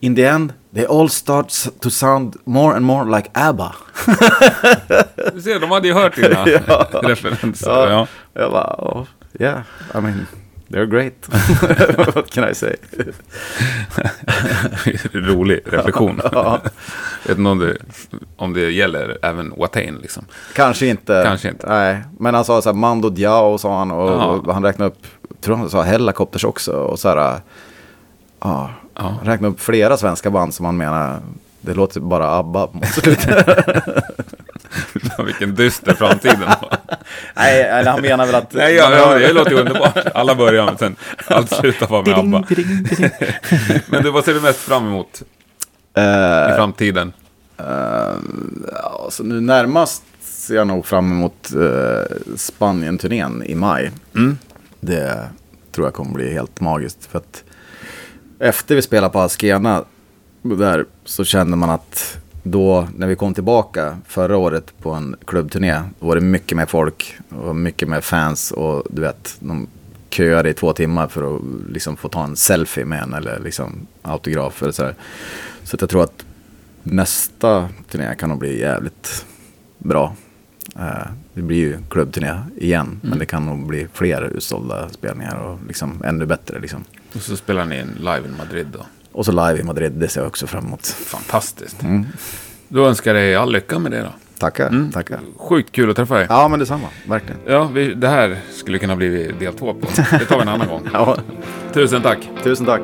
[0.00, 1.48] in the end, they all start
[1.80, 3.74] to sound more and more like ABBA.
[5.34, 6.44] Du ser, de hade ju hört dina
[7.02, 7.70] referenser.
[7.90, 8.06] Ja.
[8.32, 9.06] Jag bara, oh,
[9.40, 9.60] yeah,
[9.94, 10.26] I mean,
[10.68, 11.28] they're great.
[12.14, 12.76] What can I say?
[15.12, 16.20] Rolig reflektion.
[16.32, 16.60] Ja.
[17.26, 17.76] Vet inte om det,
[18.36, 20.24] om det gäller även Watain liksom.
[20.54, 21.22] Kanske inte.
[21.26, 21.66] Kanske inte.
[21.68, 24.24] Nej, men han sa så här, Mando Diao sa han och, Ja.
[24.26, 25.06] och han räknade upp,
[25.40, 27.40] tror han sa Hellacopters också och så här,
[28.40, 29.02] ja, Ja.
[29.18, 31.20] han räknade upp flera svenska band som han menar,
[31.60, 33.48] det låter bara ABBA mot slutet.
[35.26, 36.78] Vilken dyster framtid den var.
[37.34, 38.52] Nej, eller han menar väl att...
[38.52, 39.96] Nej, ja, ja, det låter underbart.
[40.14, 40.96] Alla börjar, men sen
[41.26, 42.44] allt slutar vara med ABBA.
[43.86, 45.22] Men du, vad ser du mest fram emot
[45.96, 47.12] i Eh, framtiden?
[48.72, 52.02] ja, så nu närmast ser jag nog fram emot uh,
[52.36, 53.90] Spanien-turnén i maj.
[54.80, 55.28] Det
[55.72, 57.06] tror jag kommer bli helt magiskt.
[57.10, 57.44] För att
[58.44, 59.84] efter vi spelade på Askena
[60.42, 65.80] där så kände man att då när vi kom tillbaka förra året på en klubbturné
[66.00, 69.66] då var det mycket mer folk och mycket mer fans och du vet de
[70.10, 73.86] köade i två timmar för att liksom få ta en selfie med en eller liksom
[74.02, 74.94] autograf eller så här.
[75.64, 76.24] Så att jag tror att
[76.82, 79.26] nästa turné kan nog bli jävligt
[79.78, 80.16] bra.
[80.76, 85.58] Eh, det blir ju klubbturné igen, men det kan nog bli fler utsålda spelningar och
[85.66, 86.60] liksom ännu bättre.
[86.60, 86.84] Liksom.
[87.14, 88.86] Och så spelar ni en live i Madrid då.
[89.12, 90.86] Och så live i Madrid, det ser jag också fram emot.
[90.86, 91.76] Fantastiskt.
[92.68, 94.12] Då önskar jag dig all lycka med det då.
[94.38, 95.20] Tackar, tackar.
[95.36, 96.26] Sjukt kul att träffa dig.
[96.28, 97.40] Ja, men detsamma, verkligen.
[97.46, 99.88] Ja, vi, det här skulle kunna bli del två på.
[100.10, 100.88] Det tar vi en annan gång.
[100.92, 101.16] Ja,
[101.72, 102.18] Tusen tack.
[102.42, 102.82] tusen tack.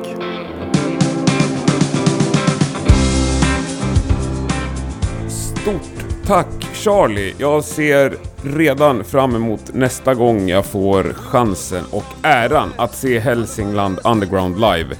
[5.29, 7.33] Stort tack Charlie!
[7.37, 13.99] Jag ser redan fram emot nästa gång jag får chansen och äran att se Hälsingland
[14.03, 14.95] Underground live.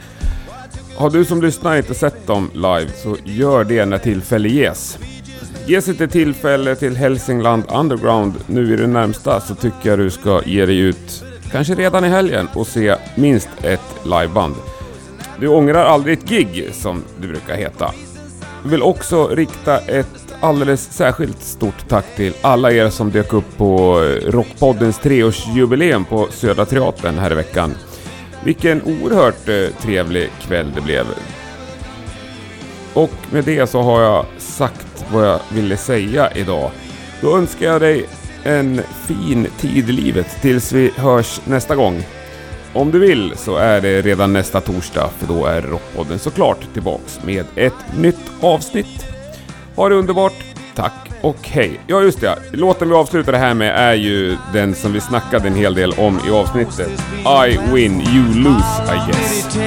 [0.96, 4.98] Har du som lyssnar inte sett dem live så gör det när tillfälle ges.
[5.66, 10.42] Ges inte tillfälle till Hälsingland Underground nu i det närmsta så tycker jag du ska
[10.46, 14.56] ge dig ut, kanske redan i helgen, och se minst ett liveband.
[15.40, 17.92] Du ångrar aldrig ett gig, som det brukar heta.
[18.64, 23.58] Jag vill också rikta ett alldeles särskilt stort tack till alla er som dök upp
[23.58, 27.76] på Rockpoddens treårsjubileum på Södra Teatern här i veckan.
[28.44, 31.06] Vilken oerhört eh, trevlig kväll det blev.
[32.94, 36.72] Och med det så har jag sagt vad jag ville säga idag.
[37.22, 38.06] Då önskar jag dig
[38.44, 42.04] en fin tid i livet tills vi hörs nästa gång.
[42.74, 47.20] Om du vill så är det redan nästa torsdag för då är Rockpodden såklart tillbaks
[47.24, 49.11] med ett nytt avsnitt.
[49.76, 50.34] Ha det underbart,
[50.76, 51.80] tack och hej.
[51.88, 55.48] Ja just det, låten vi avslutar det här med är ju den som vi snackade
[55.48, 56.90] en hel del om i avsnittet.
[57.46, 59.58] I win, you lose I guess.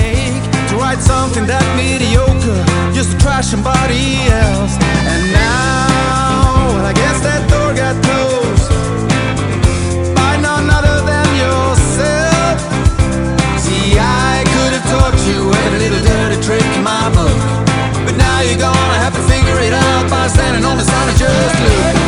[0.81, 2.65] Write something that mediocre,
[2.95, 4.75] just trash somebody else.
[5.13, 8.71] And now, well, I guess that door got closed
[10.17, 12.59] by none other than yourself.
[13.63, 17.39] See, I could have taught you every little dirty trick in my book,
[18.05, 18.84] but now you're gone
[20.55, 22.04] out by standing on the side and just look.